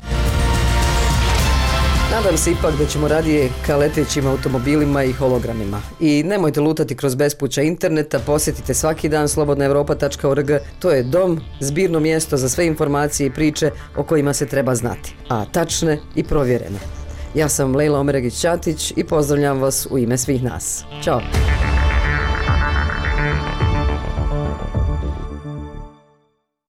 Nadam 2.10 2.36
se 2.36 2.50
ipak 2.50 2.78
da 2.78 2.86
ćemo 2.86 3.08
radije 3.08 3.50
ka 3.66 3.76
letećim 3.76 4.26
automobilima 4.26 5.04
i 5.04 5.12
hologramima. 5.12 5.80
I 6.00 6.22
nemojte 6.22 6.60
lutati 6.60 6.96
kroz 6.96 7.14
bespuća 7.14 7.62
interneta, 7.62 8.18
posjetite 8.18 8.74
svaki 8.74 9.08
dan 9.08 9.28
slobodnaevropa.org. 9.28 10.50
To 10.78 10.90
je 10.90 11.02
dom, 11.02 11.40
zbirno 11.60 12.00
mjesto 12.00 12.36
za 12.36 12.48
sve 12.48 12.66
informacije 12.66 13.26
i 13.26 13.30
priče 13.30 13.70
o 13.96 14.02
kojima 14.02 14.32
se 14.32 14.46
treba 14.46 14.74
znati, 14.74 15.14
a 15.28 15.44
tačne 15.44 15.98
i 16.14 16.24
provjerene. 16.24 16.99
Ja 17.34 17.48
sam 17.48 17.76
Lejla 17.76 17.98
Omeragić-Ćatić 18.00 18.92
i 18.96 19.04
pozdravljam 19.04 19.60
vas 19.60 19.86
u 19.90 19.98
ime 19.98 20.18
svih 20.18 20.42
nas. 20.42 20.84
Ćao! 21.02 21.20